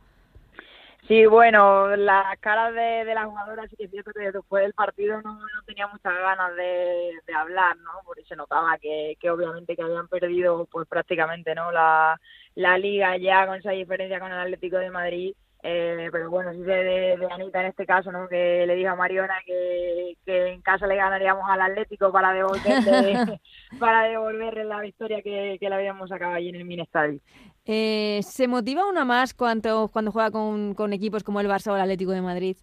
Sí, 1.08 1.24
bueno, 1.24 1.96
las 1.96 2.38
caras 2.40 2.74
de, 2.74 3.04
de 3.06 3.14
las 3.14 3.24
jugadoras 3.24 3.70
sí 3.70 3.76
que 3.76 3.84
es 3.84 3.90
cierto 3.90 4.12
que 4.12 4.30
después 4.30 4.62
del 4.62 4.74
partido 4.74 5.22
no, 5.22 5.34
no 5.40 5.62
tenía 5.66 5.86
muchas 5.86 6.14
ganas 6.14 6.54
de, 6.54 7.12
de 7.26 7.34
hablar, 7.34 7.78
¿no? 7.78 7.92
Porque 8.04 8.24
se 8.24 8.36
notaba 8.36 8.76
que, 8.78 9.16
que 9.18 9.30
obviamente 9.30 9.74
que 9.74 9.82
habían 9.82 10.06
perdido 10.08 10.66
pues 10.70 10.86
prácticamente, 10.86 11.54
¿no? 11.54 11.72
La, 11.72 12.20
la 12.56 12.76
liga 12.76 13.16
ya 13.16 13.46
con 13.46 13.56
esa 13.56 13.70
diferencia 13.70 14.20
con 14.20 14.30
el 14.32 14.38
Atlético 14.38 14.76
de 14.76 14.90
Madrid 14.90 15.34
eh, 15.62 16.08
pero 16.12 16.30
bueno, 16.30 16.52
sí 16.52 16.60
de, 16.60 17.16
de, 17.16 17.28
Anita 17.30 17.60
en 17.60 17.66
este 17.66 17.84
caso, 17.84 18.12
¿no? 18.12 18.28
Que 18.28 18.64
le 18.66 18.74
dijo 18.76 18.90
a 18.90 18.96
Mariona 18.96 19.34
que, 19.44 20.16
que 20.24 20.52
en 20.52 20.62
casa 20.62 20.86
le 20.86 20.94
ganaríamos 20.94 21.44
al 21.48 21.60
Atlético 21.60 22.12
para 22.12 22.32
devolverle, 22.32 23.40
para 23.80 24.04
devolverle 24.04 24.64
la 24.64 24.80
victoria 24.80 25.20
que, 25.22 25.56
que 25.58 25.68
le 25.68 25.74
habíamos 25.74 26.10
sacado 26.10 26.34
allí 26.34 26.50
en 26.50 26.56
el 26.56 26.64
Minestadio. 26.64 27.20
Eh, 27.64 28.20
¿Se 28.22 28.46
motiva 28.46 28.88
una 28.88 29.04
más 29.04 29.34
cuando, 29.34 29.88
cuando 29.92 30.12
juega 30.12 30.30
con, 30.30 30.74
con 30.74 30.92
equipos 30.92 31.24
como 31.24 31.40
el 31.40 31.48
Barça 31.48 31.72
o 31.72 31.74
el 31.74 31.82
Atlético 31.82 32.12
de 32.12 32.22
Madrid? 32.22 32.56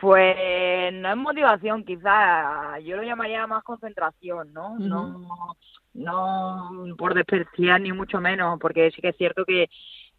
Pues 0.00 0.36
Pues 0.36 0.94
no 0.94 1.10
es 1.10 1.16
motivación, 1.16 1.84
quizás, 1.84 2.82
yo 2.84 2.96
lo 2.96 3.02
llamaría 3.02 3.46
más 3.46 3.64
concentración, 3.64 4.52
¿no? 4.52 4.78
No 4.78 5.56
no 5.92 6.70
por 6.96 7.14
despreciar 7.14 7.80
ni 7.80 7.92
mucho 7.92 8.20
menos, 8.20 8.58
porque 8.60 8.90
sí 8.90 9.00
que 9.00 9.08
es 9.08 9.16
cierto 9.16 9.44
que, 9.44 9.68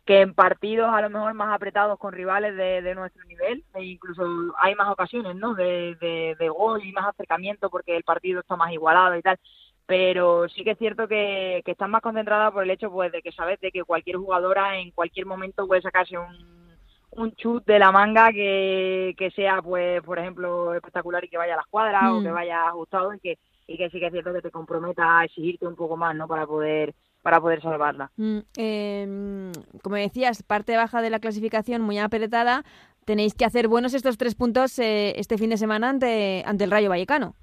que 0.05 0.21
en 0.21 0.33
partidos 0.33 0.89
a 0.91 1.01
lo 1.01 1.09
mejor 1.09 1.33
más 1.33 1.53
apretados 1.53 1.99
con 1.99 2.13
rivales 2.13 2.55
de, 2.55 2.81
de 2.81 2.95
nuestro 2.95 3.23
nivel, 3.25 3.63
e 3.75 3.83
incluso 3.83 4.23
hay 4.59 4.75
más 4.75 4.89
ocasiones, 4.89 5.35
¿no? 5.35 5.53
De, 5.53 5.95
de, 6.01 6.35
de 6.39 6.49
gol 6.49 6.83
y 6.83 6.91
más 6.91 7.07
acercamiento 7.07 7.69
porque 7.69 7.95
el 7.95 8.03
partido 8.03 8.39
está 8.39 8.55
más 8.55 8.71
igualado 8.71 9.15
y 9.15 9.21
tal, 9.21 9.37
pero 9.85 10.49
sí 10.49 10.63
que 10.63 10.71
es 10.71 10.77
cierto 10.77 11.07
que, 11.07 11.61
que 11.65 11.71
están 11.71 11.91
más 11.91 12.01
concentradas 12.01 12.51
por 12.51 12.63
el 12.63 12.71
hecho 12.71 12.89
pues 12.89 13.11
de 13.11 13.21
que 13.21 13.31
sabes 13.31 13.59
de 13.59 13.71
que 13.71 13.83
cualquier 13.83 14.17
jugadora 14.17 14.77
en 14.77 14.91
cualquier 14.91 15.25
momento 15.25 15.67
puede 15.67 15.81
sacarse 15.81 16.17
un 16.17 16.61
un 17.11 17.33
chut 17.35 17.65
de 17.65 17.77
la 17.77 17.91
manga 17.91 18.31
que, 18.31 19.13
que 19.17 19.31
sea 19.31 19.61
pues 19.61 20.01
por 20.01 20.17
ejemplo 20.17 20.73
espectacular 20.73 21.23
y 21.23 21.27
que 21.27 21.37
vaya 21.37 21.53
a 21.53 21.57
la 21.57 21.63
escuadra 21.63 22.13
o 22.13 22.21
que 22.21 22.29
mm. 22.29 22.33
vaya 22.33 22.67
ajustado 22.67 23.13
y 23.13 23.19
que 23.19 23.37
y 23.67 23.77
que 23.77 23.89
sí 23.89 23.99
que 23.99 24.07
es 24.07 24.11
cierto 24.11 24.33
que 24.33 24.41
te 24.41 24.51
comprometa 24.51 25.19
a 25.19 25.25
exigirte 25.25 25.67
un 25.67 25.75
poco 25.75 25.97
más 25.97 26.15
no 26.15 26.27
para 26.27 26.47
poder 26.47 26.93
para 27.21 27.39
poder 27.39 27.61
salvarla. 27.61 28.11
Mm, 28.17 28.39
em, 28.57 29.51
como 29.83 29.95
decías 29.95 30.43
parte 30.43 30.75
baja 30.75 31.01
de 31.01 31.09
la 31.09 31.19
clasificación 31.19 31.81
muy 31.81 31.99
apretada. 31.99 32.63
Tenéis 33.05 33.33
que 33.33 33.45
hacer 33.45 33.67
buenos 33.67 33.93
estos 33.93 34.17
tres 34.17 34.35
puntos 34.35 34.77
eh, 34.79 35.13
este 35.19 35.37
fin 35.37 35.49
de 35.49 35.57
semana 35.57 35.89
ante 35.89 36.43
ante 36.45 36.63
el 36.63 36.71
Rayo 36.71 36.89
Vallecano. 36.89 37.35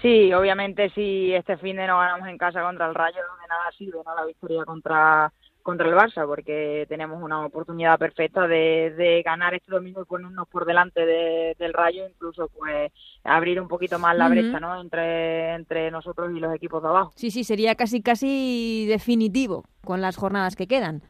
Sí, 0.00 0.32
obviamente 0.32 0.90
si 0.90 1.34
este 1.34 1.56
fin 1.56 1.76
de 1.76 1.86
no 1.86 1.98
ganamos 1.98 2.28
en 2.28 2.38
casa 2.38 2.62
contra 2.62 2.86
el 2.86 2.94
Rayo, 2.94 3.16
de 3.16 3.48
nada 3.48 3.70
sirve 3.76 3.98
¿no? 4.04 4.14
la 4.14 4.24
victoria 4.24 4.64
contra 4.64 5.32
contra 5.68 5.86
el 5.86 5.94
Barça, 5.94 6.26
porque 6.26 6.86
tenemos 6.88 7.22
una 7.22 7.44
oportunidad 7.44 7.98
perfecta 7.98 8.48
de, 8.48 8.94
de 8.96 9.20
ganar 9.22 9.52
este 9.52 9.70
domingo 9.70 10.00
y 10.00 10.06
ponernos 10.06 10.48
por 10.48 10.64
delante 10.64 11.04
del 11.04 11.74
Rayo, 11.74 12.08
incluso 12.08 12.48
pues 12.48 12.90
abrir 13.22 13.60
un 13.60 13.68
poquito 13.68 13.98
más 13.98 14.16
la 14.16 14.30
brecha, 14.30 14.60
¿no? 14.60 14.80
Entre, 14.80 15.52
entre 15.56 15.90
nosotros 15.90 16.30
y 16.34 16.40
los 16.40 16.54
equipos 16.54 16.82
de 16.82 16.88
abajo. 16.88 17.12
Sí, 17.16 17.30
sí, 17.30 17.44
sería 17.44 17.74
casi 17.74 18.00
casi 18.00 18.86
definitivo 18.88 19.66
con 19.84 20.00
las 20.00 20.16
jornadas 20.16 20.56
que 20.56 20.66
quedan. 20.66 21.02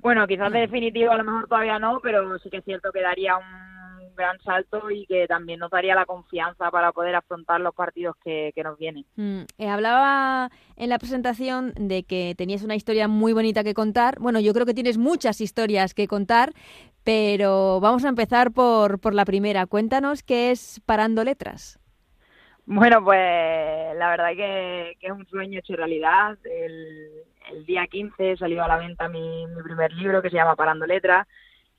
Bueno, 0.00 0.26
quizás 0.26 0.52
de 0.52 0.60
definitivo 0.60 1.10
a 1.10 1.16
lo 1.16 1.24
mejor 1.24 1.48
todavía 1.48 1.78
no, 1.78 2.00
pero 2.02 2.38
sí 2.40 2.50
que 2.50 2.58
es 2.58 2.64
cierto 2.66 2.92
que 2.92 3.00
daría 3.00 3.38
un 3.38 3.69
gran 4.20 4.38
salto 4.40 4.90
y 4.90 5.06
que 5.06 5.26
también 5.26 5.58
nos 5.58 5.70
daría 5.70 5.94
la 5.94 6.06
confianza 6.06 6.70
para 6.70 6.92
poder 6.92 7.14
afrontar 7.14 7.60
los 7.60 7.74
partidos 7.74 8.16
que, 8.22 8.52
nos 8.62 8.78
vienen. 8.78 9.04
Mm, 9.16 9.42
eh, 9.58 9.68
hablaba 9.68 10.50
en 10.76 10.88
la 10.88 10.98
presentación 10.98 11.72
de 11.76 12.04
que 12.04 12.34
tenías 12.36 12.62
una 12.62 12.76
historia 12.76 13.08
muy 13.08 13.32
bonita 13.32 13.64
que 13.64 13.74
contar. 13.74 14.18
Bueno, 14.20 14.38
yo 14.40 14.52
creo 14.52 14.66
que 14.66 14.74
tienes 14.74 14.98
muchas 14.98 15.40
historias 15.40 15.94
que 15.94 16.06
contar, 16.06 16.52
pero 17.04 17.80
vamos 17.80 18.04
a 18.04 18.08
empezar 18.08 18.52
por, 18.52 19.00
por 19.00 19.14
la 19.14 19.24
primera. 19.24 19.66
Cuéntanos 19.66 20.22
qué 20.22 20.50
es 20.50 20.80
Parando 20.84 21.24
Letras. 21.24 21.78
Bueno, 22.66 23.02
pues 23.02 23.18
la 23.96 24.10
verdad 24.10 24.30
que, 24.36 24.96
que 25.00 25.06
es 25.06 25.12
un 25.12 25.26
sueño 25.26 25.58
hecho 25.58 25.74
realidad. 25.74 26.38
El, 26.44 27.10
el, 27.50 27.66
día 27.66 27.86
15 27.86 28.36
salió 28.36 28.62
a 28.62 28.68
la 28.68 28.76
venta 28.76 29.08
mi, 29.08 29.46
mi 29.46 29.62
primer 29.62 29.92
libro 29.94 30.22
que 30.22 30.30
se 30.30 30.36
llama 30.36 30.54
Parando 30.54 30.86
Letras 30.86 31.26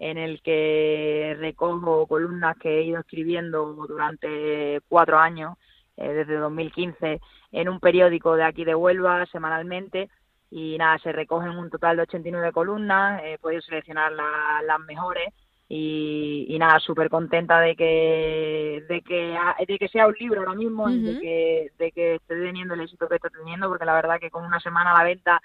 en 0.02 0.18
el 0.18 0.41
que 0.41 1.38
recojo 1.39 2.08
columnas 2.08 2.58
que 2.58 2.80
he 2.80 2.84
ido 2.84 2.99
escribiendo 2.99 3.72
durante 3.88 4.82
cuatro 4.89 5.20
años, 5.20 5.60
eh, 5.95 6.12
desde 6.12 6.38
2015, 6.38 7.22
en 7.52 7.70
un 7.70 7.80
periódico 7.80 8.36
de 8.36 8.43
aquí 8.43 8.66
de 8.66 8.74
Huelva 8.74 9.28
semanalmente. 9.28 10.10
Y 10.49 10.76
nada, 10.80 10.97
se 10.97 11.12
recogen 11.12 11.52
un 11.52 11.70
total 11.70 11.97
de 11.97 12.02
89 12.02 12.52
columnas, 12.52 13.22
he 13.24 13.38
podido 13.38 13.62
seleccionar 13.62 14.12
las 14.12 14.80
mejores. 14.88 15.32
Y, 15.70 16.58
nada, 16.60 16.80
súper 16.80 17.10
contenta 17.10 17.60
de 17.60 17.76
que, 17.76 18.84
de, 18.89 19.02
que, 19.04 19.38
de 19.68 19.78
que 19.78 19.88
sea 19.88 20.08
un 20.08 20.16
libro 20.20 20.39
ahora 20.39 20.56
mismo 20.56 20.89
y 20.89 21.02
de 21.02 21.20
que, 21.22 21.72
de 21.78 21.91
que 21.91 22.16
esté 22.16 22.36
teniendo 22.41 22.74
el 22.74 22.82
éxito 22.82 23.08
que 23.08 23.16
está 23.16 23.30
teniendo, 23.30 23.70
porque 23.70 23.86
la 23.86 23.93
verdad 23.93 24.20
que 24.20 24.32
con 24.32 24.43
una 24.43 24.60
semana 24.60 24.91
a 24.91 24.97
la 24.97 25.04
venta 25.04 25.41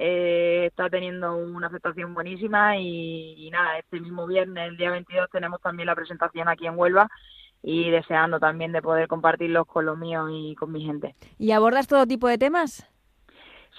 eh, 0.00 0.66
está 0.66 0.88
teniendo 0.88 1.36
una 1.36 1.66
aceptación 1.66 2.14
buenísima 2.14 2.78
y, 2.78 3.50
nada, 3.50 3.78
este 3.78 4.00
mismo 4.00 4.28
viernes, 4.28 4.68
el 4.68 4.76
día 4.76 4.92
22, 4.92 5.28
tenemos 5.32 5.60
también 5.60 5.86
la 5.86 5.96
presentación 5.96 6.48
aquí 6.48 6.68
en 6.68 6.78
Huelva 6.78 7.08
y 7.64 7.90
deseando 7.90 8.38
también 8.38 8.70
de 8.70 8.80
poder 8.80 9.08
compartirlos 9.08 9.66
con 9.66 9.86
los 9.86 9.98
míos 9.98 10.30
y 10.32 10.54
con 10.54 10.70
mi 10.70 10.84
gente. 10.84 11.16
¿Y 11.36 11.50
abordas 11.50 11.88
todo 11.88 12.06
tipo 12.06 12.28
de 12.28 12.38
temas? 12.38 12.88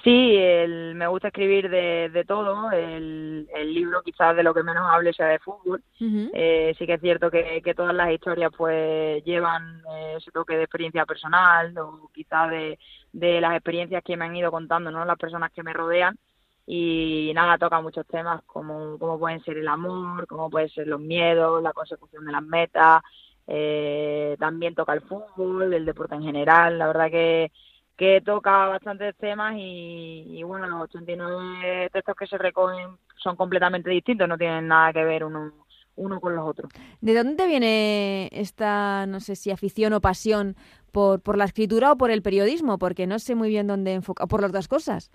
Sí, 0.04 0.38
el, 0.38 0.96
me 0.96 1.08
gusta 1.08 1.28
escribir 1.28 1.70
de, 1.70 2.10
de 2.10 2.24
todo. 2.24 2.72
El, 2.72 3.50
el, 3.54 3.74
libro 3.74 4.02
quizás 4.02 4.36
de 4.36 4.44
lo 4.44 4.54
que 4.54 4.64
menos 4.64 4.86
hable 4.90 5.12
sea 5.14 5.28
de 5.28 5.40
fútbol. 5.40 5.84
eh, 6.00 6.74
sí 6.78 6.86
que 6.86 6.94
es 6.94 7.02
cierto 7.02 7.30
que, 7.30 7.62
que, 7.62 7.74
todas 7.74 7.94
las 7.94 8.10
historias 8.12 8.52
pues 8.56 9.24
llevan 9.26 9.82
eh, 9.92 10.16
ese 10.18 10.32
toque 10.32 10.56
de 10.56 10.64
experiencia 10.64 11.06
personal 11.06 11.78
o 11.78 12.10
quizás 12.14 12.50
de, 12.50 12.80
de 13.12 13.42
las 13.42 13.54
experiencias 13.56 14.02
que 14.04 14.16
me 14.16 14.26
han 14.26 14.36
ido 14.36 14.52
contando 14.52 14.90
¿no? 14.90 15.04
las 15.04 15.18
personas 15.18 15.52
que 15.52 15.64
me 15.64 15.74
rodean. 15.74 16.18
Y 16.66 17.32
nada, 17.34 17.58
toca 17.58 17.82
muchos 17.82 18.06
temas 18.08 18.44
como, 18.46 18.98
como 19.00 19.20
pueden 19.20 19.44
ser 19.44 19.58
el 19.58 19.68
amor, 19.68 20.28
como 20.28 20.50
pueden 20.50 20.70
ser 20.70 20.88
los 20.88 21.02
miedos, 21.02 21.62
la 21.62 21.74
consecución 21.74 22.26
de 22.26 22.32
las 22.32 22.44
metas. 22.44 23.02
Eh, 23.48 24.38
también 24.40 24.76
toca 24.76 24.94
el 24.94 25.02
fútbol, 25.02 25.74
el 25.74 25.86
deporte 25.86 26.16
en 26.16 26.24
general. 26.24 26.78
La 26.78 26.88
verdad 26.88 27.10
que 27.10 27.52
que 28.00 28.22
toca 28.22 28.68
bastantes 28.68 29.14
temas 29.18 29.56
y, 29.58 30.42
bueno, 30.44 30.68
los 30.68 30.84
89 30.84 31.90
textos 31.92 32.16
que 32.16 32.28
se 32.28 32.38
recogen 32.38 32.92
son 33.18 33.36
completamente 33.36 33.90
distintos, 33.90 34.26
no 34.26 34.38
tienen 34.38 34.70
nada 34.70 34.94
que 34.94 35.04
ver 35.04 35.26
uno, 35.26 35.52
uno 35.98 36.22
con 36.22 36.34
los 36.34 36.48
otros. 36.48 36.72
¿De 37.02 37.14
dónde 37.14 37.46
viene 37.46 38.30
esta, 38.32 39.06
no 39.06 39.20
sé 39.20 39.36
si 39.36 39.52
afición 39.52 39.92
o 39.92 40.00
pasión 40.00 40.56
por, 40.94 41.20
por 41.20 41.38
la 41.38 41.44
escritura 41.44 41.92
o 41.92 41.98
por 41.98 42.10
el 42.10 42.22
periodismo? 42.22 42.80
Porque 42.80 43.06
no 43.06 43.20
sé 43.20 43.36
muy 43.36 43.50
bien 43.50 43.68
dónde 43.68 43.96
enfocar, 43.96 44.30
por 44.30 44.42
las 44.42 44.54
dos 44.54 44.70
cosas. 44.70 45.12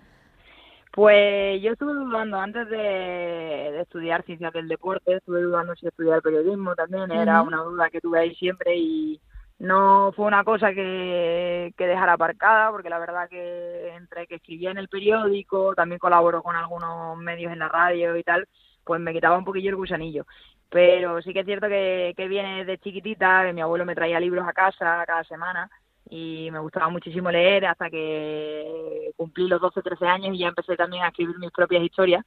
Pues 0.91 1.59
yo 1.63 1.71
estuve 1.71 1.93
dudando 1.93 2.37
antes 2.37 2.69
de, 2.69 3.81
estudiar 3.81 4.23
ciencias 4.25 4.53
del 4.53 4.67
deporte, 4.67 5.15
estuve 5.15 5.41
dudando 5.41 5.73
si 5.75 5.87
estudiar 5.87 6.21
periodismo 6.21 6.75
también, 6.75 7.11
era 7.11 7.41
una 7.41 7.63
duda 7.63 7.89
que 7.89 7.99
tuve 7.99 8.19
ahí 8.19 8.35
siempre 8.35 8.77
y 8.77 9.19
no 9.59 10.11
fue 10.15 10.25
una 10.25 10.43
cosa 10.43 10.73
que, 10.73 11.73
que 11.77 11.87
dejar 11.87 12.09
aparcada, 12.09 12.71
porque 12.71 12.89
la 12.89 12.99
verdad 12.99 13.29
que 13.29 13.89
entre 13.95 14.27
que 14.27 14.35
escribía 14.35 14.71
en 14.71 14.77
el 14.77 14.89
periódico, 14.89 15.73
también 15.75 15.99
colaboro 15.99 16.43
con 16.43 16.55
algunos 16.55 17.17
medios 17.17 17.53
en 17.53 17.59
la 17.59 17.69
radio 17.69 18.17
y 18.17 18.23
tal, 18.23 18.47
pues 18.83 18.99
me 19.01 19.13
quitaba 19.13 19.37
un 19.37 19.45
poquillo 19.45 19.69
el 19.69 19.75
gusanillo. 19.77 20.25
Pero 20.69 21.21
sí 21.21 21.33
que 21.33 21.41
es 21.41 21.45
cierto 21.45 21.67
que, 21.67 22.13
que 22.17 22.27
viene 22.27 22.65
de 22.65 22.77
chiquitita, 22.79 23.45
que 23.45 23.53
mi 23.53 23.61
abuelo 23.61 23.85
me 23.85 23.95
traía 23.95 24.19
libros 24.19 24.47
a 24.47 24.53
casa 24.53 25.03
cada 25.07 25.23
semana 25.23 25.69
y 26.09 26.49
me 26.51 26.59
gustaba 26.59 26.89
muchísimo 26.89 27.31
leer 27.31 27.65
hasta 27.65 27.89
que 27.89 29.11
cumplí 29.15 29.47
los 29.47 29.61
12 29.61 29.81
13 29.81 30.05
años 30.05 30.35
y 30.35 30.39
ya 30.39 30.47
empecé 30.47 30.75
también 30.75 31.03
a 31.03 31.07
escribir 31.07 31.37
mis 31.39 31.51
propias 31.51 31.83
historias 31.83 32.23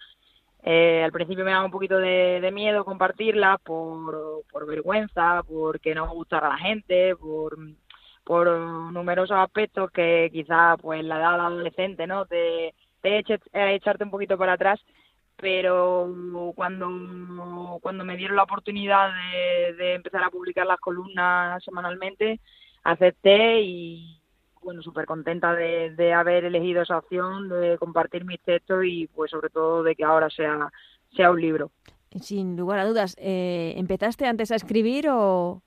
eh, 0.63 1.03
al 1.05 1.13
principio 1.13 1.45
me 1.45 1.53
daba 1.53 1.65
un 1.65 1.71
poquito 1.71 1.99
de, 1.99 2.51
miedo 2.53 2.85
compartirla 2.85 3.59
por, 3.59 4.43
por 4.51 4.67
vergüenza, 4.67 5.43
porque 5.47 5.95
no 5.95 6.07
me 6.07 6.13
gustara 6.13 6.49
a 6.49 6.51
la 6.51 6.59
gente, 6.59 7.15
por, 7.17 7.57
por 8.25 8.49
numerosos 8.49 9.37
aspectos 9.37 9.91
que 9.91 10.29
quizás 10.33 10.79
pues 10.81 11.05
la 11.05 11.19
edad 11.19 11.41
adolescente 11.41 12.07
no 12.07 12.27
te, 12.27 12.75
te 13.01 13.25
a 13.55 13.73
echarte 13.73 14.05
un 14.05 14.11
poquito 14.11 14.37
para 14.37 14.55
atrás. 14.55 14.81
Pero 15.37 16.13
cuando 16.57 17.79
cuando 17.81 18.05
me 18.05 18.17
dieron 18.17 18.37
la 18.37 18.43
oportunidad 18.43 19.11
de, 19.13 19.75
de 19.75 19.95
empezar 19.95 20.25
a 20.25 20.31
publicar 20.31 20.67
las 20.67 20.81
columnas 20.81 21.63
semanalmente 21.63 22.41
acepté 22.83 23.61
y 23.61 24.18
bueno, 24.69 24.83
súper 24.83 25.07
contenta 25.07 25.55
de, 25.55 25.95
de, 25.97 26.12
haber 26.12 26.45
elegido 26.45 26.83
esa 26.83 26.99
opción, 26.99 27.49
de 27.49 27.79
compartir 27.79 28.27
mis 28.27 28.39
textos 28.43 28.85
y 28.85 29.07
pues 29.07 29.31
sobre 29.31 29.49
todo 29.49 29.83
de 29.83 29.97
que 29.97 30.05
ahora 30.05 30.29
sea, 30.29 30.71
sea 31.16 31.31
un 31.31 31.41
libro. 31.41 31.71
Sin 32.21 32.55
lugar 32.55 32.79
a 32.79 32.85
dudas, 32.85 33.16
eh, 33.19 33.73
¿empezaste 33.79 34.27
antes 34.27 34.51
a 34.51 34.57
escribir 34.57 35.09
o 35.09 35.62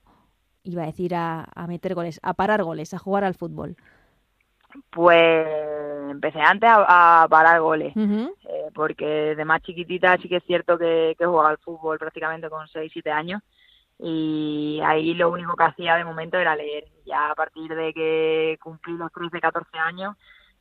iba 0.61 0.83
a 0.83 0.85
decir 0.85 1.15
a, 1.15 1.47
a, 1.55 1.65
meter 1.65 1.95
goles, 1.95 2.19
a 2.21 2.35
parar 2.35 2.61
goles, 2.61 2.93
a 2.93 2.99
jugar 2.99 3.23
al 3.23 3.33
fútbol? 3.33 3.75
Pues 4.91 5.47
empecé 6.11 6.39
antes 6.39 6.69
a, 6.71 7.25
parar 7.27 7.59
goles, 7.59 7.93
eh, 7.97 8.69
porque 8.75 9.33
de 9.35 9.45
más 9.45 9.63
chiquitita 9.63 10.15
sí 10.17 10.29
que 10.29 10.35
es 10.35 10.43
cierto 10.43 10.77
que, 10.77 11.15
que 11.17 11.25
jugaba 11.25 11.49
al 11.49 11.57
fútbol 11.57 11.97
prácticamente 11.97 12.51
con 12.51 12.67
6, 12.67 12.91
7 12.93 13.09
años 13.09 13.41
y 14.03 14.79
ahí 14.83 15.13
lo 15.13 15.29
único 15.29 15.55
que 15.55 15.63
hacía 15.63 15.95
de 15.95 16.03
momento 16.03 16.37
era 16.37 16.55
leer. 16.55 16.85
Ya 17.05 17.29
a 17.29 17.35
partir 17.35 17.73
de 17.75 17.93
que 17.93 18.57
cumplí 18.61 18.93
los 18.93 19.11
13, 19.11 19.39
14 19.39 19.77
años, 19.77 20.15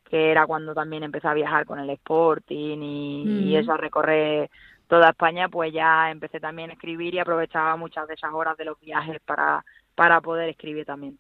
que 0.05 0.31
era 0.31 0.47
cuando 0.47 0.75
también 0.75 1.05
empecé 1.05 1.27
a 1.29 1.35
viajar 1.35 1.65
con 1.65 1.79
el 1.79 1.89
Sporting 1.91 2.79
y, 2.83 3.57
eso, 3.57 3.73
a 3.73 3.79
recorrer 3.79 4.51
toda 4.89 5.11
España, 5.11 5.49
pues 5.49 5.73
ya 5.73 6.11
empecé 6.11 6.39
también 6.39 6.71
a 6.71 6.75
escribir 6.75 7.15
y 7.15 7.19
aprovechaba 7.19 7.77
muchas 7.77 8.07
de 8.09 8.15
esas 8.15 8.33
horas 8.33 8.59
de 8.59 8.67
los 8.67 8.79
viajes 8.81 9.21
para, 9.25 9.65
para 9.95 10.21
poder 10.21 10.51
escribir 10.51 10.85
también. 10.85 11.19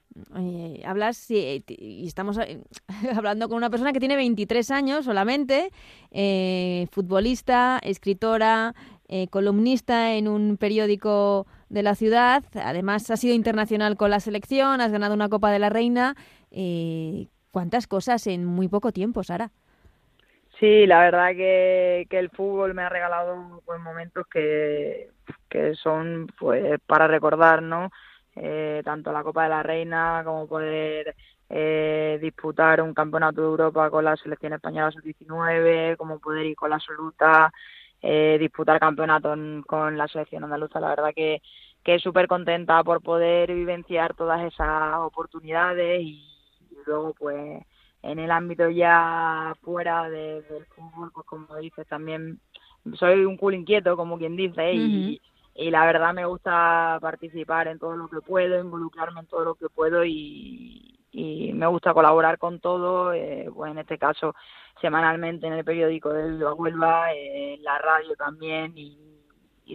hablas 0.84 1.30
y 1.30 1.64
estamos 2.06 2.36
eh, 2.38 2.60
hablando 3.16 3.48
con 3.48 3.56
una 3.56 3.70
persona 3.70 3.92
que 3.92 4.00
tiene 4.00 4.16
23 4.16 4.70
años 4.72 5.04
solamente, 5.06 5.70
eh, 6.10 6.86
futbolista, 6.90 7.78
escritora, 7.82 8.74
eh, 9.08 9.28
columnista 9.28 10.14
en 10.14 10.28
un 10.28 10.56
periódico 10.58 11.46
de 11.70 11.82
la 11.82 11.94
ciudad. 11.94 12.44
Además, 12.62 13.10
has 13.10 13.20
sido 13.20 13.34
internacional 13.34 13.96
con 13.96 14.10
la 14.10 14.20
selección, 14.20 14.80
has 14.80 14.92
ganado 14.92 15.14
una 15.14 15.30
Copa 15.30 15.50
de 15.50 15.58
la 15.58 15.70
Reina. 15.70 16.14
Eh, 16.50 17.28
¿Cuántas 17.50 17.86
cosas 17.86 18.26
en 18.26 18.44
muy 18.44 18.68
poco 18.68 18.92
tiempo, 18.92 19.24
Sara? 19.24 19.50
Sí, 20.58 20.86
la 20.86 21.00
verdad 21.00 21.30
que, 21.30 22.06
el 22.10 22.28
fútbol 22.30 22.74
me 22.74 22.82
ha 22.82 22.90
regalado 22.90 23.62
pues, 23.64 23.80
momentos 23.80 24.26
que, 24.26 25.08
que 25.48 25.74
son 25.74 26.26
pues 26.38 26.78
para 26.86 27.06
recordar, 27.06 27.62
¿no? 27.62 27.90
Eh, 28.36 28.82
tanto 28.84 29.10
la 29.12 29.22
Copa 29.22 29.44
de 29.44 29.48
la 29.48 29.62
Reina 29.62 30.22
como 30.24 30.46
poder 30.46 31.16
eh, 31.48 32.18
disputar 32.20 32.80
un 32.82 32.94
campeonato 32.94 33.40
de 33.40 33.48
Europa 33.48 33.90
con 33.90 34.04
la 34.04 34.16
selección 34.16 34.52
española 34.52 34.92
sub-19, 34.92 35.96
como 35.96 36.18
poder 36.18 36.46
ir 36.46 36.56
con 36.56 36.70
la 36.70 36.76
absoluta, 36.76 37.52
eh, 38.02 38.36
disputar 38.38 38.80
campeonatos 38.80 39.38
con 39.66 39.96
la 39.96 40.08
selección 40.08 40.44
andaluza. 40.44 40.80
La 40.80 40.88
verdad 40.88 41.12
que, 41.14 41.42
que 41.82 41.98
súper 41.98 42.26
contenta 42.26 42.82
por 42.84 43.02
poder 43.02 43.52
vivenciar 43.54 44.14
todas 44.14 44.42
esas 44.42 44.98
oportunidades 44.98 46.02
y, 46.02 46.26
luego 46.86 47.14
pues 47.14 47.62
en 48.02 48.18
el 48.18 48.30
ámbito 48.30 48.70
ya 48.70 49.54
fuera 49.60 50.08
del 50.08 50.42
fútbol, 50.74 51.10
pues 51.12 51.26
como 51.26 51.54
dices, 51.56 51.86
también 51.86 52.40
soy 52.94 53.26
un 53.26 53.36
culo 53.36 53.56
inquieto, 53.56 53.96
como 53.96 54.16
quien 54.16 54.36
dice, 54.36 54.72
y, 54.72 55.20
y 55.54 55.70
la 55.70 55.84
verdad 55.84 56.14
me 56.14 56.24
gusta 56.24 56.98
participar 57.02 57.68
en 57.68 57.78
todo 57.78 57.94
lo 57.96 58.08
que 58.08 58.22
puedo, 58.22 58.58
involucrarme 58.58 59.20
en 59.20 59.26
todo 59.26 59.44
lo 59.44 59.54
que 59.54 59.68
puedo 59.68 60.02
y, 60.06 60.89
y 61.10 61.52
me 61.52 61.66
gusta 61.66 61.94
colaborar 61.94 62.38
con 62.38 62.60
todo, 62.60 63.12
eh, 63.12 63.48
pues 63.54 63.70
en 63.70 63.78
este 63.78 63.98
caso 63.98 64.34
semanalmente 64.80 65.46
en 65.46 65.54
el 65.54 65.64
periódico 65.64 66.10
de 66.10 66.30
la 66.30 66.54
Huelva, 66.54 67.12
eh, 67.12 67.54
en 67.54 67.62
la 67.62 67.78
radio 67.78 68.14
también 68.16 68.72
y, 68.76 68.96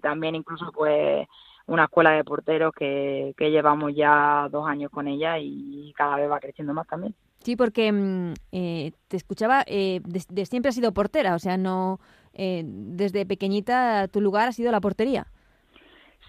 también 0.01 0.35
incluso 0.35 0.73
pues 0.73 1.25
una 1.67 1.85
escuela 1.85 2.11
de 2.11 2.25
porteros 2.25 2.73
que, 2.73 3.33
que 3.37 3.49
llevamos 3.49 3.95
ya 3.95 4.49
dos 4.51 4.67
años 4.67 4.91
con 4.91 5.07
ella 5.07 5.39
y 5.39 5.93
cada 5.95 6.17
vez 6.17 6.29
va 6.29 6.39
creciendo 6.41 6.73
más 6.73 6.85
también. 6.85 7.15
Sí, 7.45 7.55
porque 7.55 7.91
mm, 7.91 8.33
eh, 8.53 8.91
te 9.07 9.17
escuchaba, 9.17 9.63
eh, 9.67 10.01
de, 10.03 10.45
siempre 10.47 10.69
has 10.69 10.75
sido 10.75 10.95
portera, 10.95 11.35
o 11.35 11.39
sea, 11.39 11.57
no 11.57 11.99
eh, 12.33 12.63
desde 12.65 13.23
pequeñita 13.27 14.07
tu 14.07 14.19
lugar 14.19 14.47
ha 14.47 14.51
sido 14.51 14.71
la 14.71 14.81
portería. 14.81 15.27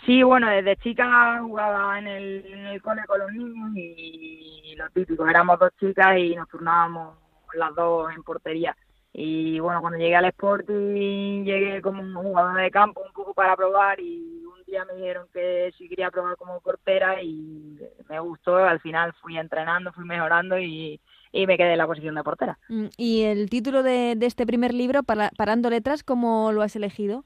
Sí, 0.07 0.23
bueno, 0.23 0.49
desde 0.49 0.77
chica 0.77 1.41
jugaba 1.43 1.99
en 1.99 2.07
el, 2.07 2.47
en 2.47 2.79
cole 2.79 3.03
con 3.09 3.19
los 3.19 3.33
niños 3.33 3.71
y, 3.75 4.77
lo 4.77 4.89
típico, 4.91 5.27
éramos 5.27 5.59
dos 5.59 5.73
chicas 5.81 6.17
y 6.17 6.37
nos 6.37 6.49
turnábamos 6.49 7.19
las 7.55 7.75
dos 7.75 8.15
en 8.15 8.23
portería. 8.23 8.77
Y 9.13 9.59
bueno, 9.59 9.81
cuando 9.81 9.99
llegué 9.99 10.15
al 10.15 10.27
Sporting 10.27 11.43
llegué 11.45 11.83
como 11.83 12.03
un 12.03 12.15
jugador 12.15 12.57
de 12.57 12.71
campo 12.71 13.03
un 13.05 13.13
poco 13.13 13.35
para 13.35 13.57
probar 13.57 13.99
y 13.99 14.45
un 14.45 14.63
día 14.65 14.85
me 14.85 14.93
dijeron 14.95 15.27
que 15.33 15.73
sí 15.77 15.89
quería 15.89 16.11
probar 16.11 16.37
como 16.37 16.61
portera 16.61 17.21
y 17.21 17.77
me 18.09 18.21
gustó. 18.21 18.59
Al 18.59 18.79
final 18.79 19.13
fui 19.15 19.37
entrenando, 19.37 19.93
fui 19.93 20.05
mejorando 20.05 20.57
y, 20.59 21.01
y 21.33 21.47
me 21.47 21.57
quedé 21.57 21.73
en 21.73 21.79
la 21.79 21.87
posición 21.87 22.15
de 22.15 22.23
portera. 22.23 22.59
Mm, 22.69 22.87
¿Y 22.97 23.23
el 23.23 23.51
título 23.51 23.83
de, 23.83 24.15
de 24.17 24.27
este 24.27 24.47
primer 24.47 24.73
libro, 24.73 25.03
Parando 25.03 25.71
Letras, 25.71 26.05
cómo 26.05 26.53
lo 26.53 26.63
has 26.63 26.77
elegido? 26.77 27.25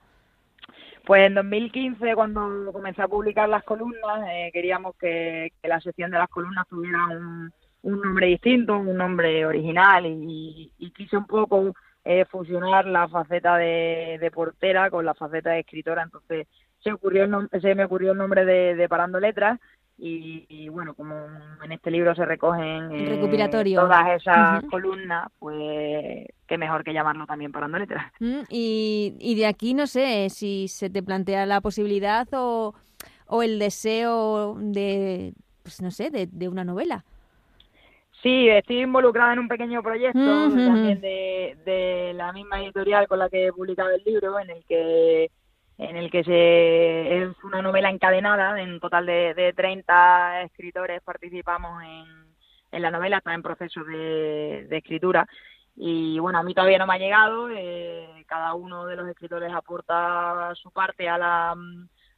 Pues 1.11 1.27
en 1.27 1.35
2015, 1.35 2.15
cuando 2.15 2.73
comencé 2.73 3.03
a 3.03 3.09
publicar 3.09 3.49
las 3.49 3.65
columnas, 3.65 4.29
eh, 4.31 4.51
queríamos 4.53 4.95
que, 4.95 5.53
la 5.65 5.81
sección 5.81 6.13
de 6.13 6.19
las 6.19 6.29
columnas 6.29 6.69
tuviera 6.69 7.05
un, 7.09 7.53
nombre 7.83 8.29
distinto, 8.29 8.79
un 8.79 8.97
nombre 8.97 9.45
original 9.45 10.07
y, 10.07 10.71
quise 10.97 11.17
un 11.17 11.27
poco 11.27 11.75
eh, 12.05 12.25
fusionar 12.27 12.87
la 12.87 13.09
faceta 13.09 13.57
de, 13.57 14.31
portera 14.33 14.89
con 14.89 15.05
la 15.05 15.15
faceta 15.15 15.51
de 15.51 15.59
escritora. 15.59 16.05
Entonces 16.05 16.47
se, 16.79 16.93
ocurrió 16.93 17.25
el 17.25 17.61
se 17.61 17.75
me 17.75 17.87
ocurrió 17.87 18.13
el 18.13 18.19
nombre 18.19 18.45
de 18.45 18.89
Parando 18.89 19.19
Letras 19.19 19.59
y, 20.03 20.69
bueno, 20.71 20.95
como 20.95 21.15
en 21.63 21.73
este 21.73 21.91
libro 21.91 22.15
se 22.15 22.25
recogen 22.25 22.91
eh, 22.93 23.75
todas 23.75 24.09
esas 24.17 24.65
columnas, 24.65 25.29
pues 25.39 26.27
qué 26.47 26.59
mejor 26.59 26.85
que 26.85 26.95
llamarlo 26.95 27.27
también 27.27 27.53
Parando 27.53 27.79
Letras. 27.79 28.11
Mm, 28.19 28.41
y, 28.49 29.15
y 29.19 29.35
de 29.35 29.47
aquí 29.47 29.75
no 29.75 29.87
sé 29.87 30.29
si 30.31 30.69
se 30.69 30.89
te 30.89 31.03
plantea 31.03 31.45
la 31.47 31.61
posibilidad 31.61 32.27
o, 32.33 32.75
o 33.27 33.43
el 33.43 33.59
deseo 33.59 34.57
de, 34.59 35.35
pues 35.63 35.83
no 35.83 35.91
sé, 35.91 36.11
de, 36.11 36.49
una 36.49 36.65
novela. 36.65 37.05
Sí, 38.23 38.49
estoy 38.49 38.83
involucrada 38.83 39.33
en 39.33 39.39
un 39.39 39.49
pequeño 39.49 39.83
proyecto 39.83 40.19
también 40.19 41.01
de, 41.01 41.57
de 41.65 42.13
la 42.15 42.33
misma 42.33 42.63
editorial 42.63 43.07
con 43.09 43.19
la 43.19 43.31
que 43.31 43.47
he 43.47 43.53
publicado 43.53 43.91
el 43.91 44.03
libro, 44.05 44.39
en 44.39 44.51
el 44.51 44.65
que 44.65 45.31
en 45.81 45.97
el 45.97 46.11
que 46.11 46.23
se, 46.25 47.23
es 47.23 47.35
una 47.43 47.63
novela 47.63 47.89
encadenada, 47.89 48.61
en 48.61 48.81
total 48.81 49.07
de, 49.07 49.33
de 49.33 49.55
30 49.55 50.43
escritores 50.43 51.01
participamos 51.03 51.83
en, 51.83 52.83
la 52.83 52.91
novela, 52.91 53.17
está 53.19 53.33
en 53.33 53.43
proceso 53.43 53.83
de, 53.85 54.69
escritura 54.71 55.27
y 55.75 56.19
bueno, 56.19 56.39
a 56.39 56.43
mí 56.43 56.53
todavía 56.53 56.79
no 56.79 56.87
me 56.87 56.95
ha 56.95 56.99
llegado, 56.99 57.49
eh, 57.51 58.25
cada 58.27 58.53
uno 58.53 58.85
de 58.85 58.97
los 58.97 59.09
escritores 59.09 59.51
aporta 59.55 60.53
su 60.55 60.71
parte 60.71 61.09
a 61.09 61.17
la, 61.17 61.57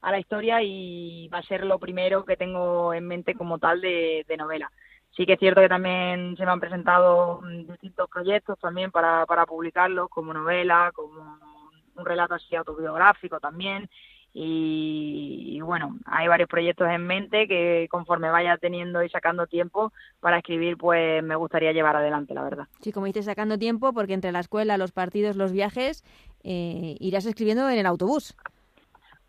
a 0.00 0.10
la 0.10 0.18
historia 0.18 0.60
y 0.60 1.28
va 1.28 1.38
a 1.38 1.42
ser 1.44 1.64
lo 1.64 1.78
primero 1.78 2.24
que 2.24 2.36
tengo 2.36 2.92
en 2.92 3.06
mente 3.06 3.34
como 3.34 3.58
tal 3.58 3.80
de, 3.80 4.24
de 4.26 4.36
novela. 4.36 4.72
Sí 5.16 5.24
que 5.24 5.34
es 5.34 5.38
cierto 5.38 5.60
que 5.60 5.68
también 5.68 6.36
se 6.36 6.44
me 6.44 6.50
han 6.50 6.60
presentado 6.60 7.42
distintos 7.68 8.08
proyectos 8.10 8.58
también 8.58 8.90
para, 8.90 9.24
para 9.26 9.46
publicarlos 9.46 10.08
como 10.08 10.34
novela, 10.34 10.90
como 10.94 11.51
un 11.96 12.04
relato 12.04 12.34
así 12.34 12.54
autobiográfico 12.56 13.40
también. 13.40 13.88
Y, 14.34 15.60
bueno, 15.60 15.98
hay 16.06 16.26
varios 16.26 16.48
proyectos 16.48 16.88
en 16.88 17.06
mente 17.06 17.46
que 17.46 17.86
conforme 17.90 18.30
vaya 18.30 18.56
teniendo 18.56 19.02
y 19.02 19.10
sacando 19.10 19.46
tiempo 19.46 19.92
para 20.20 20.38
escribir, 20.38 20.78
pues 20.78 21.22
me 21.22 21.36
gustaría 21.36 21.72
llevar 21.72 21.96
adelante, 21.96 22.32
la 22.32 22.42
verdad. 22.42 22.68
Sí, 22.80 22.92
como 22.92 23.06
dices, 23.06 23.26
sacando 23.26 23.58
tiempo, 23.58 23.92
porque 23.92 24.14
entre 24.14 24.32
la 24.32 24.40
escuela, 24.40 24.78
los 24.78 24.90
partidos, 24.90 25.36
los 25.36 25.52
viajes, 25.52 26.02
eh, 26.44 26.96
irás 26.98 27.26
escribiendo 27.26 27.68
en 27.68 27.78
el 27.78 27.86
autobús. 27.86 28.34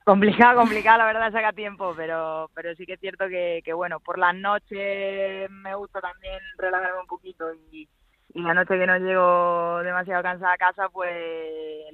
Complicado, 0.06 0.60
complicado, 0.62 1.00
la 1.00 1.06
verdad, 1.06 1.32
saca 1.34 1.52
tiempo, 1.52 1.94
pero 1.98 2.50
pero 2.54 2.74
sí 2.76 2.86
que 2.86 2.94
es 2.94 3.00
cierto 3.00 3.28
que, 3.28 3.62
que 3.64 3.74
bueno, 3.74 4.00
por 4.00 4.18
las 4.18 4.36
noches 4.36 5.50
me 5.50 5.76
gusta 5.76 6.00
también 6.00 6.40
relajarme 6.58 7.02
un 7.02 7.08
poquito 7.08 7.46
y, 7.72 7.90
y 8.34 8.42
la 8.42 8.54
noche 8.54 8.78
que 8.78 8.88
no 8.88 8.98
llego 8.98 9.84
demasiado 9.84 10.24
cansada 10.24 10.54
a 10.54 10.58
casa, 10.58 10.90
pues 10.90 11.12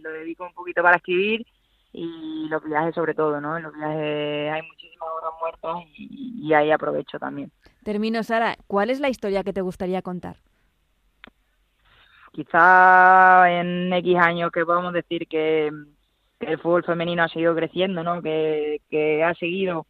lo 0.02 0.12
dedico 0.12 0.46
un 0.46 0.54
poquito 0.54 0.82
para 0.82 0.98
escribir 0.98 1.46
y 1.92 2.48
los 2.50 2.64
viajes 2.64 2.96
sobre 2.96 3.14
todo, 3.14 3.42
¿no? 3.42 3.58
En 3.58 3.64
los 3.64 3.74
viajes 3.74 4.52
hay 4.52 4.62
muchísimas 4.62 5.10
horas 5.10 5.34
muertas 5.40 5.76
y, 5.98 6.54
ahí 6.54 6.72
aprovecho 6.72 7.20
también. 7.20 7.52
Termino, 7.84 8.24
Sara, 8.24 8.56
¿cuál 8.68 8.90
es 8.90 9.00
la 9.00 9.10
historia 9.10 9.44
que 9.44 9.54
te 9.54 9.62
gustaría 9.62 10.02
contar? 10.02 10.38
Quizá 12.32 13.52
en 13.52 13.92
X 13.92 14.18
años 14.18 14.52
que 14.52 14.66
podamos 14.66 14.94
decir 14.94 15.28
que, 15.28 15.72
el 16.40 16.58
fútbol 16.60 16.86
femenino 16.86 17.24
ha 17.24 17.28
seguido 17.28 17.54
creciendo, 17.54 18.02
¿no? 18.02 18.22
Que, 18.22 18.80
que 18.90 19.26
ha 19.26 19.34
seguido 19.34 19.86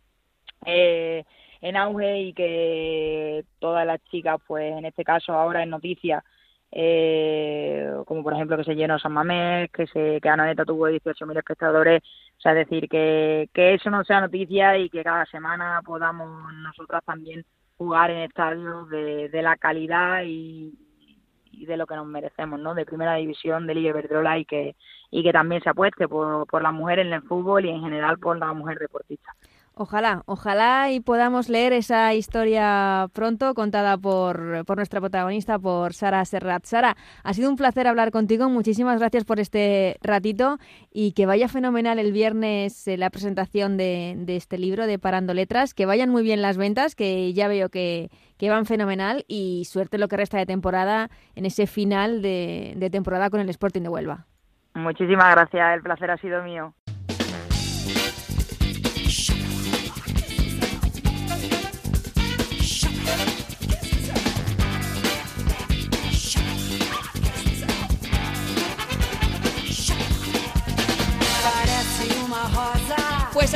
eh, 0.66 1.24
en 1.62 1.78
auge 1.78 2.22
y 2.22 2.34
que 2.34 3.46
todas 3.60 3.86
las 3.86 4.04
chicas, 4.06 4.40
pues 4.48 4.76
en 4.76 4.86
este 4.86 5.04
caso 5.04 5.34
ahora 5.34 5.62
en 5.62 5.70
noticias, 5.70 6.24
eh, 6.72 7.92
como 8.06 8.24
por 8.24 8.34
ejemplo 8.34 8.58
que 8.58 8.64
se 8.64 8.76
llenó 8.76 9.00
San 9.00 9.14
Mamés, 9.14 9.72
que 9.72 9.88
se 9.88 10.20
que 10.22 10.30
Anoneta 10.30 10.66
tuvo 10.66 10.90
18.000 10.90 11.38
espectadores, 11.38 12.02
o 12.38 12.42
sea, 12.42 12.54
decir, 12.54 12.88
que, 12.88 13.50
que 13.54 13.74
eso 13.74 13.90
no 13.90 14.04
sea 14.04 14.22
noticia 14.22 14.78
y 14.78 14.90
que 14.90 15.04
cada 15.04 15.26
semana 15.26 15.82
podamos 15.84 16.54
nosotras 16.54 17.04
también 17.06 17.44
jugar 17.78 18.12
en 18.12 18.20
estadios 18.20 18.90
de, 18.90 19.30
de 19.30 19.42
la 19.42 19.58
calidad 19.58 20.24
y, 20.26 20.74
de 21.52 21.78
lo 21.78 21.86
que 21.88 21.96
nos 21.96 22.08
merecemos, 22.08 22.60
¿no? 22.60 22.74
De 22.74 22.86
primera 22.86 23.16
división, 23.16 23.68
de 23.68 23.76
Liga 23.76 23.90
Iberdrola 23.90 24.38
y 24.38 24.46
que, 24.46 24.76
y 25.12 25.24
que 25.24 25.34
también 25.34 25.62
se 25.62 25.70
apueste 25.70 26.08
por, 26.08 26.48
por 26.48 26.62
la 26.62 26.72
mujer 26.72 27.00
en 27.00 27.12
el 27.12 27.22
fútbol 27.24 27.66
y 27.66 27.70
en 27.70 27.82
general 27.82 28.18
por 28.20 28.38
la 28.38 28.54
mujer 28.54 28.80
deportista. 28.80 29.36
Ojalá, 29.82 30.24
ojalá 30.26 30.92
y 30.92 31.00
podamos 31.00 31.48
leer 31.48 31.72
esa 31.72 32.14
historia 32.14 33.08
pronto 33.14 33.54
contada 33.54 33.98
por, 33.98 34.66
por 34.66 34.76
nuestra 34.76 35.00
protagonista, 35.00 35.58
por 35.58 35.94
Sara 35.94 36.26
Serrat. 36.26 36.66
Sara, 36.66 36.98
ha 37.24 37.34
sido 37.34 37.50
un 37.50 37.56
placer 37.56 37.88
hablar 37.88 38.12
contigo. 38.12 38.50
Muchísimas 38.50 39.00
gracias 39.00 39.24
por 39.24 39.40
este 39.40 39.96
ratito 40.02 40.58
y 40.92 41.14
que 41.14 41.26
vaya 41.26 41.48
fenomenal 41.48 41.98
el 41.98 42.12
viernes 42.12 42.90
eh, 42.90 42.98
la 42.98 43.10
presentación 43.10 43.78
de, 43.78 44.16
de, 44.18 44.36
este 44.36 44.58
libro 44.58 44.86
de 44.86 45.00
Parando 45.00 45.34
Letras. 45.34 45.74
Que 45.74 45.86
vayan 45.86 46.10
muy 46.10 46.24
bien 46.24 46.42
las 46.42 46.58
ventas, 46.58 46.94
que 46.94 47.32
ya 47.32 47.48
veo 47.48 47.70
que, 47.70 48.10
que 48.38 48.50
van 48.50 48.66
fenomenal 48.66 49.24
y 49.30 49.64
suerte 49.64 49.98
lo 49.98 50.10
que 50.10 50.18
resta 50.18 50.38
de 50.38 50.46
temporada 50.46 51.10
en 51.36 51.46
ese 51.46 51.68
final 51.68 52.22
de, 52.22 52.74
de 52.76 52.90
temporada 52.90 53.30
con 53.30 53.40
el 53.40 53.48
Sporting 53.48 53.84
de 53.84 53.88
Huelva. 53.88 54.26
Muchísimas 54.74 55.34
gracias, 55.34 55.74
el 55.74 55.82
placer 55.84 56.12
ha 56.12 56.18
sido 56.18 56.44
mío. 56.44 56.74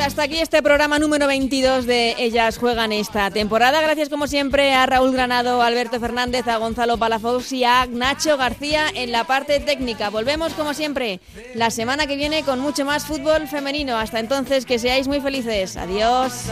Hasta 0.04 0.24
aquí 0.24 0.38
este 0.38 0.62
programa 0.62 0.98
número 0.98 1.26
22 1.26 1.86
de 1.86 2.14
Ellas 2.18 2.58
Juegan 2.58 2.92
esta 2.92 3.30
temporada. 3.30 3.80
Gracias 3.80 4.10
como 4.10 4.26
siempre 4.26 4.74
a 4.74 4.84
Raúl 4.84 5.12
Granado, 5.12 5.62
Alberto 5.62 5.98
Fernández, 5.98 6.46
a 6.46 6.58
Gonzalo 6.58 6.98
Palafox 6.98 7.52
y 7.52 7.64
a 7.64 7.86
Nacho 7.86 8.36
García 8.36 8.88
en 8.94 9.12
la 9.12 9.24
parte 9.24 9.60
técnica. 9.60 10.10
Volvemos 10.10 10.52
como 10.52 10.74
siempre 10.74 11.20
la 11.54 11.70
semana 11.70 12.06
que 12.06 12.16
viene 12.16 12.42
con 12.42 12.60
mucho 12.60 12.84
más 12.84 13.06
fútbol 13.06 13.48
femenino. 13.48 13.96
Hasta 13.96 14.20
entonces 14.20 14.66
que 14.66 14.78
seáis 14.78 15.08
muy 15.08 15.20
felices. 15.22 15.78
Adiós. 15.78 16.50